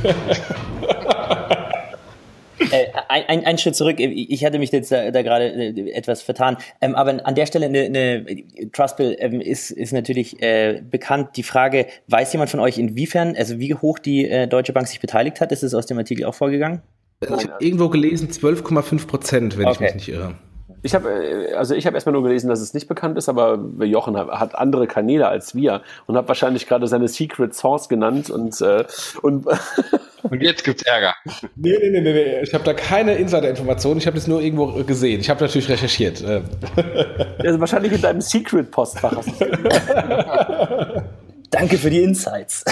[2.70, 6.56] äh, ein, ein, Schritt zurück, ich hatte mich jetzt da, da gerade äh, etwas vertan,
[6.80, 8.24] ähm, aber an der Stelle eine, eine
[8.72, 11.36] Trustbill ähm, ist, ist natürlich äh, bekannt.
[11.36, 15.00] Die Frage, weiß jemand von euch inwiefern, also wie hoch die äh, Deutsche Bank sich
[15.00, 15.52] beteiligt hat?
[15.52, 16.82] Ist es aus dem Artikel auch vorgegangen?
[17.20, 19.74] Ich habe irgendwo gelesen 12,5 Prozent, wenn okay.
[19.74, 20.34] ich mich nicht irre.
[20.82, 23.58] Ich habe äh, also ich habe erstmal nur gelesen, dass es nicht bekannt ist, aber
[23.84, 28.60] Jochen hat andere Kanäle als wir und hat wahrscheinlich gerade seine Secret Source genannt und
[28.60, 28.84] äh,
[29.22, 29.46] und
[30.22, 31.14] und jetzt gibt's Ärger.
[31.56, 35.20] Nee, nee, nee, nee, ich habe da keine Insider-Informationen, ich habe das nur irgendwo gesehen.
[35.20, 36.22] Ich habe natürlich recherchiert.
[37.38, 39.14] Also wahrscheinlich in deinem Secret Postfach.
[41.50, 42.64] Danke für die Insights.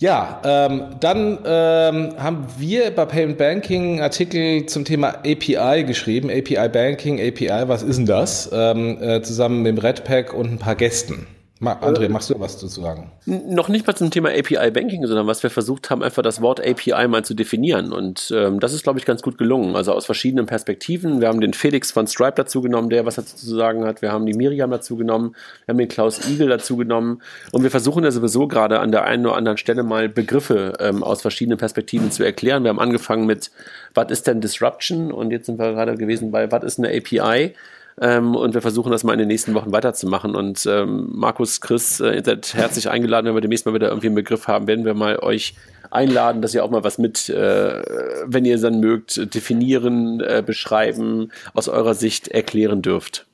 [0.00, 6.30] Ja, ähm, dann ähm, haben wir bei Payment Banking Artikel zum Thema API geschrieben.
[6.30, 8.48] API Banking, API, was ist denn das?
[8.52, 11.26] Ähm, äh, zusammen mit dem Redpack und ein paar Gästen.
[11.60, 13.10] André, äh, machst du was zu sagen?
[13.26, 16.64] Noch nicht mal zum Thema API Banking, sondern was wir versucht haben, einfach das Wort
[16.64, 17.92] API mal zu definieren.
[17.92, 19.74] Und ähm, das ist, glaube ich, ganz gut gelungen.
[19.74, 21.20] Also aus verschiedenen Perspektiven.
[21.20, 24.02] Wir haben den Felix von Stripe dazu genommen, der was dazu zu sagen hat.
[24.02, 25.34] Wir haben die Miriam dazu genommen.
[25.66, 27.22] Wir haben den Klaus Igel dazu genommen.
[27.50, 31.02] Und wir versuchen ja sowieso gerade an der einen oder anderen Stelle mal Begriffe ähm,
[31.02, 32.62] aus verschiedenen Perspektiven zu erklären.
[32.62, 33.50] Wir haben angefangen mit,
[33.94, 35.10] was ist denn Disruption?
[35.10, 37.54] Und jetzt sind wir gerade gewesen bei, was ist eine API?
[38.00, 40.36] Ähm, und wir versuchen das mal in den nächsten Wochen weiterzumachen.
[40.36, 44.06] Und ähm, Markus, Chris, äh, ihr seid herzlich eingeladen, wenn wir demnächst mal wieder irgendwie
[44.06, 45.54] einen Begriff haben, werden wir mal euch
[45.90, 47.82] einladen, dass ihr auch mal was mit, äh,
[48.24, 53.26] wenn ihr es dann mögt, definieren, äh, beschreiben, aus eurer Sicht erklären dürft.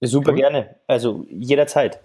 [0.00, 0.36] Super mhm.
[0.36, 0.76] gerne.
[0.86, 2.00] Also jederzeit.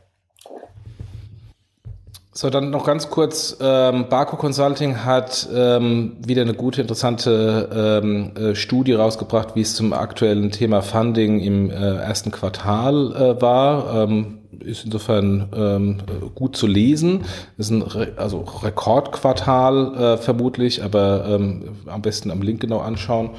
[2.31, 8.31] So, dann noch ganz kurz, ähm, Barco Consulting hat ähm, wieder eine gute, interessante ähm,
[8.35, 14.03] äh, Studie rausgebracht, wie es zum aktuellen Thema Funding im äh, ersten Quartal äh, war.
[14.03, 15.97] Ähm, ist insofern ähm,
[16.35, 17.25] gut zu lesen.
[17.57, 23.31] Ist ein Re also Rekordquartal äh, vermutlich, aber ähm, am besten am Link genau anschauen.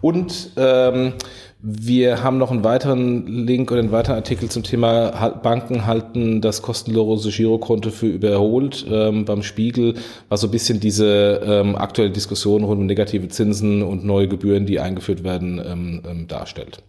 [0.00, 1.14] Und ähm,
[1.60, 5.10] wir haben noch einen weiteren Link oder einen weiteren Artikel zum Thema
[5.42, 9.94] Banken halten das kostenlose Girokonto für überholt ähm, beim Spiegel,
[10.28, 14.66] was so ein bisschen diese ähm, aktuelle Diskussion rund um negative Zinsen und neue Gebühren,
[14.66, 16.80] die eingeführt werden, ähm, ähm darstellt.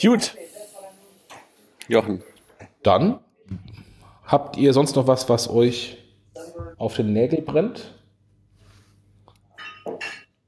[0.00, 0.36] Gut.
[1.88, 2.22] Jochen.
[2.84, 3.18] Dann
[4.24, 5.98] habt ihr sonst noch was, was euch
[6.78, 7.95] auf den Nägel brennt.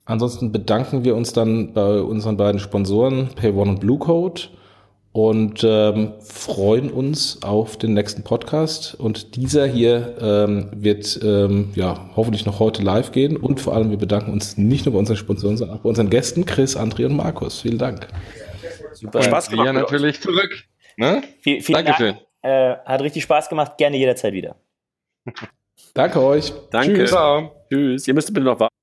[0.09, 4.51] Ansonsten bedanken wir uns dann bei unseren beiden Sponsoren PayOne und Bluecode
[5.13, 8.95] und ähm, freuen uns auf den nächsten Podcast.
[8.95, 13.37] Und dieser hier ähm, wird ähm, ja hoffentlich noch heute live gehen.
[13.37, 16.09] Und vor allem, wir bedanken uns nicht nur bei unseren Sponsoren, sondern auch bei unseren
[16.09, 17.61] Gästen Chris, André und Markus.
[17.61, 18.09] Vielen Dank.
[18.95, 19.23] Super.
[19.23, 19.67] Spaß gemacht.
[19.67, 20.65] Ja, natürlich zurück.
[20.97, 21.21] Ne?
[21.41, 22.17] Viel, vielen Dankeschön.
[22.43, 22.79] Dank.
[22.87, 23.77] Äh, hat richtig Spaß gemacht.
[23.77, 24.57] Gerne jederzeit wieder.
[25.93, 26.51] Danke euch.
[26.71, 27.05] Danke.
[27.05, 27.15] Tschüss.
[27.71, 28.09] Tschüss.
[28.09, 28.78] Ihr müsst bitte noch warten.